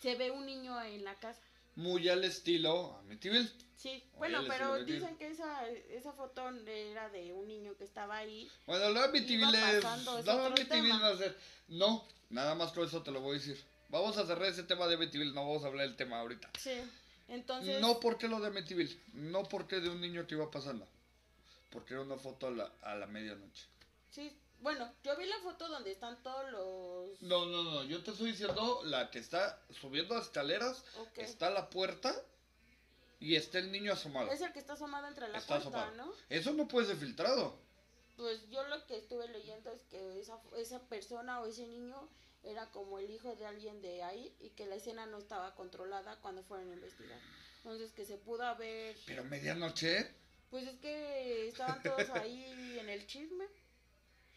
se 0.00 0.16
ve 0.16 0.32
un 0.32 0.46
niño 0.46 0.80
en 0.82 1.04
la 1.04 1.14
casa. 1.14 1.45
Muy 1.76 2.08
al 2.08 2.24
estilo 2.24 2.96
Amityville. 3.00 3.50
Sí, 3.76 4.02
bueno, 4.16 4.42
pero 4.48 4.82
dicen 4.84 5.16
que 5.16 5.28
esa, 5.28 5.68
esa 5.68 6.12
foto 6.12 6.48
era 6.66 7.08
de 7.10 7.32
un 7.32 7.46
niño 7.46 7.76
que 7.76 7.84
estaba 7.84 8.16
ahí. 8.16 8.50
Bueno, 8.66 8.88
lo 8.88 9.00
de 9.00 9.06
Amityville 9.06 9.76
es. 9.76 9.84
Amityville 9.84 10.98
va 10.98 11.08
a 11.08 11.16
ser. 11.16 11.38
No, 11.68 12.08
nada 12.30 12.54
más 12.54 12.72
con 12.72 12.86
eso 12.86 13.02
te 13.02 13.10
lo 13.10 13.20
voy 13.20 13.36
a 13.36 13.38
decir. 13.38 13.62
Vamos 13.88 14.16
a 14.16 14.26
cerrar 14.26 14.48
ese 14.48 14.64
tema 14.64 14.86
de 14.86 14.94
Amityville, 14.94 15.32
no 15.32 15.46
vamos 15.46 15.62
a 15.64 15.68
hablar 15.68 15.86
del 15.86 15.96
tema 15.96 16.18
ahorita. 16.20 16.50
Sí, 16.58 16.72
entonces... 17.28 17.80
No 17.80 18.00
porque 18.00 18.26
lo 18.26 18.40
de 18.40 18.48
Amityville, 18.48 18.98
no 19.12 19.44
porque 19.44 19.80
de 19.80 19.90
un 19.90 20.00
niño 20.00 20.26
que 20.26 20.34
iba 20.34 20.50
pasando. 20.50 20.88
Porque 21.70 21.94
era 21.94 22.02
una 22.02 22.16
foto 22.16 22.48
a 22.48 22.50
la, 22.50 22.72
a 22.82 22.94
la 22.96 23.06
medianoche. 23.06 23.66
Sí, 24.10 24.32
bueno, 24.66 24.92
yo 25.04 25.16
vi 25.16 25.26
la 25.26 25.38
foto 25.38 25.68
donde 25.68 25.92
están 25.92 26.20
todos 26.24 26.50
los... 26.50 27.22
No, 27.22 27.46
no, 27.46 27.62
no, 27.62 27.84
yo 27.84 28.02
te 28.02 28.10
estoy 28.10 28.32
diciendo 28.32 28.80
la 28.82 29.12
que 29.12 29.20
está 29.20 29.62
subiendo 29.70 30.16
las 30.16 30.24
escaleras, 30.24 30.84
está 31.14 31.50
la 31.50 31.70
puerta 31.70 32.12
y 33.20 33.36
está 33.36 33.60
el 33.60 33.70
niño 33.70 33.92
asomado. 33.92 34.28
Es 34.32 34.40
el 34.40 34.52
que 34.52 34.58
está 34.58 34.72
asomado 34.72 35.06
entre 35.06 35.28
la 35.28 35.38
Está 35.38 35.60
puerta, 35.60 35.84
asomado. 35.84 36.06
¿no? 36.06 36.12
Eso 36.28 36.52
no 36.52 36.66
puede 36.66 36.88
ser 36.88 36.96
filtrado. 36.96 37.56
Pues 38.16 38.40
yo 38.50 38.66
lo 38.66 38.84
que 38.88 38.96
estuve 38.96 39.28
leyendo 39.28 39.70
es 39.70 39.84
que 39.84 40.18
esa, 40.18 40.36
esa 40.56 40.80
persona 40.88 41.40
o 41.42 41.46
ese 41.46 41.64
niño 41.68 42.08
era 42.42 42.68
como 42.72 42.98
el 42.98 43.08
hijo 43.08 43.36
de 43.36 43.46
alguien 43.46 43.80
de 43.82 44.02
ahí 44.02 44.34
y 44.40 44.50
que 44.50 44.66
la 44.66 44.74
escena 44.74 45.06
no 45.06 45.18
estaba 45.18 45.54
controlada 45.54 46.16
cuando 46.16 46.42
fueron 46.42 46.72
a 46.72 46.74
investigar. 46.74 47.20
Entonces 47.58 47.92
que 47.92 48.04
se 48.04 48.16
pudo 48.16 48.42
haber... 48.42 48.96
Pero 49.06 49.22
medianoche. 49.22 50.12
Pues 50.50 50.66
es 50.66 50.76
que 50.80 51.46
estaban 51.46 51.80
todos 51.84 52.10
ahí 52.10 52.78
en 52.80 52.88
el 52.88 53.06
chisme. 53.06 53.46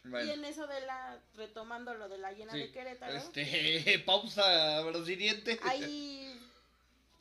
Y 0.04 0.08
Bueno, 0.08 0.32
en 0.32 0.44
eso 0.44 0.66
de 0.66 0.80
la... 0.82 1.18
Retomando 1.36 1.94
lo 1.94 2.08
de 2.08 2.18
la 2.18 2.32
llena 2.32 2.52
sí, 2.52 2.58
de 2.58 2.70
Querétaro. 2.72 3.14
este, 3.16 3.98
pausa 4.06 4.80
brasiliente. 4.82 5.58
Ahí 5.62 6.38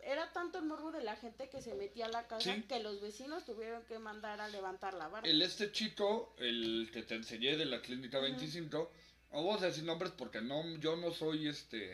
era 0.01 0.31
tanto 0.31 0.57
el 0.59 0.65
morbo 0.65 0.91
de 0.91 1.03
la 1.03 1.15
gente 1.17 1.49
que 1.49 1.61
se 1.61 1.75
metía 1.75 2.05
a 2.05 2.09
la 2.09 2.25
casa 2.27 2.55
Sí. 2.55 2.63
que 2.63 2.79
los 2.79 2.99
vecinos 3.01 3.45
tuvieron 3.45 3.83
que 3.85 3.99
mandar 3.99 4.41
a 4.41 4.47
levantar 4.47 4.93
la 4.93 5.07
barra. 5.07 5.27
El 5.29 5.41
este 5.41 5.71
chico, 5.71 6.33
el 6.39 6.89
que 6.93 7.03
te 7.03 7.15
enseñé 7.15 7.57
de 7.57 7.65
la 7.65 7.81
clínica 7.81 8.17
Ujú. 8.17 8.27
25, 8.27 8.91
no 9.31 9.43
vamos 9.45 9.61
a 9.61 9.65
decir 9.67 9.83
nombres 9.83 10.11
porque 10.17 10.41
no, 10.41 10.63
yo 10.77 10.95
no 10.95 11.11
soy 11.11 11.47
este 11.47 11.93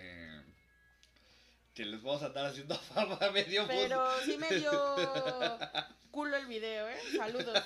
que 1.74 1.84
les 1.84 2.02
vamos 2.02 2.24
a 2.24 2.28
andar 2.28 2.46
haciendo 2.46 2.76
fama 2.94 3.20
medio 3.34 3.68
Pero 3.68 4.08
sí 4.24 4.38
me 4.38 4.50
dio 4.50 4.72
culo 6.12 6.38
el 6.38 6.46
video, 6.46 6.88
¿eh? 6.88 6.98
Saludos. 7.18 7.62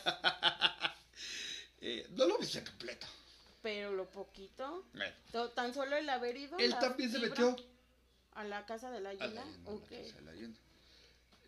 Eh, 1.81 2.07
no 2.11 2.25
lo 2.27 2.37
viste 2.37 2.63
completo. 2.63 3.07
Pero 3.61 3.93
lo 3.93 4.09
poquito, 4.09 4.85
Bueno, 4.93 5.49
tan 5.49 5.73
solo 5.73 5.97
el 5.97 6.09
haber 6.09 6.37
ido 6.37 6.57
él 6.59 6.73
también 6.79 7.11
se 7.11 7.19
metió 7.19 7.55
a 8.33 8.43
la 8.45 8.65
casa 8.65 8.89
de 8.89 9.01
la 9.01 9.09
a 9.09 9.13
la 9.13 9.27
Gina. 9.27 9.45
leyenda, 9.45 9.69
a 9.69 9.73
la 9.73 9.77
Ok. 9.77 9.89
casa 9.89 10.15
de 10.15 10.21
la. 10.21 10.53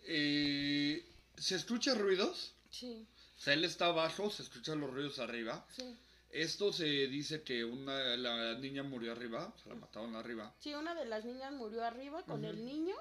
Eh, 0.04 1.06
¿Se 1.38 1.56
escucha 1.56 1.94
ruidos? 1.96 2.54
Sí, 2.70 3.08
O 3.38 3.42
sea, 3.42 3.54
él 3.54 3.64
está 3.66 3.88
abajo, 3.88 4.30
se 4.30 4.44
escuchan 4.44 4.80
los 4.80 4.92
ruidos 4.92 5.20
arriba. 5.20 5.66
sí. 5.76 5.98
Esto 6.30 6.72
se 6.72 6.86
dice 6.86 7.44
que 7.44 7.66
una 7.66 8.16
la 8.16 8.54
niña 8.58 8.84
murió 8.84 9.12
arriba, 9.12 9.54
se 9.62 9.68
la 9.68 9.76
mataron 9.76 10.16
arriba. 10.16 10.56
Sí, 10.60 10.74
una 10.74 10.96
de 10.96 11.04
las 11.04 11.26
niñas 11.26 11.52
murió 11.52 11.84
arriba 11.84 12.24
con 12.24 12.46
el 12.46 12.64
niño 12.64 12.96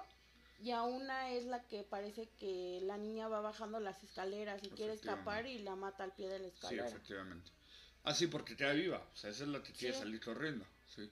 y 0.63 0.71
a 0.73 0.83
una 0.83 1.31
es 1.33 1.45
la 1.47 1.67
que 1.67 1.83
parece 1.83 2.29
que 2.39 2.81
la 2.83 2.97
niña 2.99 3.29
va 3.29 3.41
bajando 3.41 3.81
las 3.81 4.03
escaleras 4.03 4.63
y 4.63 4.71
quiere 4.71 4.93
escapar 4.95 5.47
y 5.47 5.59
la 5.61 5.75
mata 5.77 6.05
al 6.05 6.13
pie 6.15 6.29
de 6.29 6.39
la 6.39 6.49
Sí, 6.49 6.55
escalera. 6.55 6.89
efectivamente. 6.89 7.51
Ah, 8.05 8.15
sí, 8.15 8.27
porque 8.27 8.57
queda 8.57 8.73
viva. 8.73 8.99
O 9.13 9.17
sea, 9.17 9.31
esa 9.31 9.45
es 9.45 9.49
la 9.51 9.63
que 9.63 9.73
quiere 9.73 9.95
Sí. 9.95 10.01
salir 10.01 10.21
corriendo. 10.21 10.67
Sí. 10.95 11.11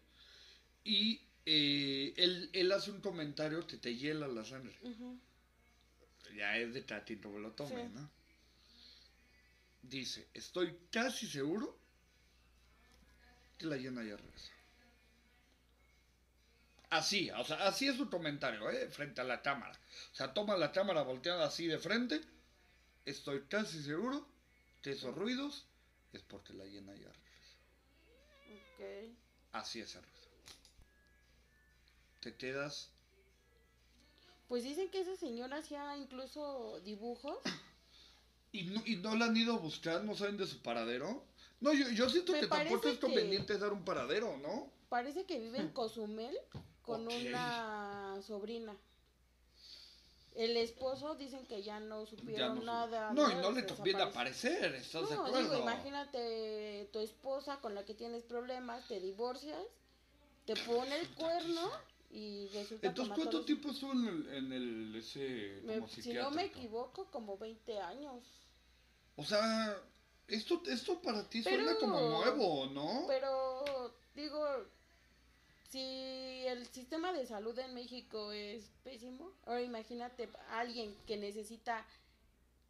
Y 0.84 1.20
eh, 1.46 2.14
él, 2.16 2.50
él 2.52 2.72
hace 2.72 2.90
un 2.90 3.00
comentario 3.00 3.66
que 3.66 3.76
te 3.78 3.94
hiela 3.96 4.26
la 4.28 4.44
sangre. 4.44 4.76
Ya 6.36 6.56
es 6.58 6.74
de 6.74 6.82
Tatito 6.82 7.30
me 7.30 7.40
lo 7.40 7.52
tome, 7.52 7.86
Sí. 7.86 7.92
¿no? 7.94 8.10
Dice, 9.82 10.28
estoy 10.34 10.76
casi 10.90 11.26
seguro 11.26 11.78
que 13.56 13.66
la 13.66 13.76
llena 13.76 14.02
ya 14.04 14.16
regresa. 14.16 14.52
Así, 16.90 17.30
o 17.30 17.44
sea, 17.44 17.66
así 17.66 17.86
es 17.86 17.96
su 17.96 18.08
comentario, 18.08 18.70
¿eh? 18.70 18.88
Frente 18.88 19.20
a 19.20 19.24
la 19.24 19.42
cámara. 19.42 19.78
O 20.12 20.14
sea, 20.14 20.32
toma 20.32 20.56
la 20.56 20.72
cámara 20.72 21.02
volteada 21.02 21.46
así 21.46 21.66
de 21.66 21.78
frente. 21.78 22.20
estoy 23.04 23.42
casi 23.42 23.82
seguro 23.82 24.26
que 24.82 24.92
esos 24.92 25.14
ruidos 25.14 25.66
es 26.12 26.22
porque 26.22 26.54
la 26.54 26.64
llena 26.64 26.94
ya. 26.94 27.08
Ok. 27.08 29.14
Así 29.52 29.80
es 29.80 29.94
el 29.96 30.02
ruido. 30.02 30.18
Te 32.20 32.36
quedas. 32.36 32.90
Pues 34.48 34.64
dicen 34.64 34.90
que 34.90 35.00
esa 35.00 35.16
señora 35.16 35.58
hacía 35.58 35.96
incluso 35.98 36.80
dibujos. 36.80 37.38
¿Y 38.50 38.64
no, 38.64 38.82
y 38.86 38.96
no 38.96 39.14
la 39.14 39.26
han 39.26 39.36
ido 39.36 39.54
a 39.54 39.58
buscar? 39.58 40.02
¿No 40.04 40.16
saben 40.16 40.38
de 40.38 40.46
su 40.46 40.62
paradero? 40.62 41.22
No, 41.60 41.74
yo, 41.74 41.90
yo 41.90 42.08
siento 42.08 42.32
Me 42.32 42.40
que 42.40 42.46
tampoco 42.46 42.88
es 42.88 42.98
conveniente 42.98 43.58
dar 43.58 43.74
un 43.74 43.84
paradero, 43.84 44.38
¿no? 44.38 44.72
Parece 44.88 45.26
que 45.26 45.38
vive 45.38 45.58
en 45.58 45.68
Cozumel 45.72 46.34
con 46.88 47.06
Ok. 47.06 47.14
una 47.26 48.20
sobrina. 48.26 48.76
El 50.34 50.56
esposo 50.56 51.14
dicen 51.16 51.44
que 51.46 51.62
ya 51.62 51.80
no 51.80 52.04
Ya 52.04 52.10
supieron 52.10 52.54
no, 52.54 52.60
sé. 52.60 52.66
nada. 52.66 53.12
no, 53.12 53.30
y 53.30 53.34
no 53.36 53.50
le 53.50 53.66
conviene 53.66 54.02
aparecer, 54.02 54.74
¿estás 54.76 55.08
de 55.08 55.16
No, 55.16 55.26
acuerdo? 55.26 55.50
digo, 55.50 55.62
imagínate 55.62 56.88
tu 56.92 57.00
esposa 57.00 57.60
con 57.60 57.74
la 57.74 57.84
que 57.84 57.94
tienes 57.94 58.22
problemas, 58.24 58.86
te 58.86 59.00
divorcias, 59.00 59.60
te 60.46 60.54
pone 60.56 60.96
el 61.00 61.08
cuerno 61.14 61.68
y 62.10 62.46
resulta 62.54 62.80
que 62.82 62.86
Entonces, 62.86 63.12
a 63.12 63.16
¿cuánto 63.16 63.44
tiempo 63.44 63.70
estuvo 63.70 63.92
en 63.92 64.06
el, 64.08 64.28
en 64.34 64.52
el 64.52 64.96
ese, 64.96 65.60
me- 65.64 65.74
como 65.74 65.88
si 65.88 66.12
no 66.12 66.30
me 66.30 66.44
equivoco, 66.44 67.06
como 67.10 67.36
20 67.36 67.80
años. 67.80 68.22
O 69.16 69.24
sea, 69.24 69.76
esto, 70.28 70.62
esto 70.66 71.02
para 71.02 71.28
ti 71.28 71.42
Pero- 71.42 71.64
suena 71.64 71.78
como 71.80 72.00
nuevo, 72.00 72.66
¿no? 72.66 73.04
Pero, 73.08 73.92
digo, 74.14 74.46
si 75.68 76.46
el 76.46 76.66
sistema 76.66 77.12
de 77.12 77.26
salud 77.26 77.58
en 77.58 77.74
México 77.74 78.32
es 78.32 78.70
pésimo, 78.84 79.32
ahora 79.46 79.62
imagínate 79.62 80.28
alguien 80.50 80.96
que 81.06 81.16
necesita 81.16 81.84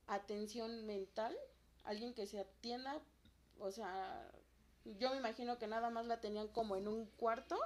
atención 0.08 0.86
mental, 0.86 1.36
alguien 1.84 2.14
que 2.14 2.26
se 2.26 2.40
atienda, 2.40 3.00
o 3.60 3.70
sea, 3.70 4.30
yo 4.98 5.10
me 5.10 5.18
imagino 5.18 5.58
que 5.58 5.66
nada 5.66 5.90
más 5.90 6.06
la 6.06 6.20
tenían 6.20 6.48
como 6.48 6.76
en 6.76 6.88
un 6.88 7.06
cuarto, 7.16 7.56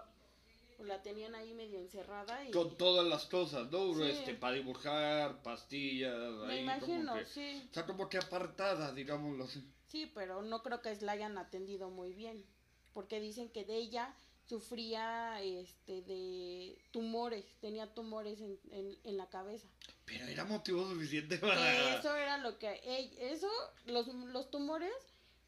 o 0.79 0.85
la 0.85 1.01
tenían 1.03 1.35
ahí 1.35 1.55
medio 1.55 1.79
encerrada 1.79 2.45
y... 2.45 2.51
Con 2.51 2.77
todas 2.77 3.07
las 3.07 3.27
cosas, 3.27 3.71
¿no? 3.71 3.95
Sí. 3.95 4.03
Este, 4.03 4.35
para 4.35 4.57
dibujar, 4.57 5.43
pastillas, 5.43 6.19
Me 6.47 6.55
ahí 6.55 6.61
imagino, 6.61 7.13
como 7.13 7.25
que... 7.25 7.27
sí, 7.27 7.69
O 7.71 7.75
sea, 7.75 7.87
como 7.87 8.09
que 8.09 8.19
apartada, 8.19 8.93
digámoslo 8.93 9.45
así. 9.45 9.65
sí, 9.87 10.11
pero 10.15 10.43
no 10.43 10.63
creo 10.63 10.83
que 10.83 10.95
la 10.97 11.13
hayan 11.13 11.39
atendido 11.39 11.89
muy 11.91 12.13
bien, 12.13 12.45
porque 12.93 13.21
dicen 13.21 13.49
que 13.49 13.65
de 13.65 13.77
ella 13.77 14.15
sufría 14.49 15.41
este 15.43 16.03
de 16.03 16.77
tumores, 16.91 17.45
tenía 17.61 17.87
tumores 17.95 18.41
en, 18.41 18.59
en, 18.71 18.99
en 19.05 19.17
la 19.17 19.29
cabeza. 19.29 19.67
Pero 20.05 20.27
era 20.27 20.45
motivo 20.45 20.87
suficiente 20.89 21.39
para... 21.39 21.99
eso 21.99 22.15
era 22.17 22.39
lo 22.39 22.59
que 22.59 22.81
ey- 22.85 23.17
eso 23.19 23.49
los, 23.87 24.07
los 24.09 24.51
tumores 24.51 24.93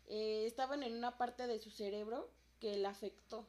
eh, 0.07 0.45
estaban 0.47 0.83
en 0.83 0.95
una 0.95 1.19
parte 1.19 1.47
de 1.47 1.59
su 1.59 1.71
cerebro 1.71 2.31
que 2.61 2.77
la 2.77 2.91
afectó. 2.91 3.47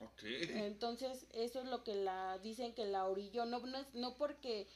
Ok. 0.00 0.22
Entonces, 0.22 1.26
eso 1.32 1.60
es 1.60 1.66
lo 1.66 1.82
que 1.82 1.94
la 1.96 2.38
dicen 2.38 2.72
que 2.74 2.84
la 2.84 3.06
orilló, 3.06 3.46
no 3.46 3.58
no, 3.60 3.78
es- 3.78 3.94
no 3.94 4.14
porque 4.16 4.68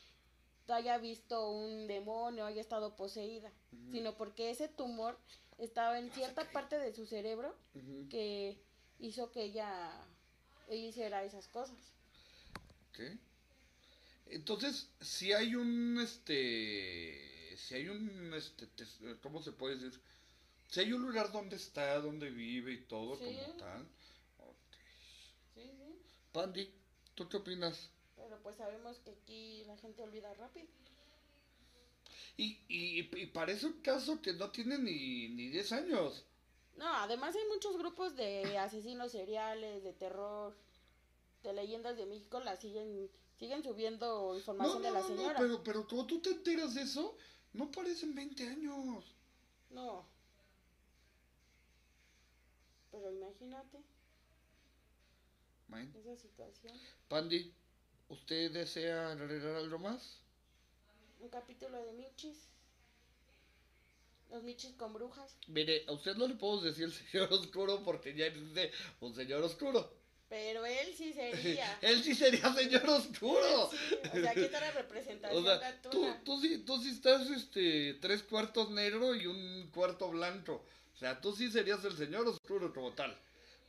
haya 0.69 0.97
visto 0.99 1.51
un 1.51 1.87
demonio, 1.87 2.47
haya 2.47 2.61
estado 2.61 2.97
poseída, 2.97 3.53
sino 3.91 4.15
porque 4.17 4.51
ese 4.51 4.69
tumor 4.69 5.19
estaba 5.59 5.99
en 5.99 6.11
cierta 6.13 6.51
parte 6.51 6.79
de 6.79 6.95
su 6.95 7.05
cerebro 7.07 7.55
que 8.09 8.59
hizo 9.03 9.31
que 9.31 9.43
ella, 9.45 9.93
ella 10.69 10.89
hiciera 10.89 11.25
esas 11.25 11.47
cosas. 11.49 11.77
Entonces, 14.27 14.89
si 15.01 15.33
hay 15.33 15.55
un, 15.55 15.99
este, 16.01 17.55
si 17.57 17.75
hay 17.75 17.89
un, 17.89 18.33
este, 18.35 18.67
¿cómo 19.23 19.43
se 19.43 19.53
puede 19.53 19.77
decir? 19.77 20.01
Si 20.71 20.81
hay 20.81 20.93
un 20.93 21.03
lugar 21.03 21.33
donde 21.33 21.57
está, 21.57 21.99
donde 22.01 22.31
vive 22.31 22.73
y 22.73 22.85
todo 22.85 23.17
Sí. 23.19 23.25
como 23.25 23.57
tal. 23.59 23.83
Ok. 24.39 24.57
Sí, 25.55 25.63
sí. 25.77 25.99
Pandy, 26.33 26.71
¿tú 27.15 27.29
qué 27.29 27.37
opinas? 27.37 27.91
Pero 28.17 28.39
pues 28.43 28.57
sabemos 28.57 28.99
que 29.01 29.11
aquí 29.11 29.65
la 29.67 29.77
gente 29.77 30.03
olvida 30.03 30.33
rápido. 30.35 30.67
Y, 32.39 32.59
y, 32.69 33.01
y 33.21 33.27
parece 33.27 33.67
un 33.67 33.81
caso 33.83 34.23
que 34.23 34.33
no 34.33 34.51
tiene 34.51 34.79
ni, 34.79 35.29
ni 35.29 35.49
10 35.49 35.73
años. 35.73 36.25
No, 36.77 36.87
además 36.97 37.35
hay 37.37 37.47
muchos 37.49 37.77
grupos 37.77 38.17
de 38.17 38.59
asesinos 38.59 39.13
seriales, 39.13 39.85
de 39.85 39.93
terror, 39.93 40.55
de 41.43 41.53
leyendas 41.53 41.97
de 41.97 42.07
México, 42.07 42.41
la 42.41 42.57
siguen, 42.57 43.11
siguen 43.39 43.63
subiendo 43.63 44.35
información 44.37 44.83
no, 44.83 44.89
de 44.89 44.91
la 44.93 45.01
no, 45.01 45.09
no, 45.09 45.17
señora. 45.17 45.39
pero, 45.39 45.63
pero 45.63 45.87
como 45.87 46.07
tú 46.07 46.21
te 46.21 46.31
enteras 46.31 46.75
de 46.75 46.83
eso, 46.83 47.17
no 47.53 47.71
parecen 47.71 48.15
20 48.15 48.49
años. 48.49 49.05
No. 49.71 50.05
Pero 52.91 53.11
imagínate 53.11 53.83
Man. 55.69 55.93
esa 55.97 56.17
situación. 56.17 56.79
Pandy, 57.09 57.53
¿usted 58.09 58.53
desea 58.53 59.13
agregar 59.13 59.57
algo 59.57 59.79
más? 59.79 60.19
Un 61.21 61.29
capítulo 61.29 61.83
de 61.85 61.93
Michis. 61.93 62.49
Los 64.33 64.43
Michis 64.43 64.73
con 64.77 64.95
brujas. 64.95 65.37
Mire, 65.49 65.85
a 65.87 65.93
usted 65.93 66.17
no 66.17 66.27
le 66.27 66.35
puedo 66.35 66.63
decir 66.63 66.85
el 66.85 66.93
señor 66.93 67.31
oscuro 67.33 67.83
porque 67.85 68.15
ya 68.15 68.27
existe 68.27 68.73
un 69.01 69.15
señor 69.15 69.43
oscuro. 69.43 69.93
Pero 70.31 70.65
él 70.65 70.95
sí 70.97 71.13
sería. 71.13 71.79
Él 71.83 72.03
sí 72.03 72.15
sería 72.15 72.51
señor 72.55 72.89
oscuro. 72.89 73.71
Sí, 73.71 73.95
o 74.03 74.21
sea, 74.23 74.31
aquí 74.31 74.41
está 74.41 74.61
la 74.61 74.71
representación 74.71 75.47
O 75.47 75.59
sea, 75.59 75.83
tú, 76.25 76.41
sí, 76.41 76.59
tú 76.65 76.83
sí 76.83 76.89
estás 76.89 77.29
este, 77.29 77.99
tres 78.01 78.23
cuartos 78.23 78.71
negro 78.71 79.15
y 79.15 79.27
un 79.27 79.71
cuarto 79.75 80.09
blanco. 80.09 80.65
O 80.95 80.99
sea, 80.99 81.21
tú 81.21 81.37
sí 81.37 81.51
serías 81.51 81.85
el 81.85 81.95
señor 81.95 82.27
oscuro 82.27 82.73
como 82.73 82.93
tal. 82.93 83.15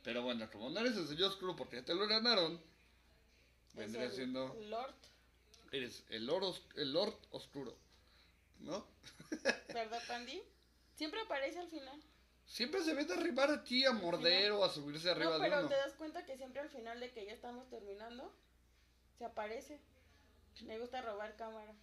Pero 0.02 0.22
bueno, 0.22 0.50
como 0.50 0.70
no 0.70 0.80
eres 0.80 0.96
el 0.96 1.06
señor 1.06 1.28
oscuro 1.32 1.54
porque 1.54 1.76
ya 1.76 1.84
te 1.84 1.94
lo 1.94 2.06
ganaron, 2.08 2.54
Es 2.54 3.74
vendría 3.74 4.04
el 4.04 4.12
siendo... 4.12 4.56
Lord, 4.68 4.94
Eres 5.72 6.04
el 6.08 6.24
Lord, 6.24 6.44
os- 6.44 6.62
el 6.76 6.92
Lord 6.92 7.14
Oscuro. 7.32 7.76
¿No? 8.60 8.86
¿verdad, 9.68 10.02
Pandy? 10.06 10.40
Siempre 10.94 11.20
aparece 11.20 11.58
al 11.60 11.68
final. 11.68 12.02
Siempre 12.46 12.82
se 12.82 12.94
vende 12.94 13.14
a 13.14 13.16
arribar 13.16 13.50
aquí, 13.50 13.84
a 13.84 13.92
morder 13.92 14.52
o 14.52 14.64
a 14.64 14.70
subirse 14.70 15.10
arriba 15.10 15.30
no, 15.30 15.38
de 15.38 15.48
pero 15.48 15.60
uno. 15.60 15.68
te 15.68 15.76
das 15.76 15.94
cuenta 15.94 16.24
que 16.24 16.36
siempre 16.36 16.60
al 16.60 16.68
final 16.68 17.00
de 17.00 17.10
que 17.10 17.24
ya 17.24 17.32
estamos 17.32 17.68
terminando, 17.70 18.32
se 19.18 19.24
aparece. 19.24 19.80
Me 20.62 20.78
gusta 20.78 21.00
robar 21.02 21.36
cámara. 21.36 21.74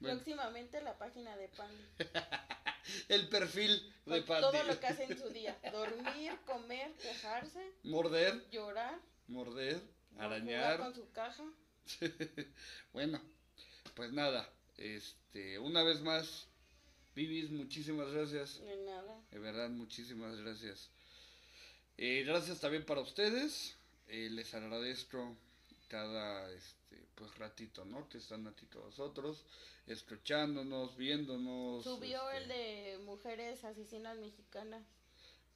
Bueno. 0.00 0.16
Próximamente 0.16 0.80
la 0.82 0.98
página 0.98 1.36
de 1.36 1.48
Pandy. 1.48 1.84
El 3.08 3.28
perfil 3.28 3.94
de 4.04 4.20
Pandy. 4.22 4.42
todo 4.42 4.62
lo 4.64 4.78
que 4.78 4.86
hace 4.88 5.04
en 5.04 5.18
su 5.18 5.28
día. 5.30 5.56
Dormir, 5.72 6.36
comer, 6.44 6.92
quejarse, 6.96 7.72
Morder, 7.84 8.50
llorar, 8.50 8.98
morder, 9.28 9.80
jugar 10.10 10.26
arañar. 10.26 10.78
con 10.80 10.94
su 10.94 11.10
caja. 11.12 11.44
bueno, 12.92 13.22
pues 13.94 14.12
nada, 14.12 14.50
este, 14.76 15.58
una 15.58 15.82
vez 15.82 16.00
más, 16.02 16.46
Vivis, 17.14 17.50
muchísimas 17.50 18.10
gracias. 18.12 18.60
De 18.60 18.76
nada. 18.84 19.20
De 19.30 19.38
verdad, 19.38 19.70
muchísimas 19.70 20.36
gracias. 20.36 20.90
Eh, 21.96 22.24
gracias 22.26 22.60
también 22.60 22.84
para 22.84 23.00
ustedes. 23.00 23.76
Eh, 24.08 24.28
les 24.30 24.52
agradezco 24.52 25.36
cada 25.88 26.50
este, 26.52 26.96
pues 27.14 27.36
ratito, 27.38 27.84
¿no? 27.84 28.08
Que 28.08 28.18
están 28.18 28.46
aquí 28.48 28.66
con 28.66 28.82
nosotros, 28.82 29.44
escuchándonos, 29.86 30.96
viéndonos. 30.96 31.84
Subió 31.84 32.28
este, 32.30 32.42
el 32.42 32.48
de 32.48 32.98
mujeres 33.04 33.64
asesinas 33.64 34.18
mexicanas 34.18 34.82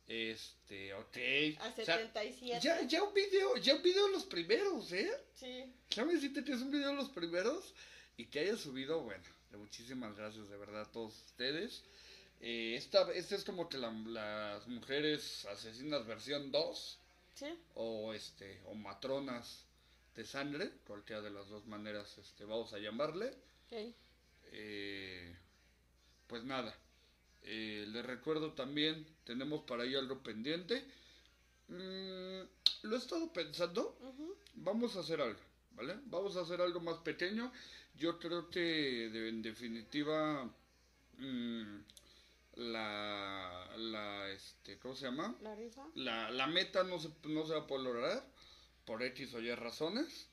Este, 0.07 0.95
ok. 0.95 1.17
a 1.61 1.69
O 1.69 1.85
sea, 1.85 1.99
77. 1.99 2.61
ya, 2.63 2.83
ya 2.83 3.03
un 3.03 3.13
video, 3.13 3.57
ya 3.57 3.75
un 3.75 3.83
video 3.83 4.07
de 4.07 4.13
los 4.13 4.25
primeros, 4.25 4.93
¿eh? 4.93 5.11
Sí. 5.35 5.73
Déjame 5.91 6.15
decirte 6.15 6.45
que 6.45 6.53
es 6.53 6.61
un 6.61 6.71
video 6.71 6.91
de 6.91 6.97
los 6.97 7.11
primeros 7.11 7.75
y 8.17 8.27
que 8.27 8.41
haya 8.41 8.57
subido, 8.57 9.01
bueno, 9.03 9.25
muchísimas 9.57 10.17
gracias 10.17 10.49
de 10.49 10.57
verdad 10.57 10.83
a 10.83 10.93
todos 10.93 11.15
ustedes. 11.27 11.83
Eh, 12.41 12.75
esta, 12.77 13.11
esta 13.13 13.35
es 13.35 13.45
como 13.45 13.69
que 13.69 13.79
la- 13.79 13.91
las 13.91 14.67
mujeres 14.69 15.45
asesinas 15.47 16.07
versión 16.07 16.53
2 16.53 16.99
Sí. 17.35 17.47
o 17.75 18.13
este 18.13 18.61
o 18.67 18.75
matronas 18.75 19.65
de 20.15 20.25
sangre, 20.25 20.71
cualquiera 20.87 21.23
de 21.23 21.31
las 21.31 21.49
dos 21.49 21.67
maneras 21.67 22.17
este, 22.19 22.45
vamos 22.45 22.73
a 22.73 22.79
llamarle. 22.79 23.29
Ok. 23.67 23.95
Eh, 24.53 25.37
pues 26.27 26.45
nada, 26.45 26.75
eh, 27.43 27.87
les 27.89 28.05
recuerdo 28.05 28.53
también, 28.53 29.07
tenemos 29.25 29.63
para 29.65 29.85
ahí 29.85 29.95
algo 29.95 30.23
pendiente. 30.23 30.85
Mm, 31.69 32.43
lo 32.83 32.95
he 32.95 32.99
estado 32.99 33.33
pensando, 33.33 33.97
vamos 34.55 34.97
a 34.97 35.01
hacer 35.01 35.21
algo, 35.21 35.41
¿vale? 35.73 35.97
Vamos 36.07 36.37
a 36.37 36.41
hacer 36.43 36.61
algo 36.61 36.81
más 36.81 36.99
pequeño. 36.99 37.53
Yo 37.99 38.19
creo 38.19 38.49
que 38.51 38.61
de- 38.61 39.29
en 39.29 39.43
definitiva 39.43 40.45
mm, 41.19 41.79
la, 42.57 43.71
la, 43.77 44.31
este, 44.31 44.79
¿cómo 44.79 44.95
se 44.95 45.07
llama? 45.07 45.37
La 45.41 45.55
rifa. 45.55 45.87
La, 45.95 46.31
la 46.31 46.47
meta 46.47 46.85
no 46.85 46.99
se, 46.99 47.11
no 47.25 47.47
se 47.47 47.55
va 47.55 47.61
a 47.61 47.67
poder 47.67 47.85
lograr 47.85 48.25
por 48.85 49.03
X 49.03 49.35
o 49.35 49.41
Y 49.41 49.55
razones. 49.55 50.29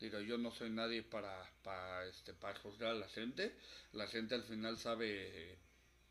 Digo, 0.00 0.20
yo 0.20 0.38
no 0.38 0.50
soy 0.50 0.70
nadie 0.70 1.02
para, 1.02 1.50
para, 1.62 2.04
este, 2.06 2.34
para 2.34 2.58
juzgar 2.60 2.90
a 2.90 2.94
la 2.94 3.08
gente. 3.08 3.56
La 3.92 4.06
gente 4.08 4.34
al 4.34 4.42
final 4.44 4.78
sabe 4.78 5.58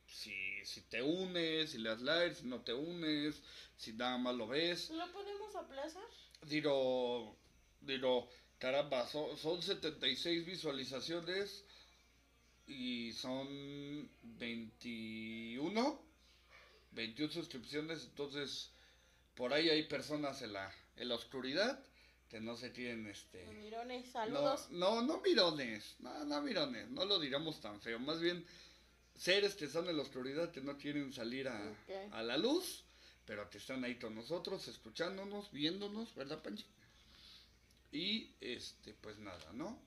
si, 0.08 0.34
si 0.66 0.82
te 0.84 1.01
unes, 1.01 1.72
si 1.72 1.78
le 1.80 1.89
das 1.89 2.01
like, 2.01 2.36
si 2.36 2.45
no 2.47 2.62
te 2.62 2.74
unes, 2.74 3.41
si 3.78 3.93
nada 3.93 4.18
más 4.18 4.36
lo 4.36 4.47
ves. 4.47 4.89
¿Lo 4.91 5.12
podemos 5.12 5.56
aplazar? 5.56 6.04
Digo, 6.43 7.38
digo, 7.82 8.30
caramba, 8.64 9.05
son, 9.07 9.38
son 9.38 9.61
76 9.61 10.45
visualizaciones 10.45 11.66
y 12.66 13.11
son 13.11 14.09
21, 14.24 16.01
21 16.91 17.34
suscripciones, 17.34 18.05
entonces 18.05 18.70
por 19.36 19.53
ahí 19.53 19.70
hay 19.70 19.84
personas 19.84 20.41
en 20.43 20.53
la, 20.53 20.74
en 20.95 21.09
la 21.09 21.16
oscuridad 21.16 21.78
que 22.30 22.39
no 22.39 22.55
se 22.55 22.70
tienen 22.70 23.07
este... 23.07 23.45
Mirones, 23.47 24.09
saludos. 24.09 24.70
No, 24.70 25.01
no, 25.01 25.16
no 25.16 25.22
mirones, 25.22 25.95
no, 25.99 26.24
no 26.24 26.41
mirones, 26.41 26.89
no 26.89 27.03
lo 27.03 27.20
digamos 27.20 27.59
tan 27.59 27.82
feo, 27.82 27.99
más 27.99 28.22
bien 28.22 28.45
seres 29.14 29.55
que 29.55 29.66
están 29.66 29.89
en 29.89 29.97
la 29.97 30.03
oscuridad 30.03 30.53
que 30.53 30.61
no 30.61 30.78
quieren 30.78 31.11
salir 31.11 31.49
a, 31.49 31.76
a 32.14 32.24
la 32.24 32.38
luz, 32.38 32.86
pero 33.26 33.49
que 33.49 33.57
están 33.57 33.84
ahí 33.84 33.95
con 33.95 34.16
nosotros, 34.16 34.70
escuchándonos, 34.70 35.51
viéndonos, 35.51 36.16
¿verdad, 36.16 36.41
Panchi? 36.41 36.66
Y 37.94 38.36
este, 38.41 38.96
pues 38.96 39.20
nada, 39.20 39.54
¿no? 39.54 39.80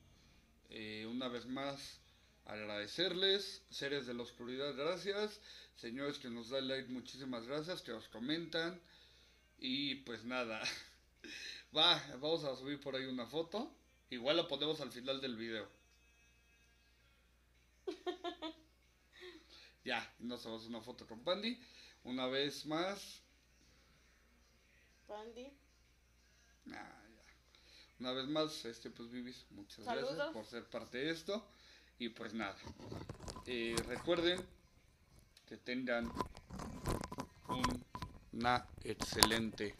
Eh, 0.70 1.06
una 1.10 1.26
vez 1.26 1.44
más, 1.46 1.98
agradecerles, 2.44 3.62
seres 3.68 4.06
de 4.06 4.14
la 4.14 4.22
oscuridad, 4.22 4.76
gracias. 4.76 5.40
Señores 5.74 6.18
que 6.18 6.30
nos 6.30 6.48
dan 6.48 6.68
like, 6.68 6.88
muchísimas 6.88 7.44
gracias, 7.48 7.82
que 7.82 7.90
os 7.90 8.08
comentan. 8.08 8.80
Y 9.58 9.96
pues 9.96 10.24
nada, 10.24 10.62
va, 11.76 12.00
vamos 12.20 12.44
a 12.44 12.54
subir 12.54 12.80
por 12.80 12.94
ahí 12.94 13.06
una 13.06 13.26
foto. 13.26 13.74
Igual 14.08 14.36
la 14.36 14.46
ponemos 14.46 14.80
al 14.80 14.92
final 14.92 15.20
del 15.20 15.34
video. 15.34 15.68
ya, 19.84 20.14
nos 20.20 20.40
hacemos 20.40 20.64
una 20.66 20.80
foto 20.80 21.08
con 21.08 21.24
Pandy. 21.24 21.60
Una 22.04 22.28
vez 22.28 22.66
más. 22.66 23.20
Pandy. 25.08 25.50
Una 27.98 28.12
vez 28.12 28.28
más, 28.28 28.64
este 28.64 28.90
pues 28.90 29.10
Vivis, 29.10 29.46
muchas 29.50 29.84
gracias 29.84 30.28
por 30.32 30.44
ser 30.46 30.64
parte 30.64 30.98
de 30.98 31.10
esto. 31.10 31.46
Y 31.98 32.10
pues 32.10 32.34
nada, 32.34 32.54
eh, 33.46 33.74
recuerden 33.86 34.38
que 35.46 35.56
tengan 35.56 36.12
una 38.32 38.66
excelente, 38.84 39.74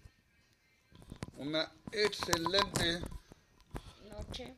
una 1.36 1.70
excelente 1.92 3.00
noche, 4.10 4.56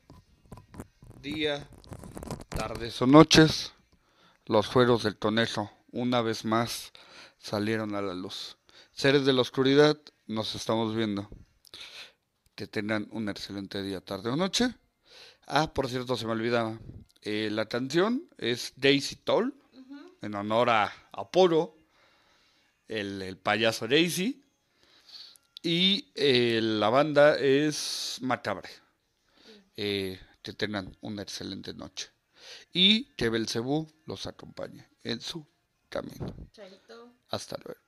día, 1.21 1.69
tardes 2.49 3.03
o 3.03 3.07
noches. 3.07 3.73
Los 4.47 4.69
fueros 4.69 5.03
del 5.03 5.19
conejo, 5.19 5.71
una 5.91 6.23
vez 6.23 6.45
más, 6.45 6.93
salieron 7.39 7.97
a 7.97 8.03
la 8.03 8.15
luz. 8.15 8.57
Seres 8.93 9.27
de 9.27 9.33
la 9.33 9.43
oscuridad, 9.43 10.01
nos 10.27 10.55
estamos 10.55 10.95
viendo 10.95 11.29
que 12.59 12.67
tengan 12.67 13.07
un 13.13 13.29
excelente 13.29 13.81
día, 13.85 14.01
tarde 14.01 14.31
o 14.31 14.37
noche. 14.37 14.75
Ah, 15.47 15.73
por 15.73 15.89
cierto, 15.89 16.17
se 16.17 16.27
me 16.27 16.33
olvidaba. 16.33 16.77
Eh, 17.23 17.51
la 17.53 17.67
canción 17.67 18.29
es 18.37 18.73
Daisy 18.75 19.15
Toll, 19.15 19.55
en 20.23 20.35
honor 20.35 20.71
a 20.71 20.93
Apolo, 21.13 21.77
el, 22.89 23.37
payaso 23.37 23.87
Daisy. 23.87 24.45
Y 25.63 26.11
eh, 26.17 26.59
la 26.61 26.89
banda 26.89 27.39
es 27.39 28.19
Macabre. 28.23 28.71
Eh, 29.77 30.19
que 30.43 30.53
tengan 30.53 30.97
una 31.01 31.23
excelente 31.23 31.73
noche. 31.75 32.11
Y 32.73 33.15
que 33.15 33.29
Belcebú 33.29 33.87
los 34.05 34.27
acompañe 34.27 34.89
en 35.05 35.21
su 35.21 35.47
camino. 35.89 36.35
Hasta 37.29 37.57
luego. 37.65 37.88